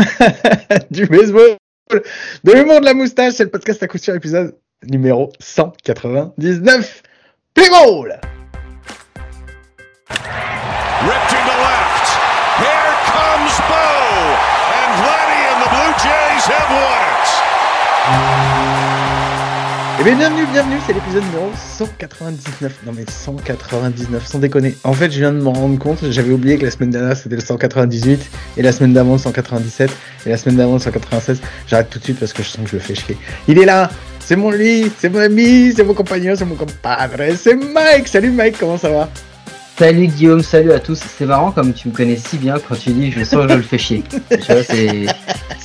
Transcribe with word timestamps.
du 0.90 1.06
baseball, 1.06 1.56
de 2.44 2.52
l'humour 2.52 2.80
de 2.80 2.84
la 2.84 2.94
moustache, 2.94 3.34
c'est 3.34 3.44
le 3.44 3.50
podcast 3.50 3.82
à 3.82 3.88
coup 3.88 3.98
sûr 3.98 4.14
épisode 4.14 4.56
numéro 4.84 5.32
199. 5.40 7.02
Play 7.54 7.68
ball! 7.68 8.20
Ripped 11.00 11.30
to 11.30 11.36
left. 11.36 12.08
Here 12.60 12.92
comes 13.08 13.56
Bo. 13.68 13.88
And 14.76 14.90
Vladdy 15.00 15.40
and 15.48 15.58
the 15.64 15.70
Blue 15.72 15.92
Jays 16.04 16.44
have 16.44 16.70
won 16.70 17.00
it. 18.46 18.49
Eh 20.00 20.02
bien, 20.02 20.16
bienvenue, 20.16 20.46
bienvenue, 20.50 20.76
c'est 20.86 20.94
l'épisode 20.94 21.24
numéro 21.24 21.50
199. 21.76 22.72
Non, 22.86 22.92
mais 22.96 23.04
199, 23.06 24.26
sans 24.26 24.38
déconner. 24.38 24.74
En 24.82 24.94
fait, 24.94 25.10
je 25.10 25.18
viens 25.18 25.30
de 25.30 25.42
m'en 25.42 25.52
rendre 25.52 25.78
compte, 25.78 25.98
j'avais 26.10 26.32
oublié 26.32 26.56
que 26.56 26.64
la 26.64 26.70
semaine 26.70 26.88
dernière 26.88 27.14
c'était 27.14 27.34
le 27.34 27.42
198, 27.42 28.30
et 28.56 28.62
la 28.62 28.72
semaine 28.72 28.94
d'avant 28.94 29.12
le 29.12 29.18
197, 29.18 29.90
et 30.24 30.30
la 30.30 30.38
semaine 30.38 30.56
d'avant 30.56 30.72
le 30.72 30.78
196. 30.78 31.42
J'arrête 31.66 31.90
tout 31.90 31.98
de 31.98 32.04
suite 32.04 32.18
parce 32.18 32.32
que 32.32 32.42
je 32.42 32.48
sens 32.48 32.64
que 32.64 32.70
je 32.70 32.76
le 32.76 32.82
fais 32.82 32.94
chier. 32.94 33.18
Il 33.46 33.58
est 33.58 33.66
là, 33.66 33.90
c'est 34.20 34.36
mon 34.36 34.50
lit, 34.50 34.90
c'est 34.98 35.10
mon 35.10 35.18
ami, 35.18 35.74
c'est 35.76 35.84
mon 35.84 35.92
compagnon, 35.92 36.32
c'est 36.34 36.46
mon 36.46 36.54
compadre, 36.54 37.36
c'est 37.36 37.54
Mike. 37.54 38.08
Salut 38.08 38.30
Mike, 38.30 38.56
comment 38.58 38.78
ça 38.78 38.88
va? 38.88 39.10
Salut 39.80 40.08
Guillaume, 40.08 40.42
salut 40.42 40.72
à 40.72 40.78
tous. 40.78 41.00
C'est 41.16 41.24
marrant 41.24 41.52
comme 41.52 41.72
tu 41.72 41.88
me 41.88 41.94
connais 41.94 42.16
si 42.16 42.36
bien 42.36 42.56
quand 42.58 42.74
tu 42.74 42.90
dis 42.90 43.10
je 43.10 43.24
sens 43.24 43.46
que 43.46 43.52
je 43.52 43.56
le 43.56 43.62
fais 43.62 43.78
chier. 43.78 44.04
tu 44.28 44.52
vois, 44.52 44.62
c'est 44.62 45.06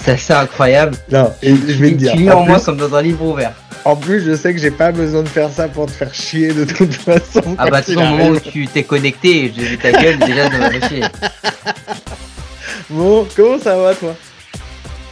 assez 0.09 0.31
incroyable. 0.31 0.95
Non, 1.11 1.33
et 1.43 1.49
je 1.53 1.73
vais 1.73 1.91
te 1.91 1.95
dire. 1.95 2.13
Tu 2.13 2.19
lis 2.19 2.31
en, 2.31 2.45
moi 2.45 2.61
comme 2.61 2.77
dans 2.77 2.95
un 2.95 3.01
livre 3.01 3.25
ouvert. 3.25 3.51
En 3.83 3.97
plus, 3.97 4.23
je 4.23 4.33
sais 4.33 4.53
que 4.53 4.59
j'ai 4.61 4.71
pas 4.71 4.93
besoin 4.93 5.21
de 5.21 5.27
faire 5.27 5.51
ça 5.51 5.67
pour 5.67 5.87
te 5.87 5.91
faire 5.91 6.13
chier 6.13 6.53
de 6.53 6.63
toute 6.63 6.93
façon. 6.93 7.57
Ah 7.57 7.69
bah, 7.69 7.81
tout 7.81 7.91
au 7.91 7.99
moment 7.99 8.29
où 8.29 8.39
tu 8.39 8.67
t'es 8.67 8.83
connecté, 8.83 9.51
j'ai 9.53 9.63
vu 9.63 9.77
ta 9.77 9.91
gueule, 9.91 10.17
déjà, 10.19 10.49
m'a 10.49 10.69
fait 10.69 10.87
chier. 10.87 11.03
Bon, 12.89 13.27
comment 13.35 13.59
ça 13.59 13.75
va 13.75 13.93
toi? 13.95 14.15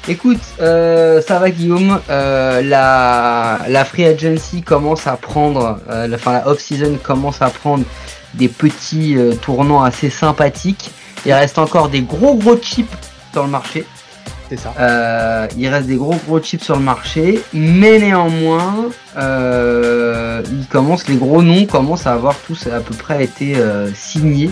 Écoute, 0.08 0.39
euh, 0.61 1.22
ça 1.22 1.39
va 1.39 1.49
Guillaume. 1.49 1.99
Euh, 2.09 2.61
la, 2.61 3.59
la 3.67 3.83
free 3.83 4.05
agency 4.05 4.61
commence 4.61 5.08
à 5.08 5.17
prendre, 5.17 5.80
euh, 5.89 6.08
la, 6.08 6.16
enfin 6.16 6.33
la 6.33 6.47
off-season 6.47 6.99
commence 7.03 7.42
à 7.42 7.49
prendre 7.49 7.83
des 8.34 8.48
petits 8.48 9.17
euh, 9.17 9.34
tournants 9.34 9.84
assez 9.84 10.09
sympathiques. 10.09 10.92
Il 11.26 11.34
reste 11.34 11.58
encore 11.58 11.89
des 11.89 12.02
gros 12.02 12.36
gros 12.36 12.58
chips 12.58 12.92
sur 13.31 13.44
le 13.44 13.50
marché. 13.50 13.86
C'est 14.50 14.58
ça. 14.58 14.73
Euh, 14.80 15.48
il 15.58 15.67
reste 15.67 15.88
des 15.88 15.95
gros 15.95 16.16
gros 16.28 16.39
chips 16.39 16.64
sur 16.64 16.76
le 16.76 16.81
marché, 16.81 17.42
mais 17.54 17.98
néanmoins, 18.00 18.89
euh, 19.17 20.44
il 20.52 20.67
commence, 20.67 21.08
les 21.08 21.16
gros 21.16 21.42
noms 21.42 21.66
commencent 21.66 22.08
à 22.08 22.14
avoir 22.14 22.36
tous 22.38 22.67
à 22.67 22.81
peu 22.81 22.94
près 22.94 23.23
été 23.23 23.56
signés. 23.95 24.52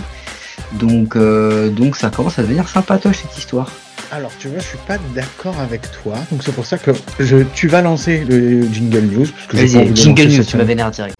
Donc, 0.72 1.16
donc 1.16 1.96
ça 1.96 2.08
commence 2.08 2.38
à 2.38 2.42
devenir 2.42 2.68
sympatoche 2.68 3.18
cette 3.22 3.36
histoire. 3.36 3.70
Alors, 4.10 4.30
tu 4.38 4.48
vois, 4.48 4.58
je 4.58 4.66
suis 4.66 4.78
pas 4.86 4.98
d'accord 5.14 5.58
avec 5.60 5.82
toi, 6.02 6.14
donc 6.30 6.42
c'est 6.42 6.52
pour 6.52 6.66
ça 6.66 6.78
que 6.78 6.90
je, 7.18 7.38
tu 7.54 7.68
vas 7.68 7.80
lancer 7.80 8.24
le 8.28 8.62
jingle 8.70 9.00
news. 9.00 9.26
Vas-y, 9.52 9.94
jingle 9.94 10.24
news, 10.24 10.44
tu 10.44 10.56
vas 10.56 10.64
vénère 10.64 10.90
direct. 10.90 11.16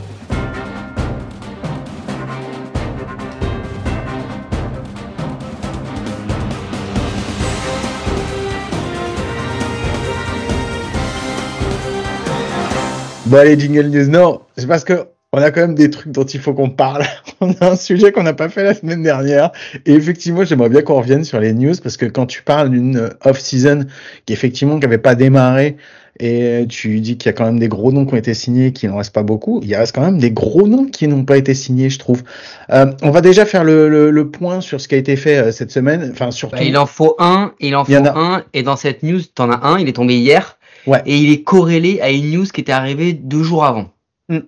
Bon, 13.33 13.39
allez, 13.39 13.59
jingle 13.59 13.87
news. 13.87 14.11
Non, 14.11 14.43
c'est 14.59 14.67
parce 14.67 14.85
que 14.85 15.07
on 15.33 15.39
a 15.39 15.51
quand 15.51 15.63
même 15.63 15.75
des 15.75 15.89
trucs 15.89 16.13
dont 16.13 16.23
il 16.23 16.39
faut 16.39 16.53
qu'on 16.53 16.69
parle. 16.69 17.05
on 17.41 17.51
a 17.63 17.71
un 17.71 17.77
sujet 17.77 18.13
qu'on 18.13 18.25
n'a 18.25 18.35
pas 18.35 18.51
fait 18.51 18.63
la 18.63 18.75
semaine 18.75 19.03
dernière. 19.03 19.53
Et 19.87 19.95
effectivement, 19.95 20.45
j'aimerais 20.45 20.69
bien 20.69 20.83
qu'on 20.83 20.99
revienne 20.99 21.25
sur 21.25 21.41
les 21.41 21.55
news 21.55 21.73
parce 21.83 21.97
que 21.97 22.05
quand 22.05 22.27
tu 22.27 22.43
parles 22.43 22.69
d'une 22.69 23.09
off-season 23.25 23.87
qui 24.27 24.35
effectivement 24.35 24.77
n'avait 24.77 24.99
pas 24.99 25.15
démarré 25.15 25.79
et 26.21 26.67
tu 26.69 27.01
dis 27.01 27.17
qu'il 27.17 27.31
y 27.31 27.31
a 27.31 27.33
quand 27.33 27.47
même 27.47 27.59
des 27.59 27.69
gros 27.69 27.91
noms 27.91 28.05
qui 28.05 28.13
ont 28.13 28.19
été 28.19 28.35
signés, 28.35 28.75
qu'il 28.75 28.91
n'en 28.91 28.99
reste 28.99 29.15
pas 29.15 29.23
beaucoup, 29.23 29.63
il 29.65 29.75
reste 29.75 29.95
quand 29.95 30.03
même 30.03 30.19
des 30.19 30.31
gros 30.31 30.69
noms 30.69 30.85
qui 30.85 31.09
n'ont 31.09 31.25
pas 31.25 31.39
été 31.39 31.55
signés, 31.55 31.89
je 31.89 31.99
trouve. 31.99 32.23
Euh, 32.69 32.93
on 33.01 33.11
va 33.13 33.23
déjà 33.23 33.47
faire 33.47 33.65
le, 33.65 34.11
le, 34.11 34.31
point 34.31 34.61
sur 34.61 34.79
ce 34.79 34.89
qui 34.89 34.95
a 34.95 34.99
été 34.99 35.17
fait 35.17 35.39
euh, 35.39 35.53
cette 35.53 35.71
semaine. 35.71 36.11
Enfin, 36.13 36.31
surtout. 36.33 36.57
Bah, 36.57 36.65
il 36.65 36.77
en 36.77 36.85
faut 36.85 37.17
un, 37.19 37.55
il 37.61 37.75
en 37.77 37.87
faut 37.87 37.95
un. 37.95 38.45
Et 38.53 38.63
dans 38.63 38.77
cette 38.77 39.03
news, 39.03 39.21
tu 39.21 39.41
en 39.41 39.51
as 39.51 39.67
un, 39.67 39.79
il 39.79 39.89
est 39.89 39.95
tombé 39.95 40.17
hier. 40.17 40.59
Ouais. 40.87 41.03
Et 41.07 41.19
il 41.19 41.31
est 41.31 41.43
corrélé 41.43 42.01
à 42.01 42.11
une 42.11 42.31
news 42.31 42.47
qui 42.47 42.61
était 42.61 42.73
arrivée 42.73 43.13
deux 43.13 43.43
jours 43.43 43.65
avant. 43.65 43.91
Mm. 44.29 44.39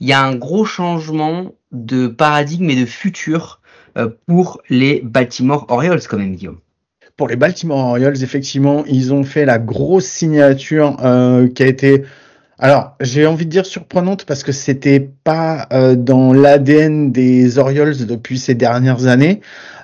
Il 0.00 0.08
y 0.08 0.12
a 0.12 0.22
un 0.22 0.34
gros 0.34 0.64
changement 0.64 1.54
de 1.72 2.06
paradigme 2.06 2.70
et 2.70 2.76
de 2.76 2.86
futur 2.86 3.60
euh, 3.96 4.08
pour 4.26 4.60
les 4.68 5.00
Baltimore 5.02 5.66
Orioles 5.68 6.02
quand 6.08 6.18
même, 6.18 6.34
Guillaume. 6.34 6.58
Pour 7.16 7.28
les 7.28 7.36
Baltimore 7.36 7.78
Orioles, 7.78 8.22
effectivement, 8.22 8.84
ils 8.86 9.14
ont 9.14 9.24
fait 9.24 9.46
la 9.46 9.58
grosse 9.58 10.04
signature 10.04 10.98
euh, 11.02 11.48
qui 11.48 11.62
a 11.62 11.66
été 11.66 12.04
alors, 12.58 12.96
j'ai 13.00 13.26
envie 13.26 13.44
de 13.44 13.50
dire 13.50 13.66
surprenante 13.66 14.24
parce 14.24 14.42
que 14.42 14.52
c'était 14.52 15.00
pas 15.00 15.68
euh, 15.72 15.94
dans 15.94 16.32
l'ADN 16.32 17.12
des 17.12 17.58
Orioles 17.58 18.06
depuis 18.06 18.38
ces 18.38 18.54
dernières 18.54 19.06
années. 19.06 19.42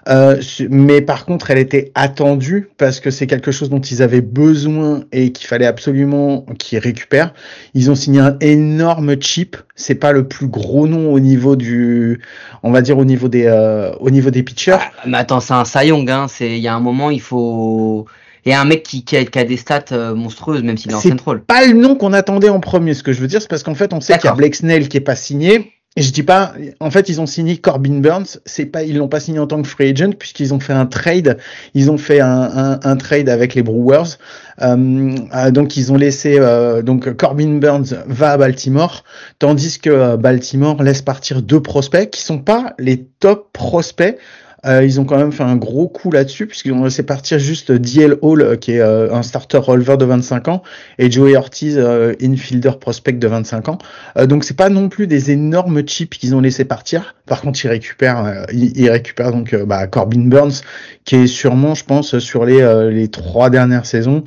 Euh, 0.08 0.40
mais 0.68 1.00
par 1.00 1.24
contre, 1.24 1.50
elle 1.50 1.58
était 1.58 1.92
attendue 1.94 2.68
parce 2.76 3.00
que 3.00 3.10
c'est 3.10 3.26
quelque 3.26 3.52
chose 3.52 3.70
dont 3.70 3.80
ils 3.80 4.02
avaient 4.02 4.20
besoin 4.20 5.04
et 5.12 5.32
qu'il 5.32 5.46
fallait 5.46 5.66
absolument 5.66 6.44
qu'ils 6.58 6.78
récupèrent. 6.78 7.32
Ils 7.74 7.90
ont 7.90 7.94
signé 7.94 8.20
un 8.20 8.36
énorme 8.40 9.20
chip. 9.20 9.56
C'est 9.76 9.94
pas 9.94 10.12
le 10.12 10.26
plus 10.26 10.48
gros 10.48 10.86
nom 10.86 11.12
au 11.12 11.20
niveau 11.20 11.56
du, 11.56 12.20
on 12.62 12.72
va 12.72 12.82
dire 12.82 12.98
au 12.98 13.04
niveau 13.04 13.28
des, 13.28 13.46
euh, 13.46 13.92
au 14.00 14.10
niveau 14.10 14.30
des 14.30 14.42
pitchers. 14.42 14.78
Ah, 14.80 14.90
mais 15.06 15.18
attends, 15.18 15.40
c'est 15.40 15.54
un 15.54 15.64
Sayong. 15.64 16.10
Hein. 16.10 16.26
C'est, 16.28 16.50
il 16.50 16.62
y 16.62 16.68
a 16.68 16.74
un 16.74 16.80
moment, 16.80 17.10
il 17.10 17.20
faut. 17.20 18.06
Et 18.44 18.54
un 18.54 18.64
mec 18.64 18.82
qui, 18.82 19.04
qui, 19.04 19.16
a, 19.16 19.24
qui 19.24 19.38
a 19.38 19.44
des 19.44 19.56
stats 19.56 19.84
euh, 19.92 20.16
monstrueuses, 20.16 20.64
même 20.64 20.76
s'il 20.76 20.90
est 20.90 20.94
en 20.96 21.00
central. 21.00 21.42
Pas 21.42 21.64
le 21.64 21.74
nom 21.74 21.94
qu'on 21.94 22.12
attendait 22.12 22.48
en 22.48 22.58
premier. 22.58 22.92
Ce 22.92 23.04
que 23.04 23.12
je 23.12 23.20
veux 23.20 23.28
dire, 23.28 23.40
c'est 23.40 23.48
parce 23.48 23.62
qu'en 23.62 23.76
fait, 23.76 23.92
on 23.92 24.00
sait 24.00 24.18
qu'il 24.18 24.24
y 24.24 24.28
a 24.28 24.34
Blake 24.34 24.56
Snell 24.56 24.88
qui 24.88 24.96
est 24.96 25.00
pas 25.00 25.14
signé 25.14 25.72
et 25.94 26.00
je 26.00 26.10
dis 26.10 26.22
pas, 26.22 26.54
en 26.80 26.90
fait, 26.90 27.10
ils 27.10 27.20
ont 27.20 27.26
signé 27.26 27.58
Corbin 27.58 28.00
Burns. 28.00 28.38
C'est 28.46 28.64
pas, 28.64 28.82
ils 28.82 28.96
l'ont 28.96 29.08
pas 29.08 29.20
signé 29.20 29.38
en 29.38 29.46
tant 29.46 29.60
que 29.60 29.68
free 29.68 29.90
agent 29.90 30.12
puisqu'ils 30.18 30.54
ont 30.54 30.60
fait 30.60 30.72
un 30.72 30.86
trade. 30.86 31.36
Ils 31.74 31.90
ont 31.90 31.98
fait 31.98 32.20
un, 32.20 32.96
trade 32.96 33.28
avec 33.28 33.54
les 33.54 33.62
Brewers. 33.62 34.16
Euh, 34.62 35.14
euh, 35.34 35.50
donc 35.50 35.76
ils 35.76 35.92
ont 35.92 35.96
laissé, 35.96 36.36
euh, 36.38 36.80
donc 36.80 37.14
Corbin 37.16 37.58
Burns 37.58 37.94
va 38.06 38.32
à 38.32 38.36
Baltimore, 38.38 39.04
tandis 39.38 39.78
que 39.78 40.16
Baltimore 40.16 40.82
laisse 40.82 41.02
partir 41.02 41.42
deux 41.42 41.60
prospects 41.60 42.08
qui 42.08 42.22
sont 42.22 42.38
pas 42.38 42.72
les 42.78 43.04
top 43.20 43.50
prospects. 43.52 44.16
Euh, 44.64 44.84
ils 44.84 45.00
ont 45.00 45.04
quand 45.04 45.16
même 45.16 45.32
fait 45.32 45.42
un 45.42 45.56
gros 45.56 45.88
coup 45.88 46.12
là-dessus 46.12 46.46
puisqu'ils 46.46 46.72
ont 46.72 46.84
laissé 46.84 47.02
partir 47.02 47.40
juste 47.40 47.72
DL 47.72 48.16
Hall 48.22 48.42
euh, 48.42 48.56
qui 48.56 48.72
est 48.72 48.80
euh, 48.80 49.12
un 49.12 49.24
starter 49.24 49.58
releveur 49.58 49.98
de 49.98 50.04
25 50.04 50.46
ans 50.46 50.62
et 50.98 51.10
Joey 51.10 51.36
Ortiz 51.36 51.76
infielder 52.22 52.70
prospect 52.80 53.14
de 53.14 53.26
25 53.26 53.68
ans. 53.68 53.78
donc 54.26 54.44
c'est 54.44 54.56
pas 54.56 54.68
non 54.68 54.88
plus 54.88 55.08
des 55.08 55.32
énormes 55.32 55.82
chips 55.84 56.16
qu'ils 56.16 56.36
ont 56.36 56.40
laissé 56.40 56.64
partir. 56.64 57.16
Par 57.26 57.40
contre 57.40 57.64
ils 57.64 57.68
récupèrent 57.68 58.46
ils, 58.52 58.88
récupèrent 58.88 59.32
donc 59.32 59.54
bah, 59.64 59.88
Corbin 59.88 60.28
Burns 60.28 60.62
qui 61.04 61.16
est 61.16 61.26
sûrement 61.26 61.74
je 61.74 61.84
pense 61.84 62.18
sur 62.18 62.44
les 62.44 62.62
les 62.90 63.08
trois 63.08 63.50
dernières 63.50 63.86
saisons 63.86 64.22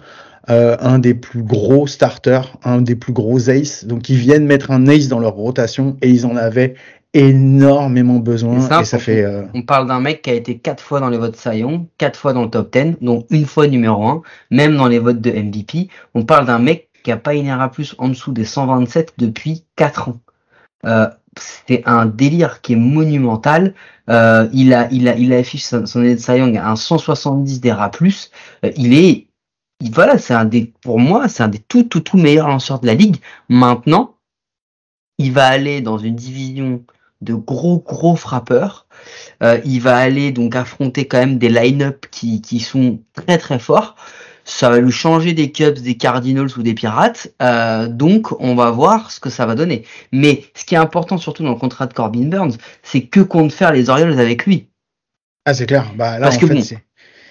un 0.48 1.00
des 1.00 1.16
plus 1.16 1.42
gros 1.42 1.88
starters, 1.88 2.56
un 2.64 2.82
des 2.82 2.96
plus 2.96 3.14
gros 3.14 3.50
aces. 3.50 3.86
Donc 3.86 4.10
ils 4.10 4.18
viennent 4.18 4.46
mettre 4.46 4.70
un 4.70 4.88
ace 4.88 5.08
dans 5.08 5.20
leur 5.20 5.34
rotation 5.34 5.98
et 6.02 6.10
ils 6.10 6.26
en 6.26 6.36
avaient 6.36 6.76
énormément 7.16 8.20
besoin. 8.20 8.58
Et 8.82 8.86
ça, 8.86 9.00
fait. 9.00 9.24
Euh, 9.24 9.44
on 9.54 9.64
parle 9.64 9.88
d'un 9.88 10.02
mec 10.02 10.22
qui 10.22 10.30
a 10.30 10.34
été 10.34 10.58
quatre 10.58 10.84
fois 10.84 11.00
dans 11.00 11.10
les 11.10 11.18
votes 11.18 11.38
Saillon, 11.38 11.88
quatre 11.98 12.20
fois 12.20 12.34
dans 12.34 12.44
le 12.44 12.50
top 12.50 12.72
10, 12.72 12.98
donc 13.02 13.26
une 13.30 13.46
fois 13.46 13.68
numéro 13.68 14.06
1, 14.06 14.22
même 14.52 14.76
dans 14.76 14.88
les 14.88 15.00
votes 15.00 15.22
de 15.22 15.32
MVP. 15.32 15.88
On 16.14 16.26
parle 16.26 16.46
d'un 16.46 16.60
mec 16.60 16.90
qui 17.04 17.12
a 17.12 17.18
pas 17.18 17.34
une 17.34 17.56
plus 17.72 17.96
en 18.00 18.10
dessous 18.10 18.32
des 18.32 18.46
127 18.46 19.14
depuis 19.18 19.64
4 19.78 20.10
ans. 20.10 20.20
Euh, 20.86 21.08
c'est 21.38 21.84
un 21.86 22.06
délire 22.06 22.62
qui 22.62 22.74
est 22.74 22.78
monumental. 22.78 23.74
Euh, 24.10 24.48
il 24.54 24.74
a, 24.74 24.88
il 24.92 25.08
a, 25.08 25.16
il 25.16 25.34
a 25.34 25.38
affiché 25.38 25.66
son, 25.66 25.86
son 25.86 26.18
Cy 26.18 26.32
à 26.32 26.70
un 26.70 26.76
170 26.76 27.62
des 27.62 27.76
plus. 27.92 28.32
Euh, 28.64 28.72
il 28.76 28.94
est, 28.94 29.28
voilà, 29.92 30.18
c'est 30.18 30.34
un 30.34 30.46
des, 30.46 30.74
pour 30.82 31.00
moi, 31.00 31.28
c'est 31.28 31.44
un 31.44 31.48
des 31.48 31.60
tout, 31.60 31.84
tout, 31.84 32.02
tout 32.02 32.18
meilleurs 32.18 32.48
lanceurs 32.48 32.80
de 32.80 32.88
la 32.88 32.94
ligue. 32.94 33.18
Maintenant, 33.50 34.16
il 35.18 35.32
va 35.32 35.46
aller 35.48 35.82
dans 35.82 35.98
une 35.98 36.16
division 36.16 36.84
de 37.26 37.34
gros 37.34 37.80
gros 37.80 38.16
frappeurs. 38.16 38.88
Euh, 39.44 39.60
il 39.66 39.82
va 39.82 39.98
aller 39.98 40.32
donc 40.32 40.56
affronter 40.56 41.08
quand 41.08 41.18
même 41.18 41.38
des 41.38 41.50
line-up 41.50 42.06
qui, 42.12 42.42
qui 42.42 42.60
sont 42.60 43.00
très 43.14 43.38
très 43.38 43.60
forts. 43.60 43.96
Ça 44.46 44.70
va 44.70 44.80
lui 44.80 44.92
changer 44.92 45.34
des 45.34 45.52
Cubs, 45.52 45.80
des 45.80 45.98
Cardinals 45.98 46.50
ou 46.58 46.62
des 46.62 46.76
Pirates. 46.76 47.34
Euh, 47.42 47.88
donc 47.88 48.40
on 48.40 48.56
va 48.56 48.70
voir 48.72 49.12
ce 49.12 49.20
que 49.20 49.30
ça 49.30 49.46
va 49.46 49.56
donner. 49.56 49.84
Mais 50.12 50.44
ce 50.54 50.64
qui 50.66 50.76
est 50.76 50.78
important 50.78 51.18
surtout 51.18 51.44
dans 51.44 51.50
le 51.50 51.56
contrat 51.58 51.88
de 51.88 51.94
Corbin 51.94 52.28
Burns, 52.28 52.54
c'est 52.84 53.02
que 53.02 53.20
comptent 53.20 53.52
faire 53.52 53.74
les 53.74 53.90
Orioles 53.90 54.20
avec 54.20 54.46
lui. 54.46 54.68
Ah 55.46 55.54
c'est 55.54 55.66
clair. 55.66 55.92
Bah, 55.96 56.18
Parce 56.20 56.38
que 56.38 56.46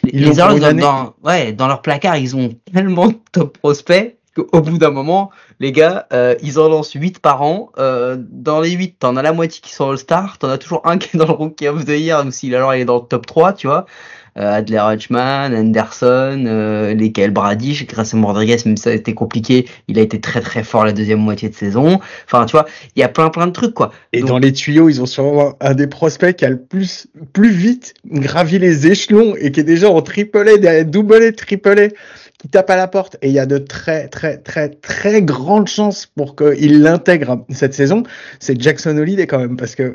les 0.04 0.40
Orioles 0.40 0.76
dans, 0.76 1.14
ouais, 1.22 1.52
dans 1.52 1.68
leur 1.68 1.82
placard, 1.82 2.16
ils 2.16 2.36
ont 2.36 2.54
tellement 2.72 3.08
de 3.08 3.16
top 3.32 3.58
prospects 3.58 4.18
qu'au 4.34 4.60
bout 4.60 4.78
d'un 4.78 4.90
moment, 4.90 5.30
les 5.60 5.72
gars, 5.72 6.06
euh, 6.12 6.34
ils 6.42 6.58
en 6.58 6.68
lancent 6.68 6.92
8 6.92 7.20
par 7.20 7.42
an. 7.42 7.70
Euh, 7.78 8.16
dans 8.18 8.60
les 8.60 8.70
8, 8.70 8.98
t'en 8.98 9.16
as 9.16 9.22
la 9.22 9.32
moitié 9.32 9.60
qui 9.62 9.72
sont 9.72 9.90
All-Star. 9.90 10.38
T'en 10.38 10.48
as 10.48 10.58
toujours 10.58 10.86
un 10.86 10.98
qui 10.98 11.16
est 11.16 11.18
dans 11.18 11.26
le 11.26 11.32
Rookie 11.32 11.68
of 11.68 11.84
the 11.84 11.90
Year, 11.90 12.24
ou 12.26 12.30
s'il 12.30 12.54
alors 12.54 12.74
il 12.74 12.82
est 12.82 12.84
dans 12.84 12.96
le 12.96 13.06
top 13.06 13.26
3, 13.26 13.52
tu 13.52 13.66
vois. 13.66 13.86
Adler 14.36 14.82
Hutchman, 14.92 15.54
Anderson, 15.54 16.44
euh, 16.46 16.92
lesquels 16.92 17.30
Bradish, 17.30 17.86
Grayson 17.86 18.20
Rodriguez, 18.24 18.56
même 18.66 18.76
ça 18.76 18.90
a 18.90 18.92
été 18.92 19.14
compliqué, 19.14 19.68
il 19.86 19.98
a 19.98 20.02
été 20.02 20.20
très 20.20 20.40
très 20.40 20.64
fort 20.64 20.84
la 20.84 20.92
deuxième 20.92 21.20
moitié 21.20 21.48
de 21.48 21.54
saison. 21.54 22.00
Enfin, 22.26 22.44
tu 22.46 22.52
vois, 22.52 22.66
il 22.96 23.00
y 23.00 23.04
a 23.04 23.08
plein 23.08 23.30
plein 23.30 23.46
de 23.46 23.52
trucs 23.52 23.74
quoi. 23.74 23.92
Et 24.12 24.22
dans 24.22 24.38
les 24.38 24.52
tuyaux, 24.52 24.88
ils 24.88 25.00
ont 25.00 25.06
sûrement 25.06 25.54
un 25.60 25.74
des 25.74 25.86
prospects 25.86 26.34
qui 26.34 26.44
a 26.44 26.50
le 26.50 26.60
plus 26.60 27.06
plus 27.32 27.50
vite 27.50 27.94
gravi 28.06 28.58
les 28.58 28.88
échelons 28.88 29.36
et 29.36 29.52
qui 29.52 29.60
est 29.60 29.64
déjà 29.64 29.88
en 29.88 30.02
triple 30.02 30.48
A, 30.48 30.82
double 30.82 31.22
A, 31.22 31.32
triple 31.32 31.78
A 31.78 31.88
qui 32.44 32.50
tape 32.50 32.68
à 32.68 32.76
la 32.76 32.88
porte 32.88 33.16
et 33.22 33.28
il 33.28 33.32
y 33.32 33.38
a 33.38 33.46
de 33.46 33.56
très 33.56 34.06
très 34.08 34.36
très 34.36 34.68
très 34.68 35.22
grandes 35.22 35.66
chances 35.66 36.04
pour 36.04 36.36
qu'il 36.36 36.82
l'intègre 36.82 37.42
cette 37.48 37.72
saison, 37.72 38.02
c'est 38.38 38.60
Jackson 38.60 38.98
Holiday 38.98 39.26
quand 39.26 39.38
même 39.38 39.56
parce 39.56 39.74
que 39.74 39.94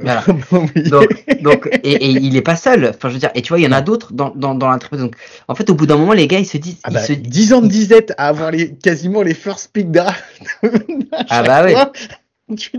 donc, 1.44 1.70
et, 1.84 2.10
il 2.10 2.36
est 2.36 2.42
pas 2.42 2.56
seul. 2.56 2.88
Enfin 2.88 3.10
je 3.10 3.14
veux 3.14 3.20
dire 3.20 3.30
et 3.36 3.44
tu 3.44 3.50
vois 3.50 3.60
il 3.60 3.66
y 3.66 3.68
en 3.68 3.72
a 3.72 3.82
d'autres 3.82 4.14
dans 4.14 4.34
dans, 4.36 4.56
dans 4.56 4.76
Donc 4.94 5.14
en 5.48 5.54
fait 5.54 5.70
au 5.70 5.76
bout 5.76 5.86
d'un 5.86 5.98
moment 5.98 6.14
les 6.14 6.28
gars 6.28 6.40
ils 6.40 6.46
se 6.48 6.58
disent 6.58 6.80
ah 6.86 6.90
bah, 6.90 7.02
se... 7.02 7.14
10 7.14 7.54
ans 7.54 7.62
de 7.62 7.68
disette 7.68 8.16
à 8.18 8.30
avoir 8.30 8.50
les 8.50 8.74
quasiment 8.74 9.22
les 9.22 9.36
first 9.36 9.70
pick 9.72 9.92
draft. 9.92 10.24
ah 11.30 11.44
bah 11.44 11.64
ouais. 11.66 11.76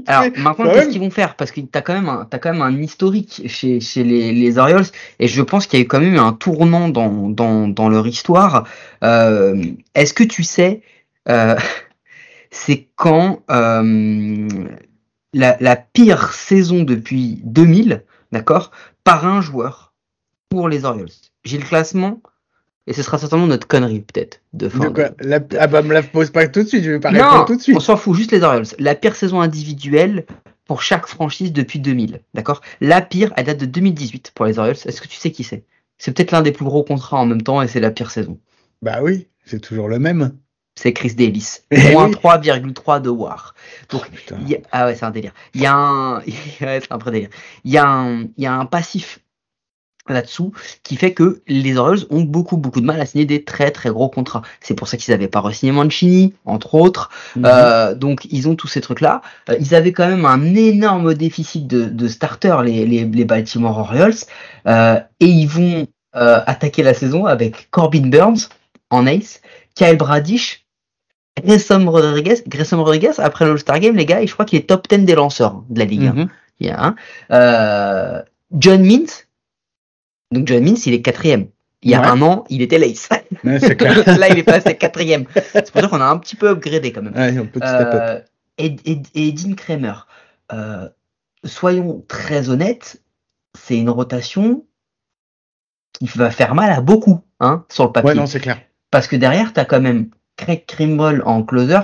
Alors 0.06 0.24
maintenant, 0.38 0.72
qu'est-ce 0.72 0.88
qu'ils 0.88 1.00
vont 1.00 1.10
faire? 1.10 1.36
Parce 1.36 1.50
que 1.52 1.60
t'as 1.60 1.80
quand 1.80 1.94
même 1.94 2.08
un, 2.08 2.28
as 2.30 2.38
quand 2.38 2.52
même 2.52 2.62
un 2.62 2.80
historique 2.80 3.42
chez, 3.46 3.80
chez 3.80 4.04
les, 4.04 4.32
les 4.32 4.58
Orioles, 4.58 4.86
et 5.18 5.28
je 5.28 5.42
pense 5.42 5.66
qu'il 5.66 5.78
y 5.78 5.82
a 5.82 5.84
eu 5.84 5.88
quand 5.88 6.00
même 6.00 6.16
un 6.18 6.32
tournant 6.32 6.88
dans, 6.88 7.28
dans, 7.30 7.68
dans 7.68 7.88
leur 7.88 8.06
histoire. 8.06 8.66
Euh, 9.04 9.62
Est-ce 9.94 10.14
que 10.14 10.24
tu 10.24 10.42
sais, 10.42 10.82
euh, 11.28 11.56
c'est 12.50 12.88
quand 12.96 13.42
euh, 13.50 14.48
la, 15.32 15.56
la 15.60 15.76
pire 15.76 16.32
saison 16.32 16.82
depuis 16.82 17.40
2000, 17.44 18.04
d'accord, 18.32 18.72
par 19.04 19.26
un 19.26 19.40
joueur 19.40 19.92
pour 20.48 20.68
les 20.68 20.84
Orioles? 20.84 21.10
J'ai 21.44 21.58
le 21.58 21.64
classement. 21.64 22.20
Et 22.86 22.92
ce 22.92 23.02
sera 23.02 23.18
certainement 23.18 23.46
notre 23.46 23.66
connerie, 23.66 24.00
peut-être. 24.00 24.40
De 24.52 24.68
fin. 24.68 24.92
ah 25.58 25.66
bah, 25.66 25.82
me 25.82 25.92
la 25.92 26.02
pose 26.02 26.30
pas 26.30 26.48
tout 26.48 26.62
de 26.62 26.68
suite, 26.68 26.82
je 26.82 26.92
vais 26.92 27.00
pas 27.00 27.10
répondre 27.10 27.44
tout 27.44 27.56
de 27.56 27.60
suite. 27.60 27.76
On 27.76 27.80
s'en 27.80 27.96
fout, 27.96 28.16
juste 28.16 28.32
les 28.32 28.42
Orioles. 28.42 28.64
La 28.78 28.94
pire 28.94 29.14
saison 29.14 29.40
individuelle 29.40 30.26
pour 30.66 30.82
chaque 30.82 31.06
franchise 31.06 31.52
depuis 31.52 31.78
2000. 31.78 32.20
D'accord? 32.34 32.62
La 32.80 33.02
pire, 33.02 33.32
elle 33.36 33.46
date 33.46 33.58
de 33.58 33.66
2018 33.66 34.32
pour 34.34 34.46
les 34.46 34.58
Orioles. 34.58 34.76
Est-ce 34.84 35.00
que 35.00 35.08
tu 35.08 35.16
sais 35.16 35.30
qui 35.30 35.44
c'est? 35.44 35.64
C'est 35.98 36.12
peut-être 36.16 36.30
l'un 36.30 36.42
des 36.42 36.52
plus 36.52 36.64
gros 36.64 36.82
contrats 36.82 37.18
en 37.18 37.26
même 37.26 37.42
temps 37.42 37.60
et 37.60 37.68
c'est 37.68 37.80
la 37.80 37.90
pire 37.90 38.10
saison. 38.10 38.38
Bah 38.80 39.00
oui, 39.02 39.28
c'est 39.44 39.60
toujours 39.60 39.88
le 39.88 39.98
même. 39.98 40.32
C'est 40.74 40.92
Chris 40.92 41.14
Davis. 41.14 41.64
Eh 41.70 41.92
Moins 41.92 42.08
3,3 42.08 43.02
de 43.02 43.10
War. 43.10 43.54
Donc, 43.90 44.08
oh, 44.32 44.36
ah 44.72 44.86
ouais, 44.86 44.94
c'est 44.94 45.04
un 45.04 45.10
délire. 45.10 45.32
Il 45.54 45.60
y 45.60 45.66
a 45.66 45.74
un, 45.74 46.20
c'est 46.58 46.90
un 46.90 46.98
vrai 46.98 47.10
délire. 47.10 47.30
Il 47.64 47.72
y 47.72 47.76
a 47.76 47.86
un, 47.86 48.22
il 48.22 48.32
y 48.38 48.46
a 48.46 48.54
un 48.54 48.64
passif 48.64 49.20
là-dessous, 50.08 50.52
qui 50.82 50.96
fait 50.96 51.12
que 51.12 51.42
les 51.46 51.76
Orioles 51.76 52.06
ont 52.10 52.22
beaucoup 52.22 52.56
beaucoup 52.56 52.80
de 52.80 52.86
mal 52.86 53.00
à 53.00 53.06
signer 53.06 53.24
des 53.26 53.44
très 53.44 53.70
très 53.70 53.90
gros 53.90 54.08
contrats. 54.08 54.42
C'est 54.60 54.74
pour 54.74 54.88
ça 54.88 54.96
qu'ils 54.96 55.12
n'avaient 55.12 55.28
pas 55.28 55.40
re-signé 55.40 55.72
Mancini, 55.72 56.34
entre 56.44 56.74
autres. 56.74 57.10
Mhm. 57.36 57.44
Euh, 57.46 57.94
donc 57.94 58.26
ils 58.30 58.48
ont 58.48 58.54
tous 58.54 58.68
ces 58.68 58.80
trucs-là. 58.80 59.22
Euh, 59.48 59.56
ils 59.60 59.74
avaient 59.74 59.92
quand 59.92 60.08
même 60.08 60.24
un 60.24 60.54
énorme 60.54 61.14
déficit 61.14 61.66
de, 61.66 61.84
de 61.84 62.08
starters, 62.08 62.62
les, 62.62 62.86
les, 62.86 63.04
les 63.04 63.24
Baltimore 63.24 63.78
Orioles, 63.78 64.14
euh, 64.66 64.98
et 65.20 65.26
ils 65.26 65.48
vont 65.48 65.86
attaquer 66.12 66.82
la 66.82 66.92
saison 66.92 67.26
avec 67.26 67.70
Corbin 67.70 68.08
Burns 68.08 68.48
en 68.90 69.06
ace, 69.06 69.40
Kyle 69.76 69.96
Bradish, 69.96 70.66
Grayson 71.40 71.88
Rodriguez. 71.88 72.42
Grayson 72.48 72.82
Rodriguez, 72.82 73.12
après 73.18 73.44
l'All-Star 73.44 73.78
Game, 73.78 73.94
les 73.94 74.06
gars, 74.06 74.26
je 74.26 74.32
crois 74.32 74.44
qu'il 74.44 74.58
est 74.58 74.68
top 74.68 74.88
10 74.88 75.04
des 75.04 75.14
lanceurs 75.14 75.62
de 75.68 75.78
la 75.78 75.84
Ligue. 75.84 76.06
Hein. 76.06 76.14
Mhm. 76.16 76.28
Il 76.58 76.66
y 76.66 76.70
a, 76.70 78.24
John 78.52 78.84
Mintz, 78.84 79.28
donc 80.30 80.46
John 80.46 80.62
Means, 80.62 80.76
il 80.86 80.94
est 80.94 81.02
quatrième. 81.02 81.48
Il 81.82 81.90
y 81.90 81.94
a 81.94 82.10
un 82.10 82.20
an, 82.20 82.44
il 82.50 82.60
était 82.60 82.78
lace. 82.78 83.08
Là, 83.42 84.28
il 84.28 84.38
est 84.38 84.42
passé 84.42 84.76
quatrième. 84.76 85.24
C'est 85.34 85.70
pour 85.70 85.80
ça 85.80 85.88
qu'on 85.88 86.00
a 86.00 86.04
un 86.04 86.18
petit 86.18 86.36
peu 86.36 86.50
upgradé 86.50 86.92
quand 86.92 87.02
même. 87.02 87.14
euh, 87.16 88.20
et, 88.58 88.76
et, 89.14 89.32
Dean 89.32 89.54
Kramer. 89.54 89.94
Euh, 90.52 90.88
soyons 91.44 92.04
très 92.06 92.50
honnêtes, 92.50 93.02
c'est 93.58 93.78
une 93.78 93.88
rotation 93.88 94.66
qui 95.94 96.06
va 96.06 96.30
faire 96.30 96.54
mal 96.54 96.70
à 96.70 96.82
beaucoup 96.82 97.20
hein, 97.40 97.64
sur 97.70 97.86
le 97.86 97.92
papier. 97.92 98.10
Ouais, 98.10 98.14
non, 98.14 98.26
c'est 98.26 98.40
clair. 98.40 98.60
Parce 98.90 99.06
que 99.06 99.16
derrière, 99.16 99.52
tu 99.54 99.60
as 99.60 99.64
quand 99.64 99.80
même 99.80 100.10
Craig 100.36 100.64
Krimble 100.66 101.22
en 101.24 101.42
closer. 101.42 101.80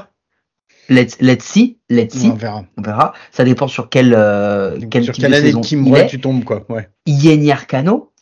Let's, 0.88 1.16
let's 1.20 1.44
see, 1.44 1.78
let's 1.88 2.14
see. 2.14 2.28
On 2.28 2.34
verra. 2.34 2.64
On 2.76 2.82
verra. 2.82 3.12
Ça 3.32 3.44
dépend 3.44 3.66
sur 3.66 3.88
quel, 3.88 4.14
euh, 4.14 4.78
quel 4.90 5.04
sur 5.04 5.14
type 5.14 5.22
quelle 5.22 5.32
de 5.32 5.36
année 5.36 5.46
saison 5.46 6.06
tu 6.06 6.20
tombes, 6.20 6.44
quoi. 6.44 6.64
Ouais. 6.68 6.88
Yen 7.06 7.50
Arcano, 7.50 8.12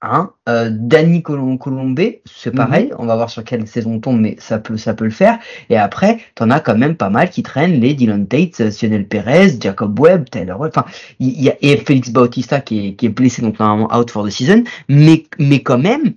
Hein, 0.00 0.30
euh, 0.48 0.70
Danny 0.70 1.22
Colombé, 1.24 2.22
c'est 2.24 2.50
mhm. 2.50 2.56
pareil, 2.56 2.90
on 2.98 3.06
va 3.06 3.16
voir 3.16 3.30
sur 3.30 3.42
quelle 3.42 3.66
saison 3.66 3.94
on 3.94 4.00
tombe, 4.00 4.20
mais 4.20 4.36
ça 4.38 4.58
peut, 4.58 4.76
ça 4.76 4.94
peut 4.94 5.04
le 5.04 5.10
faire. 5.10 5.40
Et 5.70 5.76
après, 5.76 6.20
t'en 6.36 6.50
as 6.50 6.60
quand 6.60 6.76
même 6.76 6.94
pas 6.94 7.10
mal 7.10 7.30
qui 7.30 7.42
traînent 7.42 7.80
les 7.80 7.94
Dylan 7.94 8.28
Tate, 8.28 8.70
Sionel 8.70 9.08
Perez, 9.08 9.58
Jacob 9.60 9.98
Webb, 9.98 10.30
Taylor 10.30 10.60
enfin, 10.60 10.84
il 11.18 11.42
y 11.42 11.50
a, 11.50 11.56
et 11.62 11.76
Félix 11.78 12.10
Bautista 12.10 12.60
qui 12.60 12.88
est, 12.88 12.94
qui 12.94 13.06
est 13.06 13.08
blessé, 13.08 13.42
donc 13.42 13.58
normalement 13.58 13.92
out 13.92 14.08
for 14.10 14.24
the 14.24 14.30
season, 14.30 14.62
mais, 14.88 15.24
mais 15.40 15.64
quand 15.64 15.78
même, 15.78 16.12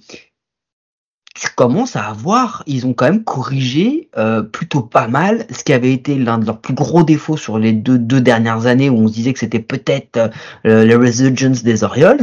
tu 1.34 1.50
commences 1.56 1.96
à 1.96 2.04
avoir, 2.04 2.64
ils 2.68 2.86
ont 2.86 2.94
quand 2.94 3.06
même 3.06 3.24
corrigé 3.24 4.10
euh, 4.16 4.44
plutôt 4.44 4.82
pas 4.82 5.08
mal 5.08 5.48
ce 5.50 5.64
qui 5.64 5.74
avait 5.74 5.94
été 5.94 6.20
l'un 6.20 6.38
de 6.38 6.46
leurs 6.46 6.60
plus 6.60 6.76
gros 6.76 7.04
défauts 7.04 7.38
sur 7.38 7.58
les 7.58 7.74
deux, 7.74 7.98
deux 7.98 8.22
dernières 8.22 8.68
années 8.68 8.92
où 8.92 8.98
on 8.98 9.08
se 9.08 9.14
disait 9.14 9.34
que 9.34 9.40
c'était 9.40 9.60
peut-être 9.60 10.30
euh, 10.68 10.86
le 10.86 10.96
resurgence 10.98 11.64
des 11.64 11.84
Orioles. 11.84 12.22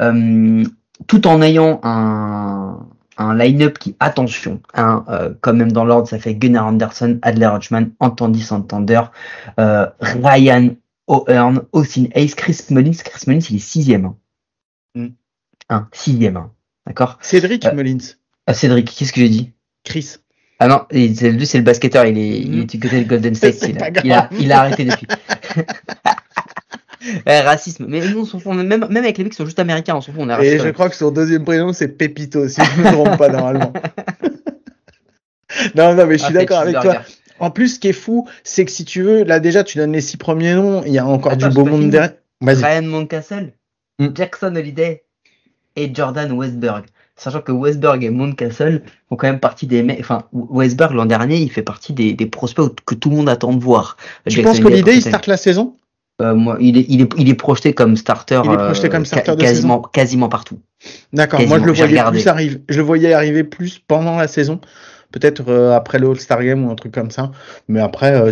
Euh, 0.00 0.64
tout 1.06 1.26
en 1.26 1.42
ayant 1.42 1.80
un, 1.82 2.86
un 3.20 3.34
line-up 3.34 3.78
qui, 3.78 3.96
attention, 4.00 4.60
hein, 4.74 5.04
euh, 5.08 5.34
quand 5.40 5.52
même 5.52 5.72
dans 5.72 5.84
l'ordre, 5.84 6.08
ça 6.08 6.18
fait 6.18 6.34
Gunnar 6.34 6.66
Anderson, 6.66 7.18
Adler 7.22 7.46
Hodgman, 7.46 7.90
Anthony 8.00 8.40
Santander, 8.40 9.02
euh, 9.58 9.86
Ryan 10.00 10.70
O'Hearn, 11.06 11.62
Austin 11.72 12.06
Ace, 12.14 12.34
Chris 12.34 12.58
Mullins. 12.70 13.02
Chris 13.04 13.24
Mullins, 13.26 13.46
il 13.50 13.56
est 13.56 13.58
sixième. 13.58 14.06
Hein. 14.06 14.16
Mm. 14.94 15.08
Hein, 15.68 15.88
sixième. 15.92 16.36
Hein. 16.36 16.50
D'accord 16.86 17.18
Cédric 17.20 17.66
euh, 17.66 17.74
Mullins. 17.74 18.14
Ah, 18.46 18.54
Cédric, 18.54 18.90
qu'est-ce 18.96 19.12
que 19.12 19.20
j'ai 19.20 19.28
dit? 19.28 19.52
Chris. 19.84 20.16
Ah 20.58 20.68
non, 20.68 20.82
lui 20.90 21.46
c'est 21.46 21.58
le 21.58 21.64
basketteur, 21.64 22.04
il 22.04 22.18
est, 22.18 22.40
il 22.40 22.60
est 22.60 22.64
du 22.64 22.78
côté 22.78 23.02
de 23.02 23.08
Golden 23.08 23.34
State. 23.36 23.62
Il 23.62 23.82
a, 23.82 23.88
il, 24.04 24.12
a, 24.12 24.28
il 24.38 24.52
a 24.52 24.60
arrêté 24.60 24.84
depuis. 24.84 25.06
Eh, 27.26 27.40
racisme. 27.40 27.86
Mais 27.88 28.00
nous, 28.00 28.20
on 28.20 28.24
s'en 28.24 28.38
fout. 28.38 28.54
Même, 28.54 28.66
même 28.66 28.96
avec 28.96 29.18
les 29.18 29.24
mecs 29.24 29.32
qui 29.32 29.36
sont 29.36 29.44
juste 29.44 29.58
américains, 29.58 29.96
on 29.96 30.00
s'en 30.00 30.12
fout. 30.12 30.22
On 30.22 30.30
est 30.30 30.46
Et 30.46 30.58
je 30.58 30.68
crois 30.68 30.88
que 30.88 30.96
son 30.96 31.10
deuxième 31.10 31.44
prénom, 31.44 31.72
c'est 31.72 31.88
Pepito, 31.88 32.48
si 32.48 32.60
je 32.62 32.80
ne 32.80 32.86
me 32.86 32.92
trompe 32.92 33.16
pas 33.16 33.28
normalement. 33.28 33.72
non, 35.74 35.94
non, 35.94 36.06
mais 36.06 36.18
je 36.18 36.24
suis 36.24 36.36
ah, 36.36 36.40
d'accord 36.40 36.58
avec 36.58 36.78
toi. 36.80 37.02
En 37.38 37.50
plus, 37.50 37.76
ce 37.76 37.80
qui 37.80 37.88
est 37.88 37.94
fou, 37.94 38.28
c'est 38.44 38.66
que 38.66 38.70
si 38.70 38.84
tu 38.84 39.02
veux, 39.02 39.24
là 39.24 39.40
déjà, 39.40 39.64
tu 39.64 39.78
donnes 39.78 39.92
les 39.92 40.02
six 40.02 40.18
premiers 40.18 40.54
noms, 40.54 40.82
il 40.84 40.92
y 40.92 40.98
a 40.98 41.06
encore 41.06 41.36
du 41.36 41.48
beau 41.48 41.64
monde 41.64 41.90
derrière. 41.90 42.12
Ryan 42.42 42.82
Moncastle, 42.82 43.52
hmm. 43.98 44.08
Jackson 44.14 44.54
Holiday 44.54 45.04
et 45.76 45.94
Jordan 45.94 46.32
Westberg. 46.32 46.84
Sachant 47.16 47.42
que 47.42 47.52
Westberg 47.52 48.02
et 48.02 48.08
Moncastle 48.08 48.82
font 49.08 49.16
quand 49.16 49.26
même 49.26 49.40
partie 49.40 49.66
des 49.66 49.82
mecs. 49.82 50.00
Enfin, 50.00 50.24
Westberg 50.32 50.92
l'an 50.94 51.04
dernier, 51.04 51.36
il 51.36 51.50
fait 51.50 51.62
partie 51.62 51.92
des, 51.92 52.14
des 52.14 52.26
prospects 52.26 52.70
que 52.86 52.94
tout 52.94 53.10
le 53.10 53.16
monde 53.16 53.28
attend 53.28 53.52
de 53.52 53.62
voir. 53.62 53.98
Tu 54.26 54.42
penses 54.42 54.60
que 54.60 54.68
l'idée, 54.68 54.94
il 54.94 55.02
start 55.02 55.26
la 55.26 55.36
saison? 55.36 55.76
Euh, 56.20 56.34
moi, 56.34 56.56
il 56.60 56.76
est, 56.76 56.86
il 56.88 57.00
est, 57.02 57.12
il 57.16 57.28
est 57.28 57.34
projeté 57.34 57.72
comme 57.72 57.96
starter, 57.96 58.40
il 58.44 58.52
est 58.52 58.56
projeté 58.56 58.88
comme 58.88 59.02
euh, 59.02 59.06
starter 59.06 59.36
quasiment, 59.36 59.80
quasiment 59.80 60.28
partout. 60.28 60.58
D'accord. 61.12 61.40
Moi, 61.46 61.58
je 61.58 61.64
le 61.64 61.72
voyais 61.72 62.02
plus 62.10 62.26
arriver. 62.26 62.62
Je 62.68 62.76
le 62.76 62.82
voyais 62.82 63.12
arriver 63.12 63.44
plus 63.44 63.78
pendant 63.78 64.16
la 64.16 64.28
saison, 64.28 64.60
peut-être 65.12 65.44
euh, 65.48 65.74
après 65.74 65.98
le 65.98 66.08
All-Star 66.08 66.42
Game 66.42 66.66
ou 66.66 66.70
un 66.70 66.74
truc 66.74 66.92
comme 66.92 67.10
ça. 67.10 67.32
Mais 67.68 67.80
après, 67.80 68.30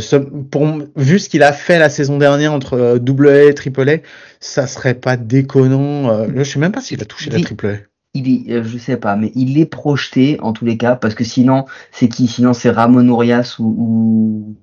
pour, 0.50 0.66
vu 0.96 1.18
ce 1.18 1.28
qu'il 1.28 1.42
a 1.42 1.52
fait 1.52 1.78
la 1.78 1.90
saison 1.90 2.18
dernière 2.18 2.52
entre 2.52 2.98
double 2.98 3.28
A 3.28 3.44
et 3.44 3.54
triple 3.54 3.88
A, 3.88 3.96
ça 4.40 4.66
serait 4.66 4.94
pas 4.94 5.16
déconnant. 5.16 6.26
je 6.34 6.42
sais 6.42 6.58
même 6.58 6.72
pas 6.72 6.80
s'il 6.80 7.00
a 7.00 7.04
touché 7.06 7.30
la 7.30 7.40
triple 7.40 7.66
A. 7.66 7.72
Il 8.14 8.50
est, 8.50 8.64
je 8.64 8.78
sais 8.78 8.96
pas, 8.96 9.16
mais 9.16 9.30
il 9.34 9.58
est 9.58 9.66
projeté 9.66 10.38
en 10.40 10.52
tous 10.52 10.64
les 10.64 10.78
cas 10.78 10.96
parce 10.96 11.14
que 11.14 11.24
sinon, 11.24 11.66
c'est 11.92 12.08
qui? 12.08 12.26
Sinon, 12.26 12.54
c'est 12.54 12.70
Ramon 12.70 13.06
Urias 13.06 13.56
ou, 13.58 13.74
ou 13.78 14.56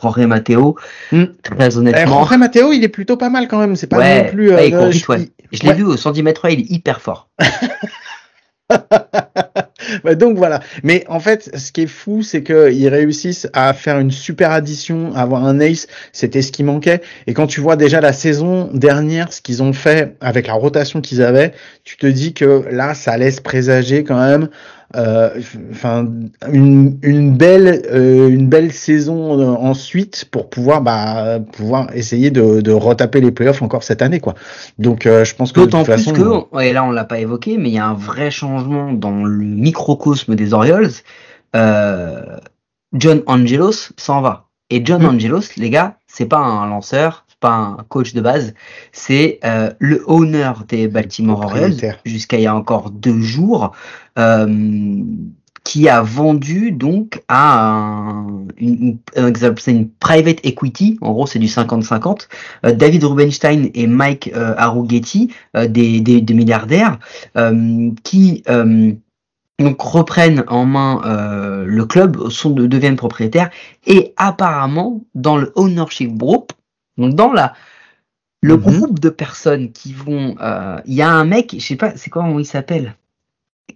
Jorge 0.00 0.26
Matteo, 0.26 0.76
hmm. 1.12 1.24
très 1.42 1.76
honnêtement. 1.78 2.02
Eh, 2.02 2.08
Jorge 2.08 2.36
Matteo, 2.36 2.72
il 2.72 2.82
est 2.82 2.88
plutôt 2.88 3.16
pas 3.16 3.30
mal 3.30 3.48
quand 3.48 3.58
même. 3.58 3.76
C'est 3.76 3.86
pas 3.86 4.22
non 4.22 4.28
plus. 4.30 4.52
Euh, 4.52 4.64
il 4.64 4.92
je, 4.92 4.98
je 5.52 5.62
l'ai 5.62 5.72
vu 5.72 5.84
au 5.84 5.96
110 5.96 6.22
mètres, 6.22 6.48
il 6.50 6.60
est 6.60 6.70
hyper 6.70 7.00
fort. 7.00 7.28
bah 10.04 10.14
donc 10.14 10.36
voilà. 10.36 10.60
Mais 10.82 11.04
en 11.08 11.20
fait, 11.20 11.56
ce 11.56 11.72
qui 11.72 11.82
est 11.82 11.86
fou, 11.86 12.22
c'est 12.22 12.42
qu'ils 12.42 12.88
réussissent 12.88 13.48
à 13.52 13.72
faire 13.72 13.98
une 13.98 14.10
super 14.10 14.50
addition, 14.50 15.14
à 15.14 15.20
avoir 15.20 15.44
un 15.44 15.60
ace. 15.60 15.86
C'était 16.12 16.42
ce 16.42 16.52
qui 16.52 16.64
manquait. 16.64 17.02
Et 17.26 17.34
quand 17.34 17.46
tu 17.46 17.60
vois 17.60 17.76
déjà 17.76 18.00
la 18.00 18.12
saison 18.12 18.70
dernière, 18.72 19.32
ce 19.32 19.40
qu'ils 19.40 19.62
ont 19.62 19.72
fait 19.72 20.16
avec 20.20 20.46
la 20.46 20.54
rotation 20.54 21.00
qu'ils 21.00 21.22
avaient, 21.22 21.52
tu 21.84 21.96
te 21.96 22.06
dis 22.06 22.34
que 22.34 22.64
là, 22.70 22.94
ça 22.94 23.16
laisse 23.16 23.40
présager 23.40 24.04
quand 24.04 24.18
même 24.18 24.48
enfin 24.92 26.06
une, 26.52 26.98
une, 27.02 27.36
belle 27.36 27.82
une 27.92 28.48
belle 28.48 28.72
saison 28.72 29.56
ensuite 29.56 30.26
pour 30.30 30.50
pouvoir 30.50 30.82
bah 30.82 31.40
pouvoir 31.52 31.88
essayer 31.94 32.30
de, 32.30 32.60
de 32.60 32.72
retaper 32.72 33.20
les 33.20 33.32
playoffs 33.32 33.62
encore 33.62 33.82
cette 33.82 34.02
année 34.02 34.20
quoi. 34.20 34.34
Donc 34.78 35.04
je 35.04 35.34
pense 35.34 35.52
que 35.52 35.60
d'autant 35.60 35.84
plus 35.84 36.12
que 36.12 36.60
et 36.60 36.72
là 36.72 36.84
on 36.84 36.90
l'a 36.90 37.04
pas 37.04 37.18
évoqué 37.18 37.58
mais 37.58 37.70
il 37.70 37.74
y 37.74 37.78
a 37.78 37.86
un 37.86 37.94
vrai 37.94 38.30
changement 38.30 38.92
dans 38.92 39.24
le 39.24 39.44
microcosme 39.44 40.34
des 40.34 40.54
Orioles. 40.54 40.90
John 42.94 43.22
Angelos 43.26 43.90
s'en 43.96 44.20
va. 44.20 44.48
Et 44.70 44.82
John. 44.84 45.04
Angelos, 45.04 45.56
les 45.56 45.68
gars, 45.68 45.98
c'est 46.06 46.26
pas 46.26 46.38
un 46.38 46.66
lanceur, 46.66 47.23
pas 47.44 47.76
un 47.78 47.84
coach 47.90 48.14
de 48.14 48.22
base, 48.22 48.54
c'est 48.92 49.38
euh, 49.44 49.70
le 49.78 50.02
owner 50.06 50.52
des 50.66 50.88
Baltimore 50.88 51.42
Orioles 51.44 51.76
jusqu'à 52.06 52.38
il 52.38 52.44
y 52.44 52.46
a 52.46 52.56
encore 52.56 52.90
deux 52.90 53.20
jours, 53.20 53.72
euh, 54.18 55.04
qui 55.62 55.90
a 55.90 56.00
vendu 56.00 56.72
donc 56.72 57.22
à 57.28 57.68
un, 57.68 58.46
une, 58.56 58.96
une 59.66 59.90
private 59.90 60.38
equity, 60.42 60.96
en 61.02 61.12
gros 61.12 61.26
c'est 61.26 61.38
du 61.38 61.48
50-50, 61.48 62.28
euh, 62.64 62.72
David 62.72 63.04
Rubenstein 63.04 63.68
et 63.74 63.86
Mike 63.86 64.32
euh, 64.34 64.54
des, 65.68 66.00
des, 66.00 66.22
des, 66.22 66.34
milliardaires, 66.34 66.98
qui 68.04 68.42
donc 69.58 69.80
reprennent 69.80 70.44
en 70.48 70.64
main 70.64 71.00
euh, 71.04 71.64
le 71.64 71.84
club, 71.84 72.28
sont 72.28 72.50
de, 72.50 72.66
deviennent 72.66 72.96
propriétaires 72.96 73.50
et 73.86 74.12
apparemment 74.16 75.04
dans 75.14 75.36
le 75.36 75.52
ownership 75.54 76.16
group, 76.16 76.52
donc 76.98 77.14
dans 77.14 77.32
la 77.32 77.54
le 78.44 78.58
mhm. 78.58 78.62
groupe 78.62 79.00
de 79.00 79.08
personnes 79.08 79.72
qui 79.72 79.94
vont, 79.94 80.36
euh, 80.42 80.76
il 80.84 80.92
y 80.92 81.00
a 81.00 81.08
un 81.08 81.24
mec, 81.24 81.54
je 81.58 81.64
sais 81.64 81.76
pas, 81.76 81.94
c'est 81.96 82.10
comment 82.10 82.38
il 82.38 82.44
s'appelle, 82.44 82.94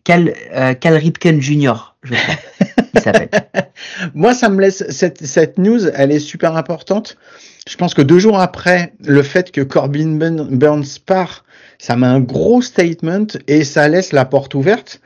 Cal, 0.05 0.35
euh, 0.53 0.75
Cal 0.75 0.95
Ripken 0.95 1.41
Jr. 1.41 1.95
Je 2.03 2.15
il 2.95 3.01
s'appelle. 3.01 3.31
Moi, 4.15 4.35
ça 4.35 4.51
me 4.51 4.61
laisse 4.61 4.85
cette 4.91 5.25
cette 5.25 5.57
news, 5.57 5.89
elle 5.95 6.13
est 6.13 6.19
super 6.19 6.55
importante. 6.55 7.17
Je 7.67 7.77
pense 7.77 7.95
que 7.95 8.03
deux 8.03 8.19
jours 8.19 8.41
après 8.41 8.93
le 9.01 9.23
fait 9.23 9.51
que 9.53 9.63
Corbin 9.63 10.19
Burns 10.51 10.99
part, 11.05 11.45
ça 11.79 11.97
met 11.97 12.07
un 12.07 12.21
gros 12.21 12.61
statement 12.61 13.27
et 13.47 13.65
ça 13.65 13.89
laisse 13.89 14.13
la 14.13 14.27
porte 14.27 14.55
ouverte 14.55 15.01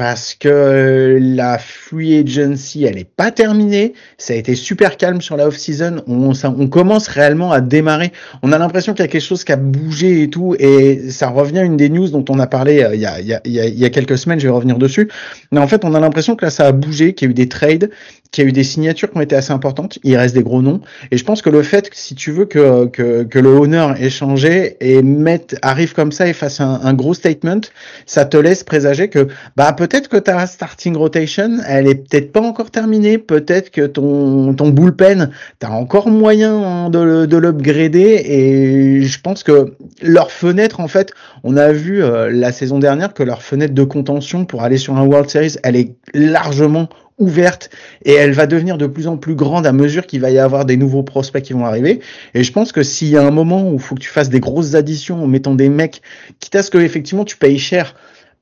parce 0.00 0.32
que 0.32 1.18
la 1.20 1.58
free 1.58 2.20
agency, 2.20 2.84
elle 2.84 2.96
est 2.96 3.04
pas 3.04 3.30
terminée. 3.30 3.92
Ça 4.16 4.32
a 4.32 4.36
été 4.36 4.54
super 4.54 4.96
calme 4.96 5.20
sur 5.20 5.36
la 5.36 5.46
off-season. 5.46 6.02
On, 6.06 6.68
commence 6.68 7.06
réellement 7.06 7.52
à 7.52 7.60
démarrer. 7.60 8.10
On 8.42 8.50
a 8.52 8.56
l'impression 8.56 8.94
qu'il 8.94 9.04
y 9.04 9.04
a 9.04 9.08
quelque 9.08 9.20
chose 9.20 9.44
qui 9.44 9.52
a 9.52 9.56
bougé 9.56 10.22
et 10.22 10.30
tout. 10.30 10.56
Et 10.58 11.10
ça 11.10 11.28
revient 11.28 11.58
à 11.58 11.64
une 11.64 11.76
des 11.76 11.90
news 11.90 12.08
dont 12.08 12.24
on 12.30 12.38
a 12.38 12.46
parlé 12.46 12.82
euh, 12.82 12.94
il, 12.94 13.02
y 13.02 13.84
a, 13.84 13.90
quelques 13.90 14.16
semaines. 14.16 14.40
Je 14.40 14.46
vais 14.46 14.54
revenir 14.54 14.78
dessus. 14.78 15.10
Mais 15.52 15.60
en 15.60 15.68
fait, 15.68 15.84
on 15.84 15.92
a 15.92 16.00
l'impression 16.00 16.34
que 16.34 16.46
là, 16.46 16.50
ça 16.50 16.66
a 16.66 16.72
bougé, 16.72 17.12
qu'il 17.12 17.26
y 17.26 17.28
a 17.28 17.32
eu 17.32 17.34
des 17.34 17.50
trades, 17.50 17.90
qu'il 18.30 18.44
y 18.44 18.46
a 18.46 18.48
eu 18.48 18.52
des 18.52 18.64
signatures 18.64 19.10
qui 19.10 19.18
ont 19.18 19.20
été 19.20 19.36
assez 19.36 19.52
importantes. 19.52 19.98
Il 20.02 20.16
reste 20.16 20.34
des 20.34 20.42
gros 20.42 20.62
noms. 20.62 20.80
Et 21.10 21.18
je 21.18 21.24
pense 21.24 21.42
que 21.42 21.50
le 21.50 21.62
fait 21.62 21.90
si 21.92 22.14
tu 22.14 22.30
veux 22.30 22.46
que, 22.46 22.86
que, 22.86 23.38
le 23.38 23.50
honneur 23.50 24.00
ait 24.00 24.08
changé 24.08 24.78
et 24.80 25.02
mette, 25.02 25.58
arrive 25.60 25.92
comme 25.92 26.10
ça 26.10 26.26
et 26.26 26.32
fasse 26.32 26.62
un, 26.62 26.80
un 26.82 26.94
gros 26.94 27.12
statement, 27.12 27.60
ça 28.06 28.24
te 28.24 28.38
laisse 28.38 28.64
présager 28.64 29.08
que, 29.08 29.28
bah, 29.56 29.74
peut 29.74 29.89
peut-être 29.90 30.08
que 30.08 30.16
ta 30.16 30.46
starting 30.46 30.96
rotation, 30.96 31.58
elle 31.66 31.88
est 31.88 31.96
peut-être 31.96 32.32
pas 32.32 32.40
encore 32.40 32.70
terminée. 32.70 33.18
Peut-être 33.18 33.70
que 33.70 33.86
ton, 33.86 34.54
ton 34.54 34.68
bullpen, 34.70 35.30
tu 35.58 35.66
as 35.66 35.72
encore 35.72 36.08
moyen 36.08 36.88
de, 36.90 37.26
de 37.26 37.36
l'upgrader. 37.36 38.22
Et 38.24 39.02
je 39.02 39.20
pense 39.20 39.42
que 39.42 39.74
leur 40.00 40.30
fenêtre, 40.30 40.80
en 40.80 40.88
fait, 40.88 41.12
on 41.42 41.56
a 41.56 41.72
vu 41.72 42.02
euh, 42.02 42.30
la 42.30 42.52
saison 42.52 42.78
dernière 42.78 43.12
que 43.12 43.24
leur 43.24 43.42
fenêtre 43.42 43.74
de 43.74 43.82
contention 43.82 44.44
pour 44.44 44.62
aller 44.62 44.78
sur 44.78 44.96
un 44.96 45.04
World 45.04 45.28
Series, 45.28 45.56
elle 45.64 45.76
est 45.76 45.96
largement 46.14 46.88
ouverte 47.18 47.68
et 48.04 48.14
elle 48.14 48.32
va 48.32 48.46
devenir 48.46 48.78
de 48.78 48.86
plus 48.86 49.06
en 49.06 49.18
plus 49.18 49.34
grande 49.34 49.66
à 49.66 49.72
mesure 49.72 50.06
qu'il 50.06 50.22
va 50.22 50.30
y 50.30 50.38
avoir 50.38 50.64
des 50.64 50.78
nouveaux 50.78 51.02
prospects 51.02 51.42
qui 51.42 51.52
vont 51.52 51.66
arriver. 51.66 52.00
Et 52.32 52.44
je 52.44 52.52
pense 52.52 52.72
que 52.72 52.82
s'il 52.82 53.08
y 53.08 53.16
a 53.16 53.22
un 53.22 53.30
moment 53.30 53.68
où 53.68 53.74
il 53.74 53.80
faut 53.80 53.94
que 53.94 54.00
tu 54.00 54.08
fasses 54.08 54.30
des 54.30 54.40
grosses 54.40 54.74
additions 54.74 55.22
en 55.22 55.26
mettant 55.26 55.54
des 55.54 55.68
mecs, 55.68 56.00
quitte 56.38 56.54
à 56.54 56.62
ce 56.62 56.70
que 56.70 56.78
effectivement 56.78 57.24
tu 57.24 57.36
payes 57.36 57.58
cher 57.58 57.94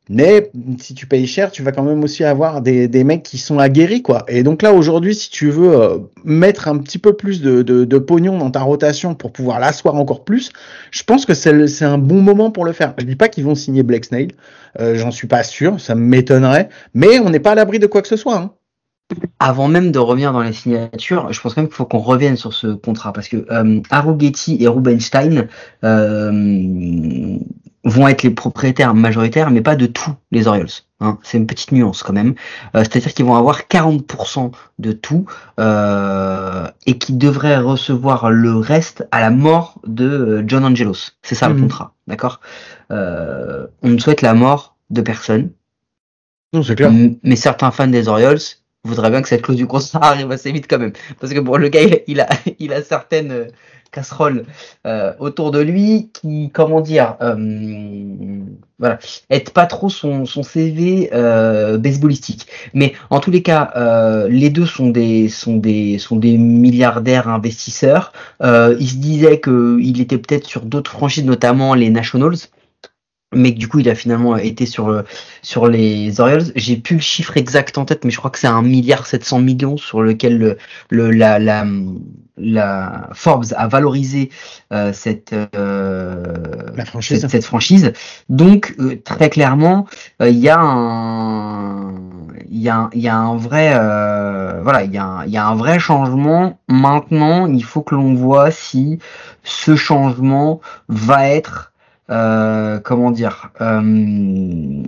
mais 0.09 0.50
si 0.79 0.95
tu 0.95 1.07
payes 1.07 1.27
cher, 1.27 1.50
tu 1.50 1.62
vas 1.62 1.73
quand 1.73 1.83
même 1.83 2.03
aussi 2.03 2.25
avoir 2.25 2.62
des, 2.62 2.88
des 2.88 3.05
mecs 3.05 3.23
qui 3.23 3.38
sont 3.38 3.59
aguerris, 3.59 4.03
quoi. 4.03 4.25
Et 4.29 4.43
donc 4.43 4.62
là, 4.62 4.73
aujourd'hui, 4.73 5.15
si 5.15 5.31
tu 5.31 5.50
veux 5.50 5.81
euh, 5.81 5.99
mettre 6.25 6.69
un 6.69 6.79
petit 6.79 6.99
peu 6.99 7.12
plus 7.12 7.43
de, 7.43 7.62
de, 7.62 7.85
de, 7.85 7.99
pognon 7.99 8.38
dans 8.38 8.50
ta 8.50 8.61
rotation 8.61 9.15
pour 9.15 9.33
pouvoir 9.33 9.61
l'asseoir 9.61 9.95
encore 9.95 10.25
plus, 10.25 10.50
je 10.91 11.03
pense 11.03 11.27
que 11.27 11.35
c'est 11.35 11.85
un 11.85 11.99
bon 11.99 12.23
moment 12.23 12.50
pour 12.50 12.65
le 12.65 12.73
faire. 12.73 12.95
Je 12.99 13.05
dis 13.05 13.17
pas 13.17 13.29
qu'ils 13.29 13.45
vont 13.45 13.55
signer 13.55 13.83
Blake 13.83 14.07
Snail, 14.07 14.29
euh, 14.81 14.95
j'en 14.97 15.11
suis 15.11 15.27
pas 15.27 15.43
sûr, 15.43 15.81
ça 15.81 15.95
m'étonnerait, 15.95 16.69
mais 16.95 17.19
on 17.19 17.31
n'est 17.31 17.41
pas 17.41 17.53
à 17.53 17.55
l'abri 17.55 17.79
de 17.79 17.87
quoi 17.87 18.03
que 18.03 18.09
ce 18.09 18.17
soit. 18.17 18.37
Hein. 18.37 18.53
Avant 19.38 19.69
même 19.69 19.91
de 19.91 19.99
revenir 19.99 20.33
dans 20.33 20.43
les 20.43 20.53
signatures, 20.53 21.33
je 21.33 21.41
pense 21.41 21.55
quand 21.55 21.62
même 21.62 21.69
qu'il 21.69 21.77
faut 21.77 21.87
qu'on 21.87 21.99
revienne 21.99 22.37
sur 22.37 22.53
ce 22.53 22.67
contrat 22.67 23.15
parce 23.15 23.29
que 23.29 23.47
euh, 23.50 23.81
et 24.61 24.69
Rubenstein 24.69 25.49
euh, 25.83 27.38
vont 27.88 28.09
être 28.09 28.23
les 28.23 28.30
propriétaires 28.30 28.95
majoritaires, 28.95 29.50
mais 29.50 29.61
pas 29.61 29.76
de 29.76 29.87
tous 29.87 30.12
les 30.30 30.47
Orioles. 30.47 30.68
Hein. 31.00 31.18
C'est 31.23 31.38
une 31.38 31.47
petite 31.47 31.73
nuance 31.73 32.02
quand 32.02 32.12
même. 32.12 32.35
Euh, 32.75 32.80
c'est-à-dire 32.80 33.14
qu'ils 33.14 33.25
vont 33.25 33.37
avoir 33.37 33.62
40% 33.62 34.52
de 34.78 34.92
tout 34.92 35.26
euh, 35.59 36.66
et 36.87 36.99
qui 36.99 37.12
devraient 37.12 37.59
recevoir 37.59 38.30
le 38.30 38.57
reste 38.57 39.07
à 39.11 39.21
la 39.21 39.30
mort 39.30 39.80
de 39.87 40.07
euh, 40.07 40.45
John 40.47 40.64
Angelos. 40.64 41.12
C'est 41.23 41.35
ça 41.35 41.49
le 41.49 41.54
mhm. 41.54 41.62
contrat, 41.62 41.95
d'accord? 42.07 42.40
On 42.90 43.88
ne 43.88 43.99
souhaite 43.99 44.23
la 44.23 44.35
mort 44.35 44.76
de 44.90 45.02
personne. 45.02 45.50
Non, 46.52 46.62
c'est 46.62 46.75
clair. 46.75 46.90
Mais 47.23 47.37
certains 47.37 47.71
fans 47.71 47.87
des 47.87 48.09
Orioles 48.09 48.38
voudraient 48.85 49.11
bien 49.11 49.23
que 49.23 49.28
cette 49.28 49.42
clause 49.42 49.57
du 49.57 49.66
contrat 49.66 50.00
arrive 50.02 50.30
assez 50.30 50.50
vite 50.50 50.66
quand 50.68 50.78
même, 50.78 50.92
parce 51.21 51.33
que 51.33 51.40
bon, 51.40 51.57
le 51.57 51.68
gars, 51.68 51.80
il 52.07 52.21
a, 52.21 52.28
il 52.59 52.73
a 52.73 52.83
certaines 52.83 53.49
casserole 53.90 54.45
euh, 54.87 55.12
autour 55.18 55.50
de 55.50 55.61
lui 55.61 56.11
qui, 56.12 56.50
comment 56.52 56.80
dire, 56.80 57.16
euh, 57.21 58.40
voilà, 58.78 58.99
aide 59.30 59.50
pas 59.50 59.66
trop 59.66 59.88
son, 59.88 60.25
son 60.25 60.42
CV 60.42 61.11
euh, 61.12 61.78
baseballistique. 61.78 62.47
Mais 62.75 62.95
en 63.11 63.21
tous 63.21 63.30
les 63.30 63.42
cas, 63.42 63.73
euh, 63.76 64.28
les 64.28 64.50
deux 64.50 64.66
sont 64.66 64.88
des 64.90 65.28
sont 65.28 65.57
des 65.57 65.99
sont 65.99 66.16
des 66.16 66.37
milliardaires 66.37 67.28
investisseurs. 67.28 68.12
Il 68.40 68.88
se 68.88 68.97
disait 68.97 69.40
que 69.40 69.78
il 69.80 70.00
était 70.00 70.18
peut-être 70.18 70.47
sur 70.47 70.62
d'autres 70.62 70.90
franchises, 70.90 71.25
notamment 71.25 71.75
les 71.75 71.90
Nationals 71.90 72.37
mais 73.35 73.52
du 73.52 73.68
coup 73.68 73.80
il 73.80 73.88
a 73.88 73.94
finalement 73.94 74.37
été 74.37 74.66
sur 74.66 75.04
sur 75.42 75.68
les 75.68 76.20
Orioles. 76.20 76.44
J'ai 76.56 76.76
plus 76.76 76.97
le 76.97 77.02
chiffre 77.02 77.37
exact 77.37 77.76
en 77.78 77.85
tête, 77.85 78.04
mais 78.04 78.11
je 78.11 78.18
crois 78.18 78.30
que 78.30 78.38
c'est 78.38 78.47
un 78.47 78.62
milliard 78.62 79.06
700 79.06 79.40
millions 79.40 79.76
sur 79.76 80.02
lequel 80.02 80.38
le, 80.38 80.56
le 80.90 81.11
la, 81.11 81.38
la, 81.38 81.64
la 82.38 83.08
Forbes 83.12 83.52
a 83.56 83.68
valorisé 83.68 84.30
euh, 84.73 84.92
cette, 84.92 85.32
euh, 85.32 86.23
la 86.75 86.85
franchise. 86.85 87.26
Cette, 87.26 87.44
franchise. 87.44 87.92
Donc 88.28 88.75
euh, 88.78 89.00
très 89.04 89.30
clairement, 89.30 89.87
euh, 90.23 90.28
il 90.28 90.38
y 90.38 90.49
a 90.49 90.58
un 90.58 91.94
il 92.50 92.61
y 92.61 92.68
a, 92.70 92.88
y 92.94 93.08
a 93.08 93.16
un 93.16 93.37
vrai 93.37 93.75
voilà 94.62 94.82
il 94.85 94.92
y, 94.92 94.99
a 94.99 95.25
il 95.26 95.32
y 95.32 95.37
a 95.37 95.47
un 95.47 95.54
vrai 95.54 95.78
changement 95.78 96.58
maintenant 96.68 97.47
il 97.47 97.62
faut 97.62 97.82
que 97.82 97.94
l'on 97.94 98.14
voit 98.14 98.50
si 98.50 98.99
ce 99.44 99.76
changement 99.76 100.61
va 100.88 101.28
être 101.28 101.67
euh, 102.11 102.81
comment 102.81 103.11
dire, 103.11 103.50
euh, 103.61 104.83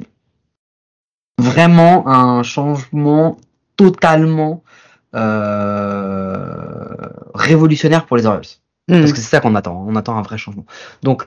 vraiment 1.39 2.09
un 2.09 2.43
changement 2.43 3.37
totalement 3.77 4.62
euh, 5.15 6.97
révolutionnaire 7.35 8.07
pour 8.07 8.17
les 8.17 8.25
Orioles. 8.27 8.45
Parce 8.89 9.00
hmm. 9.00 9.12
que 9.12 9.19
c'est 9.19 9.31
ça 9.31 9.41
qu'on 9.41 9.55
attend, 9.55 9.85
on 9.87 9.95
attend 9.97 10.17
un 10.17 10.23
vrai 10.23 10.39
changement. 10.39 10.65
Donc 11.03 11.25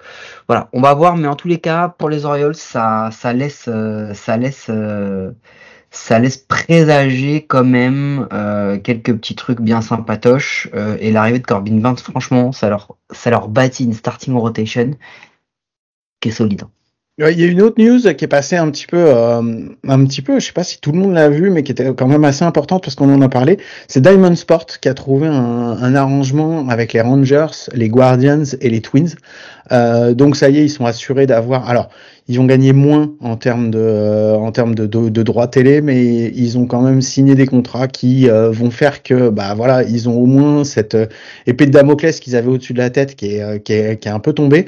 voilà, 0.47 0.67
on 0.73 0.81
va 0.81 0.93
voir, 0.95 1.15
mais 1.15 1.27
en 1.27 1.35
tous 1.35 1.47
les 1.47 1.59
cas, 1.59 1.89
pour 1.89 2.09
les 2.09 2.25
Orioles, 2.25 2.55
ça, 2.55 3.09
ça 3.11 3.31
laisse, 3.31 3.69
ça 4.13 4.37
laisse, 4.37 4.69
ça 5.91 6.19
laisse 6.19 6.37
présager 6.37 7.45
quand 7.45 7.63
même 7.63 8.27
quelques 8.83 9.15
petits 9.15 9.35
trucs 9.35 9.61
bien 9.61 9.81
sympatoches. 9.81 10.69
et 10.99 11.11
l'arrivée 11.11 11.39
de 11.39 11.45
Corbin 11.45 11.77
Burns, 11.77 11.99
franchement, 11.99 12.51
ça 12.51 12.69
leur, 12.69 12.97
ça 13.11 13.29
leur 13.29 13.47
bâtit 13.47 13.85
une 13.85 13.93
starting 13.93 14.35
rotation 14.35 14.95
solide. 16.31 16.63
Il 17.19 17.39
y 17.39 17.43
a 17.43 17.45
une 17.45 17.61
autre 17.61 17.79
news 17.79 17.99
qui 18.15 18.25
est 18.25 18.27
passée 18.27 18.55
un 18.55 18.71
petit 18.71 18.87
peu, 18.87 18.97
euh, 18.97 19.39
un 19.87 20.05
petit 20.05 20.23
peu, 20.23 20.39
je 20.39 20.47
sais 20.47 20.51
pas 20.51 20.63
si 20.63 20.79
tout 20.81 20.91
le 20.91 20.97
monde 20.97 21.13
l'a 21.13 21.29
vu, 21.29 21.51
mais 21.51 21.61
qui 21.61 21.71
était 21.71 21.93
quand 21.93 22.07
même 22.07 22.25
assez 22.25 22.43
importante 22.43 22.81
parce 22.81 22.95
qu'on 22.95 23.13
en 23.13 23.21
a 23.21 23.29
parlé. 23.29 23.59
C'est 23.87 24.01
Diamond 24.01 24.35
Sport 24.35 24.65
qui 24.81 24.89
a 24.89 24.95
trouvé 24.95 25.27
un, 25.27 25.33
un, 25.33 25.93
arrangement 25.93 26.67
avec 26.69 26.91
les 26.91 27.01
Rangers, 27.01 27.69
les 27.73 27.87
Guardians 27.87 28.45
et 28.61 28.67
les 28.67 28.81
Twins. 28.81 29.13
Euh, 29.71 30.15
donc 30.15 30.35
ça 30.35 30.49
y 30.49 30.57
est, 30.57 30.65
ils 30.65 30.71
sont 30.71 30.87
assurés 30.87 31.27
d'avoir. 31.27 31.69
Alors, 31.69 31.89
ils 32.27 32.39
ont 32.39 32.45
gagné 32.45 32.73
moins 32.73 33.13
en 33.19 33.35
termes 33.37 33.69
de, 33.71 34.33
en 34.35 34.51
termes 34.51 34.75
de, 34.75 34.85
de, 34.85 35.09
de 35.09 35.23
droits 35.23 35.47
télé, 35.47 35.81
mais 35.81 36.31
ils 36.35 36.57
ont 36.57 36.65
quand 36.65 36.81
même 36.81 37.01
signé 37.01 37.35
des 37.35 37.47
contrats 37.47 37.87
qui 37.87 38.29
euh, 38.29 38.51
vont 38.51 38.71
faire 38.71 39.03
que, 39.03 39.29
bah 39.29 39.53
voilà, 39.55 39.83
ils 39.83 40.07
ont 40.09 40.17
au 40.17 40.25
moins 40.25 40.63
cette 40.63 40.95
euh, 40.95 41.07
épée 41.47 41.65
de 41.65 41.71
Damoclès 41.71 42.19
qu'ils 42.19 42.35
avaient 42.35 42.49
au-dessus 42.49 42.73
de 42.73 42.79
la 42.79 42.89
tête 42.89 43.15
qui 43.15 43.35
est, 43.35 43.63
qui 43.63 43.73
est, 43.73 43.99
qui 43.99 44.07
est 44.07 44.11
un 44.11 44.19
peu 44.19 44.33
tombée. 44.33 44.65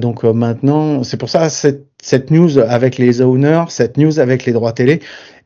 donc 0.00 0.24
maintenant, 0.24 1.02
c'est 1.02 1.16
pour 1.16 1.28
ça 1.28 1.48
cette, 1.48 1.86
cette 2.02 2.30
news 2.30 2.58
avec 2.58 2.98
les 2.98 3.20
owners, 3.20 3.64
cette 3.68 3.96
news 3.96 4.18
avec 4.18 4.44
les 4.46 4.52
droits 4.52 4.72
télé, 4.72 5.00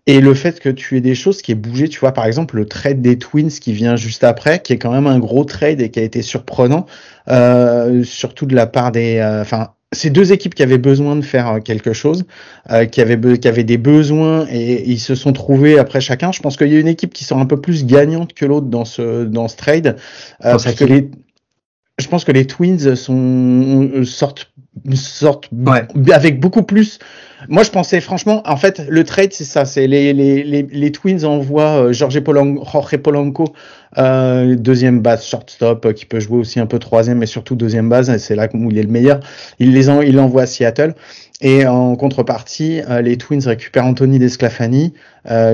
Et 0.07 0.21
le 0.21 0.35
fait 0.35 0.61
que 0.61 0.69
tu 0.69 0.97
aies 0.97 1.01
des 1.01 1.15
choses 1.15 1.43
qui 1.43 1.53
aient 1.53 1.55
bougé, 1.55 1.89
tu 1.89 2.01
vois, 2.01 2.13
par 2.13 2.25
exemple, 2.27 2.57
le 2.57 2.67
trade 2.67 3.01
des 3.01 3.19
Twins 3.19 3.51
qui 3.51 3.73
vient 3.73 3.97
juste 3.97 4.25
après, 4.25 4.61
qui 4.61 4.73
est 4.73 4.79
quand 4.79 4.93
même 4.93 5.07
un 5.07 5.19
gros 5.19 5.45
trade 5.45 5.81
et 5.81 5.91
qui 5.91 6.01
a 6.01 6.03
été 6.03 6.23
surprenant, 6.23 6.87
euh, 7.29 8.03
surtout 8.05 8.47
de 8.47 8.55
la 8.55 8.67
part 8.67 8.93
des, 8.93 9.19
euh, 9.19 9.43
enfin, 9.43 9.75
ces 9.93 10.11
deux 10.11 10.33
équipes 10.33 10.55
qui 10.55 10.63
avaient 10.63 10.79
besoin 10.79 11.17
de 11.17 11.23
faire 11.23 11.49
euh, 11.49 11.59
quelque 11.59 11.93
chose, 11.93 12.25
euh, 12.71 12.85
qui, 12.85 13.01
avaient 13.01 13.39
qui 13.39 13.49
avaient 13.49 13.65
des 13.65 13.79
besoins 13.79 14.47
et, 14.51 14.89
ils 14.89 15.01
se 15.01 15.15
sont 15.15 15.33
trouvés 15.33 15.79
après 15.79 16.01
chacun. 16.01 16.31
Je 16.33 16.41
pense 16.41 16.57
qu'il 16.57 16.69
y 16.69 16.77
a 16.77 16.81
une 16.81 16.89
équipe 16.89 17.13
qui 17.13 17.25
sort 17.25 17.39
un 17.39 17.47
peu 17.47 17.61
plus 17.61 17.85
gagnante 17.85 18.33
que 18.35 18.45
l'autre 18.45 18.67
dans 18.67 18.85
ce 18.85 19.25
dans 19.25 19.49
ce 19.49 19.57
trade, 19.57 19.97
euh, 20.45 20.53
parce 20.53 20.75
que 20.75 20.85
les, 20.85 21.11
je 21.99 22.09
pense 22.09 22.25
que 22.25 22.33
les 22.33 22.47
Twins 22.47 22.95
sont 22.95 24.05
sortent 24.05 24.50
sortent 24.95 25.51
avec 26.13 26.41
beaucoup 26.41 26.63
plus. 26.63 26.99
Moi, 27.49 27.63
je 27.63 27.71
pensais 27.71 28.01
franchement, 28.01 28.43
en 28.45 28.57
fait, 28.57 28.83
le 28.89 29.03
trade 29.05 29.33
c'est 29.33 29.45
ça, 29.45 29.65
c'est 29.65 29.87
les, 29.87 30.13
les, 30.13 30.43
les, 30.43 30.63
les, 30.63 30.93
Twins 30.93 31.25
envoient 31.25 31.91
Jorge 31.93 32.21
Polanco, 32.21 32.65
Jorge 32.71 32.99
Polanco 32.99 33.53
euh, 33.99 34.55
deuxième 34.55 35.01
base 35.01 35.25
shortstop 35.25 35.85
euh, 35.85 35.93
qui 35.93 36.07
peut 36.07 36.21
jouer 36.21 36.39
aussi 36.39 36.61
un 36.61 36.67
peu 36.67 36.79
troisième, 36.79 37.19
mais 37.19 37.27
surtout 37.27 37.57
deuxième 37.57 37.89
base. 37.89 38.17
C'est 38.19 38.37
là 38.37 38.49
où 38.55 38.71
il 38.71 38.79
est 38.79 38.83
le 38.83 38.89
meilleur. 38.89 39.21
Il 39.59 39.73
les 39.73 39.89
en, 39.89 40.01
il 40.01 40.15
l'envoie 40.15 40.43
à 40.43 40.47
Seattle. 40.47 40.95
Et 41.41 41.67
en 41.67 41.97
contrepartie, 41.97 42.83
euh, 42.89 43.01
les 43.01 43.17
Twins 43.17 43.43
récupèrent 43.45 43.87
Anthony 43.87 44.19
Desclafani, 44.19 44.93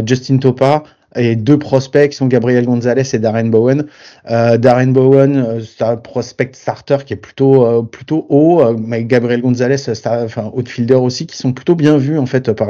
Justin 0.05 0.39
Topa, 0.39 0.85
et 1.17 1.37
deux 1.37 1.59
prospects 1.59 2.11
qui 2.11 2.17
sont 2.17 2.27
Gabriel 2.27 2.65
Gonzalez 2.67 3.15
et 3.15 3.19
Darren 3.19 3.51
Bowen. 3.51 3.87
Euh, 4.31 4.57
Darren 4.59 4.93
Bowen, 4.93 5.37
euh, 5.37 5.61
c'est 5.61 5.85
un 5.85 5.97
prospect 5.97 6.51
starter 6.53 6.99
qui 7.05 7.13
est 7.13 7.17
plutôt 7.17 7.67
euh, 7.67 7.83
plutôt 7.83 8.27
haut, 8.29 8.63
mais 8.79 9.05
Gabriel 9.05 9.43
Gonzalez, 9.43 9.79
star, 9.79 10.23
enfin 10.23 10.51
outfielder 10.55 10.95
aussi, 10.95 11.27
qui 11.27 11.37
sont 11.37 11.53
plutôt 11.53 11.75
bien 11.75 11.97
vus 11.97 12.19
en 12.19 12.27
fait 12.27 12.53
par 12.53 12.67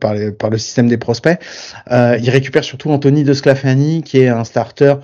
par 0.00 0.14
les, 0.14 0.32
par 0.32 0.50
le 0.50 0.58
système 0.58 0.88
des 0.88 0.98
prospects. 0.98 1.38
il 1.90 2.30
récupère 2.30 2.64
surtout 2.64 2.90
Anthony 2.90 3.24
De 3.24 3.34
Sclafani, 3.34 4.02
qui 4.02 4.18
est 4.20 4.28
un 4.28 4.44
starter 4.44 4.94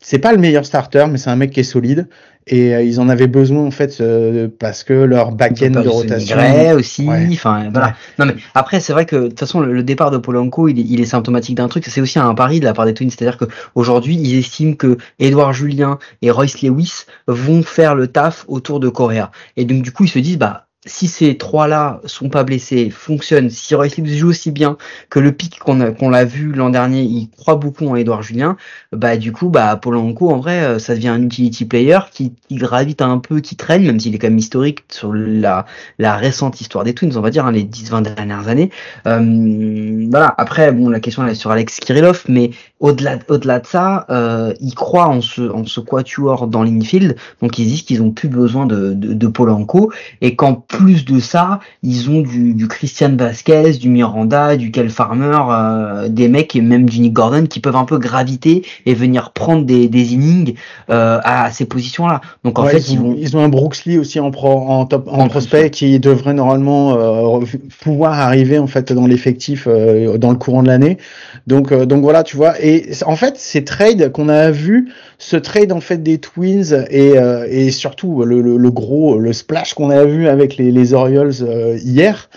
c'est 0.00 0.18
pas 0.18 0.32
le 0.32 0.38
meilleur 0.38 0.64
starter, 0.64 1.06
mais 1.10 1.18
c'est 1.18 1.30
un 1.30 1.36
mec 1.36 1.50
qui 1.50 1.60
est 1.60 1.64
solide. 1.64 2.06
Et 2.48 2.74
euh, 2.74 2.82
ils 2.82 3.00
en 3.00 3.08
avaient 3.08 3.26
besoin 3.26 3.64
en 3.64 3.70
fait 3.70 4.00
euh, 4.00 4.48
parce 4.58 4.84
que 4.84 4.92
leur 4.92 5.32
back-end 5.32 5.70
de 5.70 5.88
rotation 5.88 6.36
aussi. 6.74 7.08
Enfin 7.32 7.68
voilà. 7.72 7.94
Non 8.18 8.26
mais 8.26 8.34
après 8.54 8.80
c'est 8.80 8.92
vrai 8.92 9.06
que 9.06 9.16
de 9.16 9.28
toute 9.28 9.40
façon 9.40 9.60
le, 9.60 9.82
départ 9.82 10.10
de 10.10 10.18
Polanco 10.18 10.68
il 10.68 10.78
est, 10.78 10.84
il 10.88 11.00
est 11.00 11.06
symptomatique 11.06 11.56
d'un 11.56 11.68
truc. 11.68 11.84
C'est 11.86 12.00
aussi 12.00 12.18
un 12.18 12.34
pari 12.34 12.60
de 12.60 12.64
la 12.64 12.72
part 12.72 12.86
des 12.86 12.94
Twins, 12.94 13.10
c'est-à-dire 13.10 13.38
que 13.38 13.46
aujourd'hui 13.74 14.16
ils 14.16 14.38
estiment 14.38 14.74
que 14.74 14.96
Edouard 15.18 15.52
Julien 15.52 15.98
et 16.22 16.30
Royce 16.30 16.62
Lewis 16.62 17.04
vont 17.26 17.62
faire 17.62 17.94
le 17.94 18.08
taf 18.08 18.44
autour 18.48 18.80
de 18.80 18.88
Correa. 18.88 19.30
Et 19.56 19.64
donc 19.64 19.82
du 19.82 19.92
coup 19.92 20.04
ils 20.04 20.10
se 20.10 20.18
disent 20.18 20.38
bah 20.38 20.67
si 20.88 21.06
ces 21.06 21.36
trois-là 21.36 22.00
sont 22.04 22.28
pas 22.28 22.42
blessés, 22.42 22.90
fonctionnent, 22.90 23.50
si 23.50 23.74
Royce 23.74 23.96
Lewis 23.96 24.18
joue 24.18 24.28
aussi 24.28 24.50
bien 24.50 24.76
que 25.10 25.20
le 25.20 25.32
pic 25.32 25.58
qu'on 25.58 25.80
a, 25.80 25.90
qu'on 25.90 26.08
l'a 26.10 26.24
vu 26.24 26.52
l'an 26.52 26.70
dernier, 26.70 27.02
il 27.02 27.28
croit 27.30 27.56
beaucoup 27.56 27.86
en 27.86 27.94
Edouard 27.94 28.22
Julien, 28.22 28.56
bah 28.92 29.16
du 29.16 29.32
coup, 29.32 29.48
bah 29.48 29.76
Polanco, 29.76 30.30
en 30.30 30.38
vrai, 30.38 30.62
euh, 30.62 30.78
ça 30.78 30.94
devient 30.94 31.08
un 31.08 31.22
utility 31.22 31.66
player 31.66 31.98
qui, 32.10 32.32
qui 32.48 32.56
gravite 32.56 33.02
un 33.02 33.18
peu, 33.18 33.40
qui 33.40 33.56
traîne, 33.56 33.84
même 33.84 34.00
s'il 34.00 34.14
est 34.14 34.18
quand 34.18 34.28
même 34.28 34.38
historique 34.38 34.84
sur 34.88 35.12
la, 35.12 35.66
la 35.98 36.16
récente 36.16 36.60
histoire 36.60 36.84
des 36.84 36.94
Twins, 36.94 37.16
on 37.16 37.20
va 37.20 37.30
dire, 37.30 37.46
hein, 37.46 37.52
les 37.52 37.64
10-20 37.64 38.02
dernières 38.02 38.48
années. 38.48 38.70
Euh, 39.06 40.06
voilà, 40.10 40.34
après, 40.38 40.72
bon, 40.72 40.88
la 40.88 41.00
question 41.00 41.24
elle 41.24 41.32
est 41.32 41.34
sur 41.34 41.50
Alex 41.50 41.80
Kirillov, 41.80 42.24
mais 42.28 42.50
au-delà, 42.80 43.18
au-delà 43.28 43.60
de 43.60 43.66
ça, 43.66 44.06
euh, 44.10 44.54
ils 44.60 44.74
croient 44.74 45.08
en 45.08 45.20
ce, 45.20 45.42
en 45.42 45.66
ce 45.66 45.80
quatuor 45.80 46.46
dans 46.46 46.62
l'infield, 46.62 47.16
donc 47.42 47.58
ils 47.58 47.66
disent 47.66 47.82
qu'ils 47.82 48.02
ont 48.02 48.10
plus 48.10 48.28
besoin 48.28 48.66
de, 48.66 48.94
de, 48.94 49.12
de 49.12 49.26
Polanco, 49.26 49.92
et 50.20 50.34
qu'en 50.36 50.54
plus 50.78 51.04
de 51.04 51.18
ça, 51.18 51.58
ils 51.82 52.08
ont 52.08 52.20
du, 52.20 52.54
du 52.54 52.68
Christian 52.68 53.16
Vasquez, 53.16 53.72
du 53.72 53.88
Miranda, 53.88 54.56
du 54.56 54.70
Kel 54.70 54.90
Farmer, 54.90 55.38
euh, 55.50 56.08
des 56.08 56.28
mecs 56.28 56.54
et 56.54 56.60
même 56.60 56.88
du 56.88 57.00
Nick 57.00 57.14
Gordon 57.14 57.46
qui 57.46 57.58
peuvent 57.58 57.76
un 57.76 57.84
peu 57.84 57.98
graviter 57.98 58.64
et 58.86 58.94
venir 58.94 59.32
prendre 59.32 59.64
des, 59.64 59.88
des 59.88 60.14
innings 60.14 60.54
euh, 60.90 61.18
à 61.24 61.50
ces 61.50 61.64
positions-là. 61.64 62.20
Donc 62.44 62.58
en 62.58 62.66
fait, 62.66 62.90
ils, 62.90 62.98
vont... 62.98 63.16
ils 63.18 63.36
ont 63.36 63.40
un 63.40 63.48
Brooks 63.48 63.78
aussi 63.98 64.20
en, 64.20 64.30
pro, 64.30 64.48
en, 64.68 64.86
top, 64.86 65.08
en, 65.10 65.28
prospect 65.28 65.70
qui 65.70 65.98
devrait 65.98 66.34
normalement 66.34 67.40
euh, 67.40 67.44
pouvoir 67.80 68.14
arriver 68.14 68.58
en 68.58 68.66
fait 68.66 68.92
dans 68.92 69.06
l'effectif 69.06 69.66
euh, 69.66 70.18
dans 70.18 70.30
le 70.30 70.36
courant 70.36 70.62
de 70.62 70.68
l'année. 70.68 70.98
Donc 71.46 71.72
euh, 71.72 71.86
donc 71.86 72.02
voilà, 72.02 72.22
tu 72.22 72.36
vois. 72.36 72.62
Et 72.62 72.90
en 73.06 73.16
fait, 73.16 73.36
ces 73.36 73.64
trades 73.64 74.12
qu'on 74.12 74.28
a 74.28 74.50
vu, 74.50 74.92
ce 75.18 75.36
trade 75.36 75.72
en 75.72 75.80
fait 75.80 76.02
des 76.02 76.18
Twins 76.18 76.86
et, 76.90 77.14
et 77.48 77.70
surtout 77.70 78.24
le, 78.24 78.40
le, 78.40 78.56
le, 78.56 78.70
gros 78.70 79.18
le 79.18 79.32
splash 79.32 79.74
qu'on 79.74 79.90
a 79.90 80.04
vu 80.04 80.28
avec 80.28 80.56
les, 80.56 80.70
les 80.70 80.94
Orioles 80.94 81.34
hier 81.82 82.28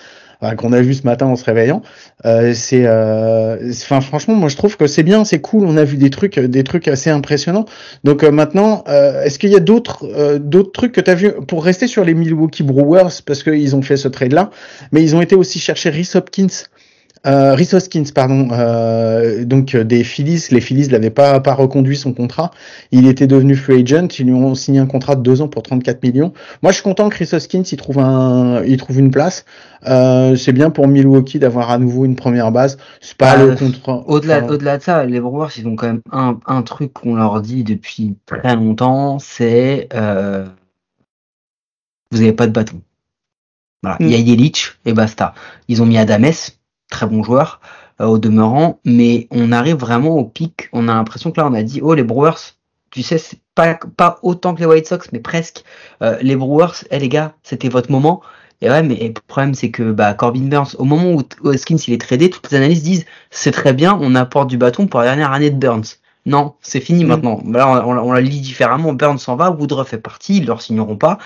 qu'on 0.58 0.74
a 0.74 0.82
vu 0.82 0.94
ce 0.94 1.04
matin 1.04 1.28
en 1.28 1.36
se 1.36 1.46
réveillant. 1.46 1.82
Euh, 2.26 2.54
c'est, 2.54 2.86
euh, 2.86 3.72
enfin 3.72 4.02
franchement, 4.02 4.36
moi 4.36 4.50
je 4.50 4.58
trouve 4.58 4.76
que 4.76 4.88
c'est 4.88 5.04
bien, 5.04 5.24
c'est 5.24 5.40
cool. 5.40 5.66
On 5.66 5.78
a 5.78 5.84
vu 5.84 5.98
des 5.98 6.10
trucs, 6.10 6.40
des 6.40 6.64
trucs 6.64 6.88
assez 6.88 7.10
impressionnants. 7.10 7.66
Donc 8.04 8.24
euh, 8.24 8.32
maintenant, 8.32 8.84
euh, 8.88 9.24
est-ce 9.24 9.38
qu'il 9.38 9.52
y 9.52 9.56
a 9.56 9.60
d'autres, 9.60 10.06
euh, 10.06 10.40
d'autres 10.40 10.72
trucs 10.72 10.94
que 10.94 11.02
tu 11.02 11.12
as 11.12 11.16
vu 11.16 11.32
pour 11.48 11.64
rester 11.64 11.88
sur 11.88 12.04
les 12.04 12.14
Milwaukee 12.14 12.64
Brewers 12.64 13.22
parce 13.26 13.44
qu'ils 13.44 13.76
ont 13.76 13.82
fait 13.82 13.98
ce 13.98 14.08
trade 14.08 14.34
là, 14.34 14.50
mais 14.92 15.04
ils 15.04 15.16
ont 15.16 15.22
été 15.22 15.36
aussi 15.36 15.60
chercher 15.60 15.90
Rhys 15.92 16.12
Hopkins 16.16 16.48
euh, 17.28 17.54
Rhys 17.54 17.74
Hoskins, 17.74 18.06
pardon, 18.16 18.48
euh, 18.52 19.46
donc 19.46 19.76
euh, 19.76 19.84
des 19.84 20.04
Phillies, 20.04 20.44
les 20.50 20.62
Phillies 20.62 20.88
n'avaient 20.88 21.12
pas, 21.12 21.40
pas 21.40 21.54
reconduit 21.54 21.96
son 21.96 22.14
contrat. 22.14 22.52
Il 22.92 23.08
était 23.08 23.28
devenu 23.28 23.56
free 23.56 23.84
agent. 23.84 24.08
Ils 24.18 24.26
lui 24.26 24.34
ont 24.34 24.56
signé 24.56 24.80
un 24.80 24.88
contrat 24.88 25.16
de 25.16 25.22
deux 25.22 25.42
ans 25.42 25.48
pour 25.48 25.62
34 25.62 26.02
millions. 26.04 26.34
Moi, 26.64 26.72
je 26.72 26.78
suis 26.78 26.84
content 26.84 27.10
que 27.10 27.18
Rhys 27.18 27.36
Hoskins 27.36 27.64
il 27.72 27.78
trouve 27.78 28.00
un, 28.00 28.64
il 28.64 28.78
trouve 28.78 29.00
une 29.00 29.12
place. 29.12 29.46
Euh, 29.88 30.36
c'est 30.36 30.52
bien 30.52 30.72
pour 30.72 30.88
Milwaukee 30.88 31.38
d'avoir 31.38 31.70
à 31.70 31.78
nouveau 31.78 32.06
une 32.06 32.16
première 32.16 32.52
base. 32.52 32.78
C'est 33.02 33.18
pas 33.18 33.38
bah, 33.38 33.46
le 33.46 33.56
contrat. 33.56 34.04
Au-delà, 34.08 34.44
au-delà 34.46 34.80
de 34.80 34.84
ça, 34.84 35.06
les 35.06 35.20
Brewers, 35.20 35.50
ils 35.58 35.68
ont 35.68 35.76
quand 35.76 35.88
même 35.88 36.02
un, 36.12 36.40
un 36.48 36.64
truc 36.64 36.94
qu'on 36.94 37.16
leur 37.16 37.42
dit 37.42 37.64
depuis 37.64 38.16
très 38.26 38.56
longtemps, 38.56 39.20
c'est 39.20 39.88
euh, 39.94 40.46
vous 42.12 42.20
n'avez 42.20 42.34
pas 42.34 42.48
de 42.48 42.52
bâton. 42.52 42.82
Voilà, 43.84 43.98
il 44.00 44.10
y 44.10 44.16
a 44.16 44.20
mm. 44.20 44.26
Yelich 44.28 44.78
et 44.86 44.94
basta. 44.94 45.34
Ils 45.68 45.82
ont 45.82 45.86
mis 45.86 45.98
Adames 45.98 46.32
très 46.92 47.08
bon 47.08 47.24
joueur 47.24 47.60
euh, 48.00 48.06
au 48.06 48.20
demeurant, 48.20 48.80
mais 48.86 49.28
on 49.32 49.52
arrive 49.52 49.78
vraiment 49.78 50.12
au 50.18 50.26
pic. 50.26 50.70
On 50.74 50.88
a 50.88 50.94
l'impression 50.94 51.32
que 51.32 51.42
là, 51.42 51.48
on 51.48 51.54
a 51.56 51.64
dit, 51.64 51.82
oh, 51.82 51.96
les 51.96 52.04
Brewers, 52.04 52.54
tu 52.92 53.02
sais, 53.02 53.18
c'est 53.18 53.40
pas, 53.56 53.80
pas 53.98 54.20
autant 54.22 54.54
que 54.54 54.60
les 54.60 54.68
White 54.68 54.88
Sox, 54.88 55.10
mais 55.12 55.20
presque. 55.20 55.64
Euh, 56.04 56.18
les 56.22 56.36
Brewers, 56.36 56.84
eh 56.92 57.00
les 57.00 57.10
gars, 57.10 57.34
c'était 57.42 57.70
votre 57.70 57.92
moment. 57.92 58.22
Et 58.62 58.70
ouais, 58.70 58.84
mais 58.84 58.96
le 58.96 59.14
problème, 59.28 59.56
c'est 59.56 59.72
que 59.72 59.92
bah, 59.92 60.14
Corbin 60.14 60.48
Burns, 60.48 60.76
au 60.78 60.86
moment 60.86 61.14
où 61.14 61.24
Hoskins 61.44 61.78
il 61.88 61.94
est 61.94 62.02
tradé, 62.02 62.30
toutes 62.30 62.52
les 62.52 62.58
analyses 62.58 62.84
disent 62.84 63.06
c'est 63.32 63.52
très 63.52 63.74
bien, 63.74 63.98
on 64.00 64.14
apporte 64.14 64.50
du 64.50 64.58
bâton 64.58 64.86
pour 64.86 65.00
la 65.00 65.08
dernière 65.08 65.32
année 65.32 65.50
de 65.50 65.58
Burns. 65.58 65.98
Non, 66.28 66.54
c'est 66.62 66.80
fini 66.82 67.04
mm. 67.04 67.08
maintenant. 67.08 67.42
Là, 67.48 67.88
on, 67.88 67.98
on, 67.98 68.12
la 68.12 68.22
lit 68.22 68.42
différemment. 68.42 68.94
Burns 68.94 69.18
s'en 69.18 69.36
va, 69.36 69.50
Woodruff 69.50 69.90
fait 69.90 69.98
partie, 69.98 70.38
ils 70.38 70.46
leur 70.46 70.62
signeront 70.62 70.96
pas. 70.96 71.18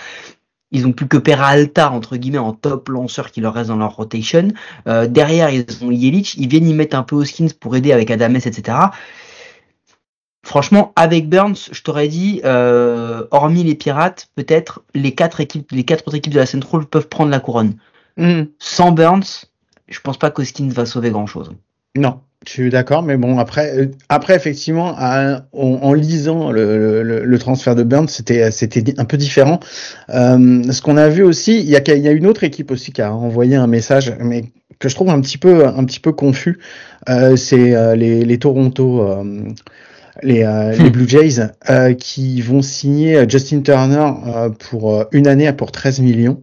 Ils 0.76 0.86
ont 0.86 0.92
plus 0.92 1.08
que 1.08 1.16
Peralta, 1.16 1.90
entre 1.90 2.18
guillemets, 2.18 2.38
en 2.38 2.52
top 2.52 2.90
lanceur 2.90 3.32
qui 3.32 3.40
leur 3.40 3.54
reste 3.54 3.70
dans 3.70 3.78
leur 3.78 3.96
rotation. 3.96 4.50
Euh, 4.90 5.08
derrière, 5.08 5.50
ils 5.50 5.66
ont 5.82 5.90
Yelich. 5.90 6.36
Ils 6.36 6.50
viennent 6.50 6.68
y 6.68 6.74
mettre 6.74 6.98
un 6.98 7.04
peu 7.04 7.16
Hoskins 7.16 7.48
pour 7.58 7.78
aider 7.78 7.94
avec 7.94 8.12
Adames, 8.12 8.36
etc. 8.36 8.78
Franchement, 10.44 10.92
avec 10.98 11.30
Burns, 11.30 11.56
je 11.72 11.82
t'aurais 11.82 12.10
dit, 12.10 12.42
euh, 12.44 13.26
hormis 13.32 13.64
les 13.64 13.76
Pirates, 13.76 14.28
peut-être 14.36 14.84
les 14.94 15.16
quatre 15.16 15.40
équipes, 15.40 15.72
les 15.72 15.86
quatre 15.86 16.06
autres 16.08 16.18
équipes 16.18 16.34
de 16.34 16.40
la 16.40 16.46
Central 16.46 16.86
peuvent 16.86 17.08
prendre 17.08 17.32
la 17.32 17.40
couronne. 17.40 17.78
Mm. 18.18 18.44
Sans 18.60 18.92
Burns, 18.92 19.46
je 19.88 20.00
pense 20.02 20.18
pas 20.18 20.30
qu'Hoskins 20.30 20.70
va 20.70 20.86
sauver 20.86 21.10
grand 21.10 21.26
chose. 21.26 21.54
Non, 21.96 22.20
je 22.48 22.52
suis 22.52 22.70
d'accord, 22.70 23.04
mais 23.04 23.18
bon, 23.18 23.40
après, 23.40 23.78
euh, 23.78 23.86
après 24.10 24.36
effectivement, 24.36 24.96
en, 25.54 25.94
lisant 25.94 26.52
le, 26.52 27.04
le, 27.04 27.40
transfert 27.40 27.76
de 27.76 27.84
Burns, 27.84 28.10
c'était, 28.10 28.52
c'était 28.52 29.00
un 29.00 29.06
peu 29.06 29.18
différent. 29.18 29.60
Euh, 30.10 30.64
ce 30.72 30.82
qu'on 30.82 30.98
a 30.98 31.10
vu 31.10 31.24
aussi, 31.24 31.60
il 31.60 31.70
y 31.70 31.76
a, 31.76 31.82
il 31.88 32.04
y 32.04 32.08
a 32.08 32.12
une 32.12 32.28
autre 32.28 32.44
équipe 32.44 32.72
aussi 32.72 32.92
qui 32.92 33.02
a 33.02 33.14
envoyé 33.14 33.56
un 33.56 33.68
message, 33.68 34.14
mais 34.20 34.46
que 34.80 34.90
je 34.90 34.96
trouve 34.96 35.10
un 35.10 35.22
petit 35.22 35.38
peu, 35.38 35.66
un 35.66 35.84
petit 35.86 36.00
peu 36.00 36.12
confus. 36.12 36.60
Euh, 37.10 37.36
c'est 37.36 37.76
euh, 37.76 37.96
les, 37.96 38.26
les 38.26 38.40
Toronto. 38.40 39.02
Euh, 39.02 39.24
les, 40.24 40.40
les, 40.40 40.80
hmm. 40.80 40.90
Blue 40.90 41.10
Jays 41.10 41.96
qui 42.00 42.42
vont 42.42 42.62
signer 42.62 43.26
Justin 43.28 43.60
Turner 43.60 44.14
pour 44.70 45.04
une 45.12 45.28
année 45.28 45.52
pour 45.52 45.74
13 45.74 46.00
millions. 46.00 46.40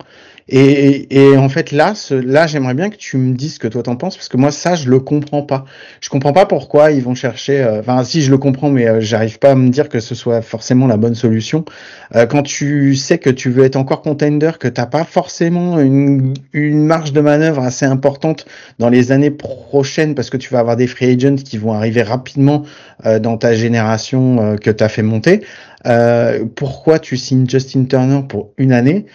Et, 0.48 1.16
et, 1.16 1.37
en 1.37 1.48
fait 1.48 1.70
là, 1.70 1.94
là, 2.11 2.46
j'aimerais 2.46 2.74
bien 2.74 2.90
que 2.90 2.96
tu 2.96 3.16
me 3.16 3.35
dises 3.35 3.55
ce 3.55 3.59
que 3.59 3.68
toi 3.68 3.83
t'en 3.83 3.96
penses, 3.96 4.16
parce 4.16 4.28
que 4.28 4.37
moi 4.37 4.50
ça, 4.50 4.74
je 4.74 4.88
le 4.88 4.98
comprends 4.98 5.42
pas. 5.42 5.64
Je 6.00 6.09
comprends 6.09 6.33
pas 6.33 6.46
pourquoi 6.46 6.90
ils 6.90 7.02
vont 7.02 7.14
chercher. 7.14 7.62
Euh, 7.62 7.81
enfin, 7.81 8.02
si 8.05 8.22
je 8.22 8.31
le 8.31 8.38
comprends, 8.38 8.70
mais 8.70 8.88
euh, 8.88 9.00
j'arrive 9.00 9.38
pas 9.38 9.52
à 9.52 9.55
me 9.55 9.68
dire 9.68 9.88
que 9.88 10.00
ce 10.00 10.14
soit 10.14 10.42
forcément 10.42 10.87
la 10.87 10.96
bonne 10.96 11.14
solution. 11.14 11.64
Euh, 12.16 12.26
quand 12.26 12.42
tu 12.42 12.96
sais 12.96 13.18
que 13.18 13.31
tu 13.31 13.50
veux 13.50 13.64
être 13.64 13.76
encore 13.76 14.02
contender, 14.02 14.52
que 14.59 14.68
t'as 14.68 14.87
pas 14.87 15.05
forcément 15.05 15.78
une, 15.78 16.35
une 16.52 16.85
marge 16.85 17.12
de 17.12 17.20
manœuvre 17.20 17.62
assez 17.62 17.87
importante 17.87 18.44
dans 18.78 18.88
les 18.88 19.12
années 19.12 19.31
prochaines, 19.31 20.14
parce 20.14 20.28
que 20.28 20.37
tu 20.37 20.52
vas 20.52 20.59
avoir 20.59 20.76
des 20.76 20.87
free 20.87 21.12
agents 21.12 21.37
qui 21.37 21.57
vont 21.57 21.72
arriver 21.72 22.02
rapidement 22.02 22.64
dans 23.20 23.37
ta 23.37 23.55
génération 23.55 24.57
que 24.61 24.70
tu 24.70 24.85
as 24.85 24.88
fait 24.88 25.02
monter. 25.02 25.42
pourquoi 26.55 26.98
tu 26.98 27.16
signes 27.16 27.48
Justin 27.48 27.85
Turner 27.85 28.22
pour 28.28 28.50
une 28.59 28.72
année? 28.72 29.07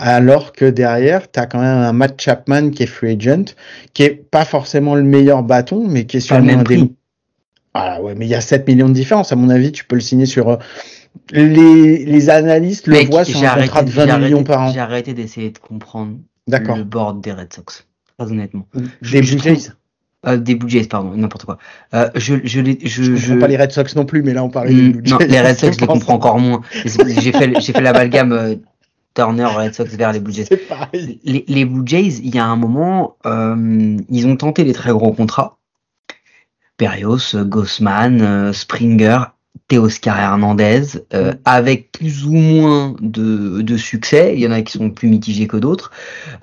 Alors 0.00 0.52
que 0.52 0.64
derrière, 0.64 1.30
tu 1.30 1.38
as 1.40 1.46
quand 1.46 1.58
même 1.60 1.78
un 1.78 1.92
Matt 1.92 2.20
Chapman 2.20 2.70
qui 2.70 2.82
est 2.84 2.86
free 2.86 3.12
agent, 3.12 3.54
qui 3.94 4.02
est 4.04 4.10
pas 4.30 4.44
forcément 4.44 4.94
le 4.94 5.02
meilleur 5.02 5.42
bâton, 5.42 5.84
mais 5.88 6.04
qui 6.06 6.18
est 6.18 6.20
sur 6.20 6.36
le 6.36 6.42
un 6.42 6.44
même 6.46 6.58
des... 6.58 6.64
prix. 6.76 6.92
Ah 7.74 8.00
ouais, 8.02 8.14
mais 8.14 8.26
il 8.26 8.28
y 8.30 8.34
a 8.34 8.40
7 8.40 8.66
millions 8.66 8.88
de 8.88 8.94
différence. 8.94 9.32
À 9.32 9.36
mon 9.36 9.50
avis, 9.50 9.70
tu 9.72 9.84
peux 9.84 9.96
le 9.96 10.00
signer 10.00 10.26
sur. 10.26 10.48
euh, 10.48 10.56
Les, 11.32 12.04
les 12.04 12.30
analystes 12.30 12.86
le 12.86 13.04
voient 13.06 13.24
sur 13.24 13.38
un 13.42 13.54
contrat 13.56 13.82
de 13.82 13.90
arrêté, 13.90 13.92
j'ai 13.92 14.06
20 14.06 14.18
millions 14.18 14.36
arrêté- 14.38 14.44
par 14.48 14.62
an. 14.62 14.72
J'ai 14.72 14.80
arrêté 14.80 15.14
d'essayer 15.14 15.50
de 15.50 15.58
comprendre 15.58 16.16
le 16.48 16.84
board 16.84 17.20
des 17.22 17.32
Red 17.32 17.52
Sox. 17.52 17.86
Très 18.18 18.30
honnêtement. 18.30 18.66
Des 18.74 19.22
je 19.22 19.34
Blue 19.36 19.42
Jays. 19.42 19.70
Euh, 20.26 20.38
des 20.38 20.54
Blue 20.54 20.68
Jays, 20.70 20.84
pardon, 20.86 21.12
n'importe 21.14 21.44
quoi. 21.44 21.58
Euh, 21.94 22.08
je, 22.14 22.36
je, 22.44 22.60
les- 22.60 22.78
je, 22.82 23.02
Je 23.02 23.14
je- 23.14 23.26
comprends 23.32 23.40
pas 23.42 23.48
les 23.48 23.56
Red 23.58 23.72
Sox 23.72 23.94
non 23.94 24.06
plus, 24.06 24.22
mais 24.22 24.32
là 24.32 24.42
on 24.42 24.48
parlait 24.48 24.72
Hmm, 24.72 24.92
des 24.92 24.98
Blue 24.98 25.10
non, 25.10 25.18
Jays. 25.20 25.28
les 25.28 25.40
Red 25.40 25.56
Sox, 25.58 25.76
je 25.76 25.80
les 25.80 25.86
comprends 25.86 26.14
encore 26.14 26.38
moins. 26.38 26.62
J'ai 26.72 27.32
fait, 27.32 27.60
fait 27.60 27.80
l'amalgame 27.80 28.32
euh, 28.32 28.54
Turner 29.16 29.46
Red 29.46 29.74
Sox 29.74 29.88
vers 29.96 30.12
les 30.12 30.20
Blue 30.20 30.32
Jays. 30.32 30.46
Les, 31.24 31.44
les 31.48 31.64
Blue 31.64 31.82
Jays, 31.84 32.20
il 32.22 32.34
y 32.34 32.38
a 32.38 32.44
un 32.44 32.56
moment, 32.56 33.16
euh, 33.26 33.96
ils 34.10 34.26
ont 34.26 34.36
tenté 34.36 34.62
les 34.62 34.74
très 34.74 34.92
gros 34.92 35.12
contrats. 35.12 35.56
Berrios, 36.78 37.34
Gossman, 37.34 38.20
euh, 38.20 38.52
Springer, 38.52 39.20
Teoscar 39.68 40.18
Hernandez, 40.20 40.82
euh, 41.14 41.32
avec 41.46 41.90
plus 41.92 42.26
ou 42.26 42.32
moins 42.32 42.94
de, 43.00 43.62
de 43.62 43.76
succès. 43.78 44.34
Il 44.34 44.40
y 44.40 44.46
en 44.46 44.52
a 44.52 44.60
qui 44.60 44.76
sont 44.76 44.90
plus 44.90 45.08
mitigés 45.08 45.46
que 45.46 45.56
d'autres. 45.56 45.90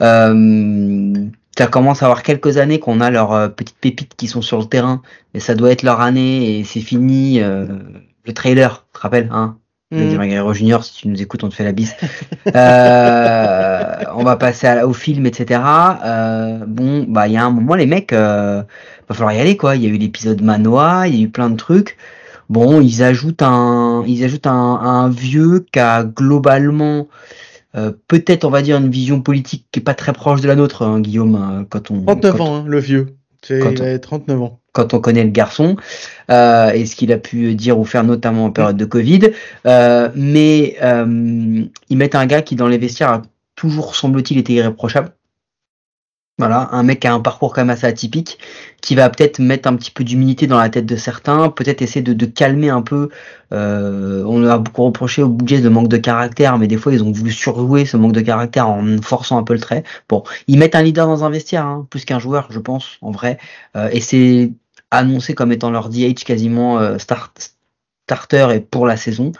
Euh, 0.01 1.13
ça 1.55 1.67
commence 1.67 2.01
à 2.01 2.07
avoir 2.07 2.23
quelques 2.23 2.57
années 2.57 2.79
qu'on 2.79 2.99
a 2.99 3.11
leurs 3.11 3.53
petites 3.53 3.77
pépites 3.77 4.15
qui 4.15 4.27
sont 4.27 4.41
sur 4.41 4.57
le 4.57 4.65
terrain, 4.65 5.03
mais 5.35 5.39
ça 5.39 5.53
doit 5.53 5.71
être 5.71 5.83
leur 5.83 6.01
année 6.01 6.57
et 6.57 6.63
c'est 6.63 6.81
fini. 6.81 7.39
le 7.39 8.33
trailer, 8.33 8.87
tu 8.91 8.97
te 8.97 8.99
rappelles, 9.03 9.29
hein? 9.31 9.59
Mm. 9.93 10.27
Guerrero 10.27 10.53
Junior, 10.53 10.83
si 10.83 10.93
tu 10.93 11.07
nous 11.07 11.21
écoutes, 11.21 11.43
on 11.43 11.49
te 11.49 11.55
fait 11.55 11.63
la 11.63 11.71
bise. 11.71 11.93
Euh, 12.55 14.03
on 14.15 14.23
va 14.23 14.35
passer 14.35 14.67
à- 14.67 14.87
au 14.87 14.93
film, 14.93 15.25
etc. 15.25 15.61
Euh, 16.05 16.59
bon, 16.67 17.05
bah 17.07 17.27
il 17.27 17.33
y 17.33 17.37
a 17.37 17.45
un 17.45 17.49
moment, 17.49 17.75
les 17.75 17.85
mecs, 17.85 18.13
euh, 18.13 18.61
va 19.09 19.15
falloir 19.15 19.33
y 19.33 19.39
aller 19.39 19.57
quoi. 19.57 19.75
Il 19.75 19.83
y 19.83 19.85
a 19.85 19.89
eu 19.89 19.97
l'épisode 19.97 20.41
Manoa, 20.41 21.07
il 21.07 21.15
y 21.15 21.19
a 21.21 21.23
eu 21.25 21.29
plein 21.29 21.49
de 21.49 21.55
trucs. 21.57 21.97
Bon, 22.49 22.81
ils 22.81 23.01
ajoutent 23.03 23.41
un, 23.41 24.03
ils 24.07 24.23
ajoutent 24.23 24.47
un, 24.47 24.51
un 24.53 25.09
vieux 25.09 25.65
qui 25.71 25.79
a 25.79 26.03
globalement 26.03 27.07
euh, 27.75 27.91
peut-être, 28.07 28.43
on 28.45 28.49
va 28.49 28.61
dire, 28.61 28.77
une 28.77 28.89
vision 28.89 29.21
politique 29.21 29.65
qui 29.71 29.79
est 29.79 29.83
pas 29.83 29.95
très 29.95 30.13
proche 30.13 30.41
de 30.41 30.47
la 30.47 30.55
nôtre, 30.55 30.83
hein, 30.83 30.99
Guillaume, 30.99 31.65
quand 31.69 31.89
on 31.91 32.03
39 32.03 32.37
quand- 32.37 32.43
ans, 32.45 32.55
hein, 32.57 32.63
le 32.67 32.79
vieux. 32.79 33.07
C'est 33.41 33.59
Quand 33.59 33.71
il 33.71 33.81
on- 33.81 33.95
a 33.95 33.99
39 33.99 34.41
ans. 34.41 34.59
Quand 34.73 34.93
on 34.93 34.99
connaît 34.99 35.23
le 35.23 35.29
garçon 35.29 35.77
euh, 36.29 36.71
et 36.71 36.85
ce 36.85 36.95
qu'il 36.95 37.11
a 37.13 37.17
pu 37.17 37.55
dire 37.55 37.79
ou 37.79 37.85
faire 37.85 38.03
notamment 38.03 38.45
en 38.45 38.51
période 38.51 38.77
de 38.77 38.85
Covid. 38.85 39.31
Euh, 39.65 40.09
mais 40.15 40.75
euh, 40.81 41.63
ils 41.89 41.97
mettent 41.97 42.15
un 42.15 42.25
gars 42.25 42.41
qui 42.41 42.55
dans 42.55 42.67
les 42.67 42.77
vestiaires 42.77 43.11
a 43.11 43.21
toujours 43.55 43.95
semble-t-il 43.95 44.39
été 44.39 44.53
irréprochable. 44.53 45.11
Voilà, 46.39 46.69
un 46.71 46.81
mec 46.81 47.01
qui 47.01 47.07
a 47.07 47.13
un 47.13 47.19
parcours 47.19 47.53
quand 47.53 47.61
même 47.61 47.69
assez 47.69 47.85
atypique, 47.85 48.39
qui 48.81 48.95
va 48.95 49.07
peut-être 49.11 49.37
mettre 49.37 49.69
un 49.69 49.75
petit 49.75 49.91
peu 49.91 50.03
d'humilité 50.03 50.47
dans 50.47 50.57
la 50.57 50.67
tête 50.67 50.87
de 50.87 50.95
certains, 50.95 51.49
peut-être 51.49 51.83
essayer 51.83 52.01
de, 52.01 52.13
de 52.13 52.25
calmer 52.25 52.69
un 52.69 52.81
peu. 52.81 53.09
euh, 53.51 54.23
on 54.25 54.43
a 54.47 54.57
beaucoup 54.57 54.83
reproché 54.83 55.21
au 55.21 55.29
budget 55.29 55.61
de 55.61 55.69
manque 55.69 55.89
de 55.89 55.97
caractère, 55.97 56.57
mais 56.57 56.65
des 56.67 56.77
fois 56.77 56.91
ils 56.91 57.03
ont 57.03 57.11
voulu 57.11 57.31
surjouer 57.31 57.85
ce 57.85 57.97
manque 57.97 58.13
de 58.13 58.21
caractère 58.21 58.67
en 58.67 58.83
forçant 59.03 59.37
un 59.37 59.43
peu 59.43 59.53
le 59.53 59.59
trait. 59.59 59.83
Bon, 60.09 60.23
ils 60.47 60.57
mettent 60.57 60.73
un 60.73 60.81
leader 60.81 61.05
dans 61.05 61.23
un 61.23 61.29
vestiaire, 61.29 61.67
hein, 61.67 61.85
plus 61.91 62.03
qu'un 62.03 62.17
joueur, 62.19 62.47
je 62.49 62.59
pense, 62.59 62.97
en 63.01 63.11
vrai. 63.11 63.37
Euh, 63.75 63.89
et 63.91 64.01
c'est 64.01 64.51
annoncé 64.93 65.33
comme 65.35 65.51
étant 65.51 65.71
leur 65.71 65.89
DH 65.89 66.23
quasiment 66.25 66.79
euh, 66.79 66.97
start, 66.97 67.55
starter 68.07 68.47
et 68.55 68.59
pour 68.59 68.85
la 68.85 68.97
saison. 68.97 69.31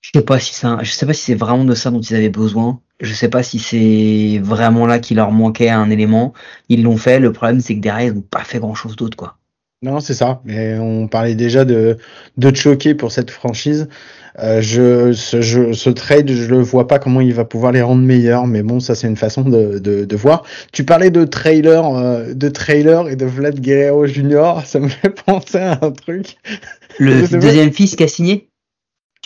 Je 0.00 0.10
sais 0.14 0.24
pas 0.24 0.40
si 0.40 0.54
ça, 0.54 0.78
je 0.82 0.90
sais 0.90 1.06
pas 1.06 1.12
si 1.12 1.22
c'est 1.22 1.34
vraiment 1.34 1.64
de 1.64 1.74
ça 1.74 1.90
dont 1.90 2.00
ils 2.00 2.14
avaient 2.14 2.30
besoin. 2.30 2.80
Je 3.00 3.12
sais 3.14 3.28
pas 3.28 3.42
si 3.42 3.58
c'est 3.58 4.38
vraiment 4.42 4.86
là 4.86 4.98
qu'il 4.98 5.16
leur 5.16 5.30
manquait 5.32 5.70
un 5.70 5.90
élément. 5.90 6.32
Ils 6.68 6.82
l'ont 6.82 6.96
fait. 6.96 7.20
Le 7.20 7.32
problème, 7.32 7.60
c'est 7.60 7.76
que 7.76 7.80
derrière, 7.80 8.12
ils 8.12 8.14
n'ont 8.16 8.22
pas 8.22 8.44
fait 8.44 8.58
grand 8.58 8.74
chose 8.74 8.96
d'autre, 8.96 9.16
quoi. 9.16 9.39
Non, 9.82 10.00
c'est 10.00 10.12
ça. 10.14 10.42
Mais 10.44 10.78
on 10.78 11.08
parlait 11.08 11.34
déjà 11.34 11.64
de, 11.64 11.96
de 12.36 12.54
choquer 12.54 12.94
pour 12.94 13.12
cette 13.12 13.30
franchise. 13.30 13.88
Euh, 14.38 14.60
je, 14.60 15.12
ce, 15.14 15.40
je- 15.40 15.72
ce 15.72 15.90
trade, 15.90 16.30
je 16.30 16.46
le 16.48 16.60
vois 16.60 16.86
pas 16.86 16.98
comment 16.98 17.20
il 17.22 17.32
va 17.34 17.46
pouvoir 17.46 17.72
les 17.72 17.80
rendre 17.82 18.02
meilleurs. 18.02 18.46
Mais 18.46 18.62
bon, 18.62 18.78
ça 18.80 18.94
c'est 18.94 19.06
une 19.08 19.16
façon 19.16 19.42
de, 19.42 19.78
de, 19.78 20.04
de 20.04 20.16
voir. 20.16 20.44
Tu 20.72 20.84
parlais 20.84 21.10
de 21.10 21.24
trailer, 21.24 21.86
euh, 21.96 22.34
de 22.34 22.48
trailer 22.50 23.08
et 23.08 23.16
de 23.16 23.24
Vlad 23.24 23.58
Guerrero 23.60 24.06
Jr. 24.06 24.60
Ça 24.66 24.80
me 24.80 24.88
fait 24.88 25.10
penser 25.24 25.58
à 25.58 25.78
un 25.82 25.90
truc. 25.92 26.36
Le 26.98 27.26
deuxième 27.40 27.72
fils 27.72 27.96
qui 27.96 28.04
a 28.04 28.08
signé. 28.08 28.49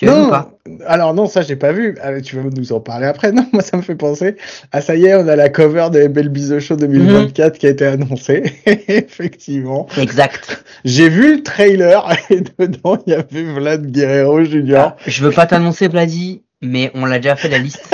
Non, 0.02 0.28
pas? 0.28 0.50
alors 0.87 1.14
non, 1.14 1.26
ça 1.26 1.42
j'ai 1.42 1.54
pas 1.57 1.70
vu. 1.72 1.96
Ah, 2.02 2.20
tu 2.20 2.37
vas 2.37 2.42
nous 2.42 2.72
en 2.72 2.80
parler 2.80 3.07
après? 3.07 3.30
Non, 3.35 3.46
moi 3.52 3.62
ça 3.62 3.76
me 3.76 3.83
fait 3.83 3.94
penser. 3.94 4.37
Ah 4.72 4.80
ça 4.80 4.96
y 4.96 5.07
est, 5.07 5.14
on 5.14 5.28
a 5.28 5.37
la 5.37 5.48
cover 5.48 5.88
de 5.92 6.07
Belle 6.09 6.28
Bizot 6.30 6.59
Show 6.61 6.76
2024 6.76 7.59
qui 7.59 7.66
a 7.66 7.70
été 7.70 7.87
annoncée. 7.87 8.42
Effectivement. 8.66 9.87
Exact. 9.96 10.64
J'ai 10.85 11.09
vu 11.09 11.37
le 11.37 11.42
trailer 11.42 12.04
et 12.30 12.40
dedans 12.59 12.98
il 13.07 13.12
y 13.12 13.16
avait 13.16 13.42
Vlad 13.44 13.87
Guerrero 13.90 14.42
Jr. 14.42 14.76
Ah, 14.78 14.96
je 15.07 15.24
veux 15.24 15.30
pas 15.30 15.46
t'annoncer, 15.46 15.87
Vladi, 15.88 16.42
mais 16.61 16.90
on 16.94 17.04
l'a 17.07 17.18
déjà 17.18 17.37
fait 17.37 17.48
la 17.48 17.59
liste. 17.59 17.88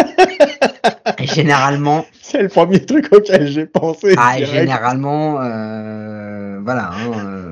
Généralement, 1.20 2.06
C'est 2.22 2.42
le 2.42 2.48
premier 2.48 2.84
truc 2.84 3.08
auquel 3.12 3.46
j'ai 3.46 3.66
pensé. 3.66 4.14
Ah, 4.16 4.38
et 4.38 4.44
direct. 4.44 4.60
généralement, 4.60 5.38
euh, 5.40 6.58
voilà, 6.64 6.90
hein, 6.92 7.12
euh, 7.18 7.49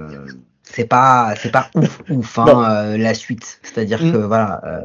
c'est 0.73 0.85
pas, 0.87 1.35
c'est 1.41 1.51
pas 1.51 1.71
ouf, 1.75 2.01
ouf, 2.11 2.39
hein, 2.39 2.65
euh, 2.95 2.99
la 2.99 3.15
suite. 3.15 3.59
C'est-à-dire 3.63 4.03
Mm. 4.03 4.13
que 4.13 4.17
voilà, 4.19 4.61
euh, 4.65 4.81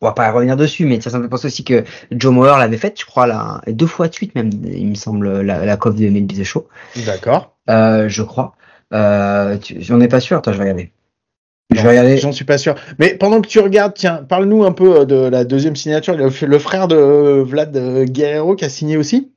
on 0.00 0.06
va 0.06 0.12
pas 0.12 0.30
revenir 0.30 0.56
dessus, 0.56 0.84
mais 0.86 0.98
tiens, 0.98 1.10
ça 1.10 1.18
me 1.18 1.24
fait 1.24 1.28
penser 1.30 1.46
aussi 1.46 1.64
que 1.64 1.84
Joe 2.10 2.32
Mauer 2.32 2.58
l'avait 2.58 2.76
faite, 2.76 3.00
je 3.00 3.06
crois, 3.06 3.26
là, 3.26 3.60
deux 3.66 3.86
fois 3.86 4.08
de 4.08 4.14
suite 4.14 4.34
même, 4.34 4.50
il 4.64 4.88
me 4.88 4.94
semble, 4.94 5.40
la, 5.40 5.64
la 5.64 5.76
cover 5.76 6.06
de 6.06 6.10
Melby 6.12 6.36
The 6.38 6.44
Show, 6.44 6.68
D'accord. 7.06 7.56
euh, 7.70 8.08
je 8.08 8.22
crois. 8.22 8.54
Euh, 8.92 9.56
j'en 9.80 10.00
ai 10.00 10.08
pas 10.08 10.20
sûr, 10.20 10.36
attends, 10.38 10.52
je 10.52 10.58
vais 10.58 10.64
regarder. 10.64 10.92
Je 11.74 11.80
vais 11.80 11.88
regarder. 11.88 12.18
J'en 12.18 12.30
suis 12.32 12.44
pas 12.44 12.58
sûr. 12.58 12.74
Mais 12.98 13.14
pendant 13.14 13.40
que 13.40 13.48
tu 13.48 13.58
regardes, 13.58 13.94
tiens, 13.94 14.22
parle-nous 14.28 14.64
un 14.64 14.72
peu 14.72 15.00
euh, 15.00 15.04
de 15.06 15.16
la 15.16 15.44
deuxième 15.44 15.74
signature. 15.74 16.14
Le, 16.14 16.28
le 16.46 16.58
frère 16.58 16.86
de 16.86 17.42
Vlad 17.42 18.04
Guerrero 18.04 18.54
qui 18.54 18.64
a 18.66 18.68
signé 18.68 18.96
aussi. 18.98 19.32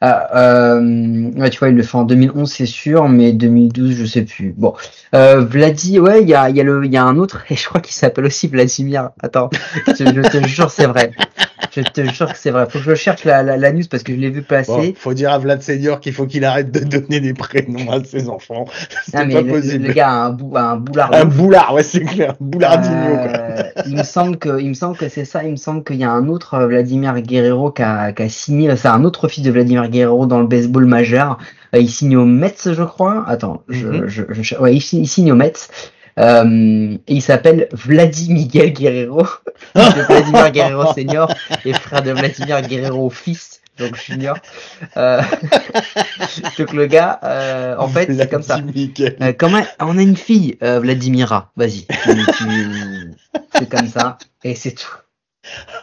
Ah, 0.00 0.28
euh, 0.74 1.48
tu 1.50 1.58
vois, 1.58 1.68
il 1.68 1.76
le 1.76 1.82
fait 1.82 1.96
en 1.96 2.04
2011, 2.04 2.50
c'est 2.50 2.66
sûr, 2.66 3.08
mais 3.08 3.32
2012, 3.32 3.94
je 3.96 4.04
sais 4.04 4.22
plus. 4.22 4.52
Bon, 4.56 4.74
euh, 5.14 5.40
Vladi, 5.40 5.98
ouais, 5.98 6.22
il 6.22 6.28
y 6.28 6.34
a, 6.34 6.50
y 6.50 6.60
a 6.60 6.84
y 6.84 6.96
a 6.96 7.04
un 7.04 7.16
autre, 7.16 7.44
et 7.50 7.56
je 7.56 7.68
crois 7.68 7.80
qu'il 7.80 7.94
s'appelle 7.94 8.26
aussi 8.26 8.48
Vladimir. 8.48 9.10
Attends, 9.22 9.50
je, 9.86 10.04
je 10.04 10.28
te 10.28 10.46
jure, 10.46 10.70
c'est 10.70 10.86
vrai. 10.86 11.12
Je 11.76 11.82
te 11.82 12.02
jure 12.12 12.32
que 12.32 12.38
c'est 12.38 12.50
vrai. 12.50 12.66
Faut 12.70 12.78
que 12.78 12.84
je 12.84 12.94
cherche 12.94 13.24
la, 13.24 13.42
la, 13.42 13.56
la 13.56 13.72
news 13.72 13.82
parce 13.90 14.02
que 14.02 14.12
je 14.14 14.18
l'ai 14.18 14.30
vu 14.30 14.42
passer. 14.42 14.70
Bon, 14.70 14.92
faut 14.96 15.14
dire 15.14 15.32
à 15.32 15.38
Vlad 15.38 15.60
Senior 15.62 16.00
qu'il 16.00 16.12
faut 16.12 16.26
qu'il 16.26 16.44
arrête 16.44 16.70
de 16.70 16.80
donner 16.80 17.20
des 17.20 17.34
prénoms 17.34 17.90
à 17.90 18.02
ses 18.04 18.28
enfants. 18.28 18.64
C'est 19.06 19.12
pas 19.12 19.24
le, 19.24 19.46
possible. 19.46 19.86
le 19.88 19.92
gars 19.92 20.08
a 20.10 20.14
un, 20.26 20.30
bou, 20.30 20.56
a 20.56 20.62
un 20.62 20.76
boulard. 20.76 21.10
Un 21.12 21.24
boulard, 21.24 21.74
ouais, 21.74 21.82
c'est 21.82 22.00
clair. 22.04 22.34
Boulardinho. 22.40 23.16
Euh, 23.16 23.62
il 23.86 23.96
me 23.96 24.02
semble 24.04 24.36
que, 24.38 24.60
il 24.60 24.68
me 24.68 24.74
semble 24.74 24.96
que 24.96 25.08
c'est 25.08 25.24
ça. 25.24 25.42
Il 25.44 25.50
me 25.52 25.56
semble 25.56 25.82
qu'il 25.84 25.96
y 25.96 26.04
a 26.04 26.10
un 26.10 26.28
autre 26.28 26.54
euh, 26.54 26.66
Vladimir 26.66 27.20
Guerrero 27.20 27.70
qui 27.70 27.82
a, 27.82 28.12
qui 28.12 28.22
a 28.22 28.28
signé. 28.28 28.74
C'est 28.76 28.88
un 28.88 29.04
autre 29.04 29.28
fils 29.28 29.42
de 29.44 29.50
Vladimir 29.50 29.88
Guerrero 29.88 30.26
dans 30.26 30.40
le 30.40 30.46
baseball 30.46 30.84
majeur. 30.86 31.38
Euh, 31.74 31.78
il 31.80 31.88
signe 31.90 32.16
au 32.16 32.24
Mets, 32.24 32.54
je 32.64 32.82
crois. 32.84 33.24
Attends, 33.26 33.62
je, 33.68 33.86
Mhm. 33.88 34.06
je, 34.06 34.22
je- 34.30 34.56
ouais, 34.56 34.74
il, 34.76 34.80
signe- 34.80 35.02
il 35.02 35.08
signe 35.08 35.32
au 35.32 35.34
Mets. 35.36 35.52
Euh, 36.18 36.96
et 37.08 37.14
il 37.14 37.22
s'appelle 37.22 37.68
Vladimir 37.72 38.70
Guerrero, 38.70 39.26
de 39.74 40.06
Vladimir 40.06 40.50
Guerrero 40.52 40.92
senior 40.94 41.28
et 41.64 41.72
frère 41.72 42.02
de 42.02 42.12
Vladimir 42.12 42.62
Guerrero 42.62 43.10
fils, 43.10 43.60
donc 43.78 43.96
junior. 43.96 44.36
Euh, 44.96 45.20
donc 46.58 46.72
le 46.72 46.86
gars, 46.86 47.18
euh, 47.24 47.76
en 47.78 47.88
fait, 47.88 48.12
c'est 48.12 48.30
comme 48.30 48.42
ça. 48.42 48.60
Euh, 48.60 49.32
comment 49.36 49.62
on 49.80 49.98
a 49.98 50.02
une 50.02 50.16
fille, 50.16 50.56
euh, 50.62 50.80
Vladimira. 50.80 51.50
Vas-y, 51.56 51.86
c'est 53.56 53.68
comme 53.68 53.88
ça 53.88 54.18
et 54.44 54.54
c'est 54.54 54.72
tout. 54.72 54.96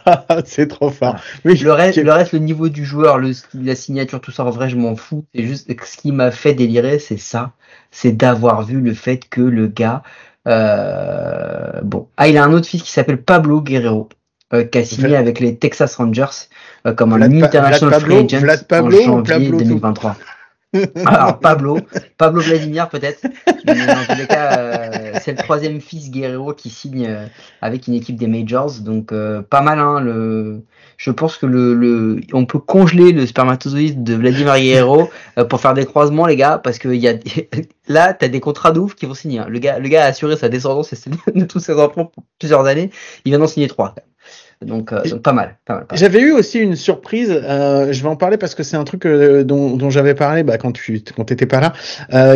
c'est 0.44 0.68
trop 0.68 0.90
fort. 0.90 1.16
Oui, 1.44 1.56
Le 1.58 1.72
reste, 1.72 1.98
le 1.98 2.12
reste, 2.12 2.32
le 2.32 2.40
niveau 2.40 2.68
du 2.68 2.84
joueur, 2.84 3.18
le, 3.18 3.32
la 3.54 3.74
signature, 3.74 4.20
tout 4.20 4.32
ça, 4.32 4.44
en 4.44 4.50
vrai, 4.50 4.68
je 4.68 4.76
m'en 4.76 4.96
fous. 4.96 5.24
C'est 5.34 5.44
juste 5.44 5.68
ce 5.84 5.96
qui 5.96 6.12
m'a 6.12 6.30
fait 6.30 6.54
délirer, 6.54 6.98
c'est 6.98 7.18
ça, 7.18 7.52
c'est 7.92 8.12
d'avoir 8.12 8.62
vu 8.62 8.80
le 8.80 8.94
fait 8.94 9.18
que 9.30 9.40
le 9.40 9.68
gars, 9.68 10.02
euh, 10.48 11.80
bon, 11.82 12.08
ah, 12.16 12.26
il 12.28 12.36
a 12.36 12.44
un 12.44 12.52
autre 12.52 12.66
fils 12.66 12.82
qui 12.82 12.90
s'appelle 12.90 13.22
Pablo 13.22 13.60
Guerrero. 13.60 14.08
euh, 14.54 14.64
qui 14.64 14.76
a 14.78 14.84
signé 14.84 15.16
avec 15.16 15.40
les 15.40 15.56
Texas 15.56 15.94
Rangers 15.96 16.26
euh, 16.86 16.92
comme 16.92 17.14
un 17.14 17.16
Vlad 17.16 17.32
international 17.32 18.00
Vlad 18.00 18.00
free 18.02 18.10
Pablo- 18.10 18.26
agent 18.26 18.40
Vlad 18.40 18.66
Pablo 18.66 18.98
en 18.98 19.02
janvier 19.24 19.32
Pablo? 19.46 19.50
tout 19.58 19.64
2023. 19.64 20.16
Alors 21.04 21.38
Pablo, 21.40 21.78
Pablo 22.16 22.40
Vladimir 22.40 22.88
peut-être, 22.88 23.22
mais 23.66 23.86
dans 23.86 24.04
tous 24.08 24.16
les 24.18 24.26
cas, 24.26 24.58
euh, 24.58 25.12
c'est 25.20 25.32
le 25.32 25.38
troisième 25.38 25.80
fils 25.80 26.10
Guerrero 26.10 26.54
qui 26.54 26.70
signe 26.70 27.06
euh, 27.06 27.26
avec 27.60 27.86
une 27.88 27.94
équipe 27.94 28.16
des 28.16 28.26
majors, 28.26 28.72
donc 28.80 29.12
euh, 29.12 29.42
pas 29.42 29.60
mal. 29.60 29.78
Hein, 29.78 30.00
le, 30.00 30.62
je 30.96 31.10
pense 31.10 31.36
que 31.36 31.46
le, 31.46 31.74
le, 31.74 32.20
on 32.32 32.46
peut 32.46 32.58
congeler 32.58 33.12
le 33.12 33.26
spermatozoïde 33.26 34.02
de 34.02 34.14
Vladimir 34.14 34.58
Guerrero 34.58 35.10
euh, 35.38 35.44
pour 35.44 35.60
faire 35.60 35.74
des 35.74 35.84
croisements, 35.84 36.26
les 36.26 36.36
gars, 36.36 36.58
parce 36.58 36.78
que 36.78 36.88
y 36.88 37.08
a 37.08 37.14
là, 37.88 38.14
t'as 38.14 38.28
des 38.28 38.40
contrats 38.40 38.72
de 38.72 38.80
ouf 38.80 38.94
qui 38.94 39.06
vont 39.06 39.14
signer. 39.14 39.40
hein. 39.40 39.46
Le 39.48 39.58
gars, 39.58 39.78
le 39.78 39.88
gars 39.88 40.04
a 40.04 40.06
assuré 40.08 40.36
sa 40.36 40.48
descendance 40.48 40.92
et 40.92 40.96
celle 40.96 41.14
de 41.34 41.44
tous 41.44 41.60
ses 41.60 41.74
enfants 41.74 42.06
pour 42.06 42.24
plusieurs 42.38 42.64
années. 42.66 42.90
Il 43.24 43.30
vient 43.30 43.38
d'en 43.38 43.46
signer 43.46 43.68
trois. 43.68 43.94
Donc, 44.64 44.92
euh, 44.92 45.02
pas, 45.22 45.32
mal, 45.32 45.56
J'avais 45.92 46.20
eu 46.20 46.32
aussi 46.32 46.58
une 46.58 46.76
surprise. 46.76 47.30
Euh, 47.30 47.92
je 47.92 48.02
vais 48.02 48.08
en 48.08 48.16
parler 48.16 48.36
parce 48.36 48.54
que 48.54 48.62
c'est 48.62 48.76
un 48.76 48.84
truc 48.84 49.06
euh, 49.06 49.44
dont, 49.44 49.90
j'avais 49.90 50.14
parlé 50.14 50.42
bah, 50.42 50.58
quand 50.58 50.72
tu 50.72 51.02
quand 51.14 51.30
étais 51.30 51.46
pas 51.46 51.60
là. 51.60 51.72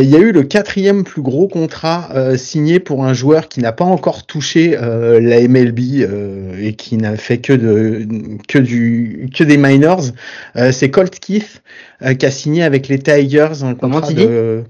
Il 0.00 0.08
y 0.08 0.16
a 0.16 0.18
eu 0.18 0.32
le 0.32 0.42
quatrième 0.42 1.04
plus 1.04 1.22
gros 1.22 1.48
contrat 1.48 2.08
signé 2.36 2.80
pour 2.80 3.04
un 3.04 3.14
joueur 3.14 3.48
qui 3.48 3.60
n'a 3.60 3.72
pas 3.72 3.84
encore 3.84 4.26
touché 4.26 4.76
la 4.76 5.48
MLB 5.48 5.78
et 6.58 6.74
qui 6.74 6.96
n'a 6.96 7.16
fait 7.16 7.38
que 7.38 7.52
de 7.52 8.06
que 8.48 8.58
du 8.58 9.28
que 9.34 9.44
des 9.44 9.56
minors. 9.56 10.04
c'est 10.72 10.90
Colt 10.90 11.18
Keith 11.18 11.62
qui 12.18 12.26
a 12.26 12.30
signé 12.30 12.62
avec 12.62 12.88
les 12.88 12.98
Tigers 12.98 13.62
un 13.62 13.74
contrat 13.74 14.12
de 14.12 14.64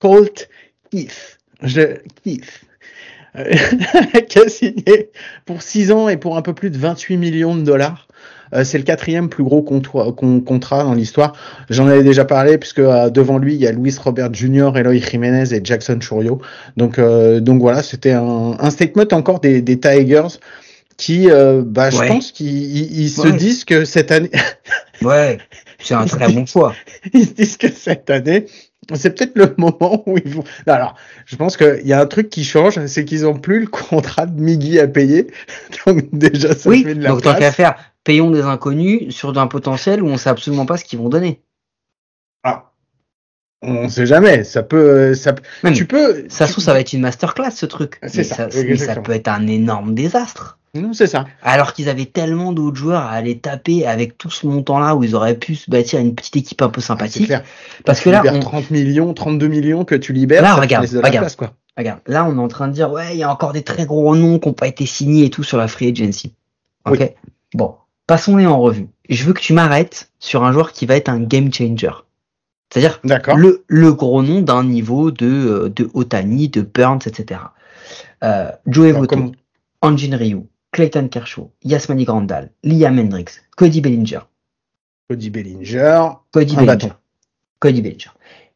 Colt 0.00 0.48
Keith. 0.90 1.38
Je 1.62 1.96
Keith. 2.24 2.62
qui 4.28 4.38
a 4.38 4.48
signé 4.48 5.10
pour 5.46 5.62
6 5.62 5.92
ans 5.92 6.08
et 6.08 6.16
pour 6.16 6.36
un 6.36 6.42
peu 6.42 6.52
plus 6.52 6.70
de 6.70 6.78
28 6.78 7.16
millions 7.16 7.56
de 7.56 7.62
dollars. 7.62 8.08
Euh, 8.52 8.64
c'est 8.64 8.78
le 8.78 8.84
quatrième 8.84 9.28
plus 9.28 9.44
gros 9.44 9.62
contrat 9.62 10.84
dans 10.84 10.94
l'histoire. 10.94 11.34
J'en 11.68 11.86
avais 11.86 12.02
déjà 12.02 12.24
parlé 12.24 12.58
puisque 12.58 12.80
euh, 12.80 13.10
devant 13.10 13.38
lui 13.38 13.54
il 13.54 13.60
y 13.60 13.66
a 13.66 13.72
Luis 13.72 13.94
Robert 14.02 14.32
Jr., 14.32 14.72
Eloy 14.74 15.00
Jiménez 15.00 15.54
et 15.54 15.60
Jackson 15.62 15.98
Churio. 16.00 16.40
Donc 16.76 16.98
euh, 16.98 17.40
donc 17.40 17.60
voilà, 17.60 17.82
c'était 17.82 18.12
un, 18.12 18.56
un, 18.58 18.70
statement 18.70 19.06
encore 19.12 19.40
des, 19.40 19.62
des 19.62 19.78
Tigers 19.78 20.38
qui, 20.96 21.28
bah, 21.28 21.88
je 21.88 22.06
pense 22.06 22.30
qu'ils 22.30 23.08
se 23.08 23.28
disent 23.28 23.64
que 23.64 23.86
cette 23.86 24.10
année. 24.10 24.30
ouais, 25.02 25.38
c'est 25.78 25.94
un 25.94 26.04
très 26.04 26.30
bon 26.30 26.44
choix. 26.44 26.74
Ils 27.14 27.24
se 27.24 27.32
disent 27.32 27.56
que 27.56 27.72
cette 27.72 28.10
année, 28.10 28.44
c'est 28.94 29.10
peut-être 29.10 29.36
le 29.36 29.54
moment 29.58 30.02
où 30.06 30.18
ils 30.18 30.34
vont. 30.34 30.44
alors, 30.66 30.94
je 31.26 31.36
pense 31.36 31.56
qu'il 31.56 31.86
y 31.86 31.92
a 31.92 32.00
un 32.00 32.06
truc 32.06 32.30
qui 32.30 32.44
change, 32.44 32.84
c'est 32.86 33.04
qu'ils 33.04 33.26
ont 33.26 33.34
plus 33.34 33.60
le 33.60 33.66
contrat 33.66 34.26
de 34.26 34.40
Miggy 34.40 34.78
à 34.78 34.88
payer. 34.88 35.28
Donc 35.86 36.08
déjà, 36.12 36.54
ça 36.54 36.68
oui, 36.68 36.84
fait 36.84 36.94
de 36.94 37.02
la 37.02 37.10
donc 37.10 37.22
tant 37.22 37.34
qu'à 37.34 37.52
faire, 37.52 37.76
payons 38.04 38.30
des 38.30 38.42
inconnus 38.42 39.14
sur 39.14 39.36
un 39.38 39.46
potentiel 39.46 40.02
où 40.02 40.08
on 40.08 40.16
sait 40.16 40.30
absolument 40.30 40.66
pas 40.66 40.76
ce 40.76 40.84
qu'ils 40.84 40.98
vont 40.98 41.08
donner. 41.08 41.40
Ah, 42.42 42.70
on 43.62 43.88
sait 43.88 44.06
jamais. 44.06 44.44
Ça 44.44 44.62
peut, 44.62 45.14
ça. 45.14 45.34
tu 45.74 45.86
peux. 45.86 46.26
Ça 46.28 46.46
se 46.46 46.52
trouve, 46.52 46.64
ça 46.64 46.72
va 46.72 46.80
être 46.80 46.92
une 46.92 47.02
masterclass 47.02 47.50
ce 47.50 47.66
truc. 47.66 47.98
C'est 48.06 48.24
ça. 48.24 48.50
ça, 48.50 48.76
ça 48.76 48.96
peut 48.96 49.12
être 49.12 49.28
un 49.28 49.46
énorme 49.46 49.94
désastre. 49.94 50.59
C'est 50.92 51.08
ça. 51.08 51.26
Alors 51.42 51.72
qu'ils 51.72 51.88
avaient 51.88 52.06
tellement 52.06 52.52
d'autres 52.52 52.76
joueurs 52.76 53.02
à 53.02 53.10
aller 53.10 53.38
taper 53.38 53.86
avec 53.86 54.16
tout 54.18 54.30
ce 54.30 54.46
montant-là 54.46 54.94
où 54.94 55.02
ils 55.02 55.16
auraient 55.16 55.36
pu 55.36 55.56
se 55.56 55.70
bâtir 55.70 55.98
une 55.98 56.14
petite 56.14 56.36
équipe 56.36 56.62
un 56.62 56.68
peu 56.68 56.80
sympathique. 56.80 57.26
Clair. 57.26 57.42
Parce 57.84 58.00
que 58.00 58.10
là, 58.10 58.22
on... 58.32 58.38
30 58.38 58.70
millions, 58.70 59.12
32 59.12 59.48
millions 59.48 59.84
que 59.84 59.96
tu 59.96 60.12
libères, 60.12 60.42
là, 60.42 60.54
regarde, 60.54 60.86
regarde, 60.86 61.34
quoi. 61.36 61.52
regarde. 61.76 62.00
Là, 62.06 62.24
on 62.24 62.36
est 62.36 62.40
en 62.40 62.48
train 62.48 62.68
de 62.68 62.72
dire, 62.72 62.90
ouais, 62.92 63.14
il 63.14 63.18
y 63.18 63.24
a 63.24 63.32
encore 63.32 63.52
des 63.52 63.62
très 63.62 63.84
gros 63.84 64.14
noms 64.14 64.38
qui 64.38 64.48
n'ont 64.48 64.54
pas 64.54 64.68
été 64.68 64.86
signés 64.86 65.24
et 65.24 65.30
tout 65.30 65.42
sur 65.42 65.58
la 65.58 65.66
free 65.66 65.88
agency. 65.88 66.34
Ok. 66.88 67.14
Bon, 67.54 67.74
passons-les 68.06 68.46
en 68.46 68.60
revue. 68.60 68.86
Je 69.08 69.24
veux 69.24 69.32
que 69.32 69.40
tu 69.40 69.52
m'arrêtes 69.52 70.10
sur 70.20 70.44
un 70.44 70.52
joueur 70.52 70.72
qui 70.72 70.86
va 70.86 70.96
être 70.96 71.08
un 71.08 71.20
game 71.20 71.52
changer. 71.52 71.90
C'est-à-dire 72.72 73.00
le, 73.36 73.64
le 73.66 73.92
gros 73.92 74.22
nom 74.22 74.42
d'un 74.42 74.62
niveau 74.62 75.10
de, 75.10 75.26
euh, 75.26 75.68
de 75.68 75.90
Otani, 75.92 76.48
de 76.48 76.62
Burns, 76.62 77.00
etc. 77.06 77.40
Euh, 78.22 78.52
Joe 78.66 78.92
Voto, 78.92 79.32
Anjin 79.82 80.16
Ryu, 80.16 80.42
Clayton 80.80 81.08
Kershaw, 81.08 81.50
Yasmani 81.62 82.06
Grandal, 82.06 82.48
Liam 82.64 82.98
Hendricks, 82.98 83.42
Cody 83.54 83.82
Bellinger. 83.82 84.20
Cody 85.10 85.28
Bellinger. 85.28 86.16
Cody 86.32 86.56
Bellinger. 86.56 86.94
Cody 87.60 87.82
Bellinger. 87.82 88.12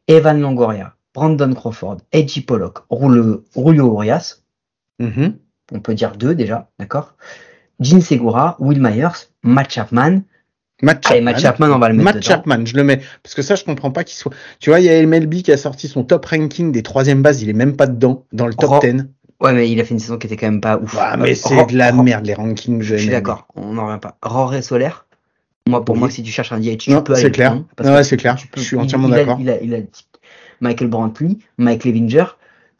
Evan 0.07 0.41
Longoria, 0.41 0.95
Brandon 1.13 1.53
Crawford, 1.53 1.97
Edgy 2.11 2.41
Pollock, 2.41 2.83
Julio 2.89 3.43
Urias. 3.55 4.43
Mm-hmm. 4.99 5.33
On 5.73 5.79
peut 5.81 5.93
dire 5.93 6.15
deux 6.17 6.33
déjà, 6.33 6.71
d'accord 6.79 7.13
Gene 7.79 8.01
Segura, 8.01 8.57
Will 8.59 8.81
Myers, 8.81 9.29
Matt 9.43 9.71
Chapman. 9.71 10.23
Matt 10.81 11.07
Chapman. 11.07 11.21
Matt 11.21 11.39
Chapman, 11.39 11.71
on 11.73 11.77
va 11.77 11.89
le 11.89 11.95
mettre 11.95 12.05
Matt 12.05 12.23
Chapman, 12.23 12.65
je 12.65 12.75
le 12.75 12.83
mets. 12.83 13.01
Parce 13.21 13.35
que 13.35 13.43
ça, 13.43 13.53
je 13.53 13.63
comprends 13.63 13.91
pas 13.91 14.03
qu'il 14.03 14.17
soit. 14.17 14.33
Tu 14.59 14.71
vois, 14.71 14.79
il 14.79 14.87
y 14.87 14.89
a 14.89 15.05
MLB 15.05 15.43
qui 15.43 15.51
a 15.51 15.57
sorti 15.57 15.87
son 15.87 16.03
top 16.03 16.25
ranking 16.25 16.71
des 16.71 16.81
troisième 16.81 17.21
bases, 17.21 17.43
il 17.43 17.49
est 17.49 17.53
même 17.53 17.75
pas 17.75 17.85
dedans, 17.85 18.25
dans 18.33 18.47
le 18.47 18.55
top 18.55 18.81
10. 18.81 19.05
Ouais, 19.45 19.53
mais 19.53 19.69
il 19.69 19.79
a 19.79 19.83
fait 19.83 19.93
une 19.93 19.99
saison 19.99 20.17
qui 20.17 20.27
était 20.27 20.37
quand 20.37 20.47
même 20.47 20.61
pas 20.61 20.77
ouf. 20.77 20.95
Ouais, 20.95 21.17
mais 21.17 21.35
c'est 21.35 21.65
de 21.67 21.77
la 21.77 21.91
merde, 21.91 22.25
les 22.25 22.33
rankings. 22.33 22.81
Je 22.81 22.95
suis 22.95 23.09
d'accord, 23.09 23.47
on 23.55 23.73
n'en 23.73 23.87
revient 23.87 23.99
pas. 23.99 24.17
Roré 24.23 24.61
Solaire, 24.61 25.05
moi, 25.67 25.83
pour 25.83 25.95
moi, 25.95 26.09
si 26.09 26.23
tu 26.23 26.31
cherches 26.31 26.51
un 26.51 26.59
DH, 26.59 26.77
tu 26.77 27.03
peux 27.03 27.13
aller. 27.13 27.21
C'est 27.21 27.31
clair. 27.31 27.61
ouais, 27.79 28.03
c'est 28.03 28.17
clair. 28.17 28.37
je 28.55 28.61
suis 28.61 28.77
entièrement 28.77 29.09
d'accord. 29.09 29.37
Il, 29.39 29.59
il 29.61 29.73
a 29.73 29.79
Michael 30.61 30.87
Brantley, 30.87 31.37
Mike 31.57 31.85
Levinger, 31.85 32.25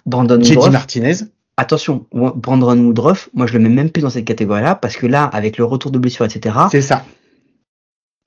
Brandon 0.06 0.40
Woodruff. 0.40 0.72
Martinez. 0.72 1.16
Attention, 1.58 2.06
Brandon 2.12 2.78
Woodruff, 2.78 3.30
moi, 3.34 3.48
je 3.48 3.54
le 3.54 3.60
mets 3.60 3.70
même 3.70 3.90
plus 3.90 4.02
dans 4.02 4.10
cette 4.10 4.26
catégorie-là 4.26 4.76
parce 4.76 4.98
que 4.98 5.08
là, 5.08 5.24
avec 5.26 5.58
le 5.58 5.64
retour 5.64 5.90
de 5.90 5.98
blessure, 5.98 6.26
etc. 6.26 6.56
C'est 6.70 6.82
ça. 6.82 7.06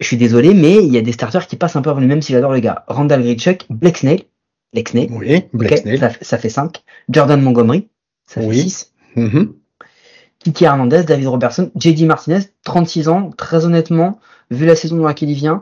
Je 0.01 0.07
suis 0.07 0.17
désolé, 0.17 0.55
mais 0.55 0.77
il 0.77 0.93
y 0.93 0.97
a 0.97 1.03
des 1.03 1.13
starters 1.13 1.47
qui 1.47 1.57
passent 1.57 1.77
un 1.77 1.83
peu 1.83 1.91
avant 1.91 2.01
lui-même 2.01 2.23
si 2.23 2.33
j'adore 2.33 2.53
le 2.53 2.61
gars. 2.61 2.85
Randall 2.89 3.23
Grichuk, 3.23 3.67
Blake 3.69 3.99
Snell. 3.99 4.23
Blake 4.73 4.89
Snell. 4.89 5.09
Oui, 5.11 5.45
Blake 5.53 5.79
Snell. 5.79 5.99
Ça, 5.99 6.11
ça, 6.21 6.39
fait 6.39 6.49
5. 6.49 6.83
Jordan 7.11 7.41
Montgomery. 7.43 7.89
Ça 8.29 8.41
fait 8.43 8.53
6. 8.53 8.93
Mm-hmm. 9.17 9.49
Kiki 10.39 10.65
Hernandez, 10.65 11.03
David 11.03 11.27
Robertson, 11.27 11.71
JD 11.77 12.03
Martinez, 12.03 12.41
36 12.65 13.09
ans. 13.09 13.31
Très 13.37 13.65
honnêtement, 13.65 14.21
vu 14.51 14.67
la 14.67 14.77
saison 14.77 14.97
dans 14.97 15.05
laquelle 15.05 15.31
il 15.31 15.35
vient, 15.35 15.61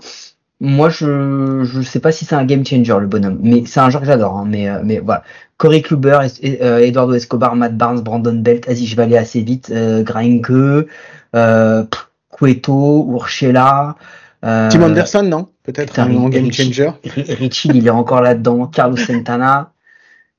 moi 0.61 0.89
je 0.89 1.65
je 1.65 1.81
sais 1.83 2.01
pas 2.01 2.13
si 2.13 2.25
c'est 2.25 2.35
un 2.35 2.45
game 2.45 2.65
changer 2.65 2.97
le 2.99 3.07
bonhomme, 3.07 3.39
mais 3.43 3.65
c'est 3.67 3.81
un 3.81 3.89
joueur 3.89 4.03
que 4.03 4.07
j'adore. 4.07 4.37
Hein, 4.37 4.45
mais 4.47 4.69
euh, 4.69 4.81
mais 4.85 4.99
voilà, 4.99 5.23
Corey 5.57 5.81
Kluber, 5.81 6.19
euh, 6.45 6.79
Eduardo 6.79 7.15
Escobar, 7.15 7.57
Matt 7.57 7.77
Barnes, 7.77 8.01
Brandon 8.01 8.35
Belt, 8.35 8.67
vais 8.67 9.03
aller 9.03 9.17
assez 9.17 9.41
vite, 9.41 9.71
euh, 9.71 10.03
Grinke, 10.03 10.87
euh, 11.35 11.85
Cueto, 12.31 13.09
Urshela. 13.13 13.97
Euh, 14.45 14.69
Tim 14.71 14.83
Anderson 14.83 15.23
non? 15.23 15.49
Peut-être 15.63 15.99
un 15.99 16.29
game 16.29 16.53
changer. 16.53 16.91
Richie 17.05 17.71
il 17.75 17.87
est 17.87 17.91
encore 17.91 18.21
là-dedans. 18.21 18.67
Carlos 18.67 18.97
Santana. 18.97 19.73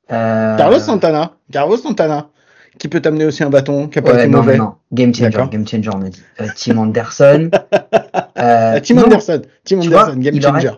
Carlos 0.09 0.79
Santana. 0.79 1.33
Carlos 1.51 1.77
Santana 1.77 2.29
qui 2.77 2.87
peut 2.87 3.01
t'amener 3.01 3.25
aussi 3.25 3.43
un 3.43 3.49
bâton, 3.49 3.87
qui 3.87 3.99
a 3.99 4.01
pas 4.01 4.13
été 4.13 4.27
non, 4.27 4.39
mauvais. 4.39 4.57
Non, 4.57 4.75
Game 4.91 5.13
changer, 5.13 5.43
game 5.51 5.67
changer, 5.67 5.89
on 5.93 6.01
a 6.01 6.09
dit. 6.09 6.21
Euh, 6.41 6.47
Tim 6.55 6.77
Anderson. 6.77 7.49
euh, 8.39 8.79
Tim 8.81 8.97
Anderson, 8.99 9.41
Tim 9.63 9.79
Anderson, 9.79 10.15
game 10.17 10.41
changer. 10.41 10.71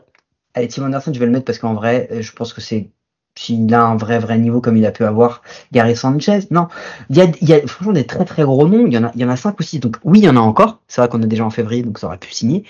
Allez, 0.54 0.68
Tim 0.68 0.86
Anderson, 0.86 1.12
je 1.14 1.20
vais 1.20 1.26
le 1.26 1.32
mettre 1.32 1.46
parce 1.46 1.60
qu'en 1.60 1.74
vrai, 1.74 2.08
euh, 2.12 2.22
je 2.22 2.32
pense 2.32 2.54
que 2.54 2.62
c'est 2.62 2.90
s'il 3.36 3.74
a 3.74 3.82
un 3.82 3.96
vrai 3.96 4.20
vrai 4.20 4.38
niveau 4.38 4.60
comme 4.60 4.76
il 4.76 4.86
a 4.86 4.92
pu 4.92 5.06
avoir 5.06 5.42
Gary 5.72 5.96
Sanchez. 5.96 6.40
Non, 6.52 6.68
il 7.10 7.18
y 7.18 7.22
a, 7.22 7.26
il 7.42 7.48
y 7.48 7.54
a 7.54 7.66
franchement 7.68 7.94
des 7.94 8.06
très 8.06 8.26
très 8.26 8.44
gros 8.44 8.68
noms. 8.68 8.86
Il 8.86 8.94
y 8.94 8.98
en 8.98 9.06
a, 9.06 9.12
il 9.16 9.22
y 9.22 9.26
en 9.26 9.30
a 9.30 9.38
cinq 9.38 9.60
aussi. 9.62 9.80
Donc 9.80 9.96
oui, 10.04 10.20
il 10.20 10.26
y 10.26 10.30
en 10.30 10.36
a 10.36 10.42
encore. 10.42 10.82
C'est 10.88 11.00
vrai 11.00 11.10
qu'on 11.10 11.22
est 11.22 11.28
déjà 11.28 11.46
en 11.46 11.50
février, 11.50 11.84
donc 11.84 12.00
ça 12.00 12.08
aurait 12.08 12.18
pu 12.18 12.34
signer. 12.34 12.66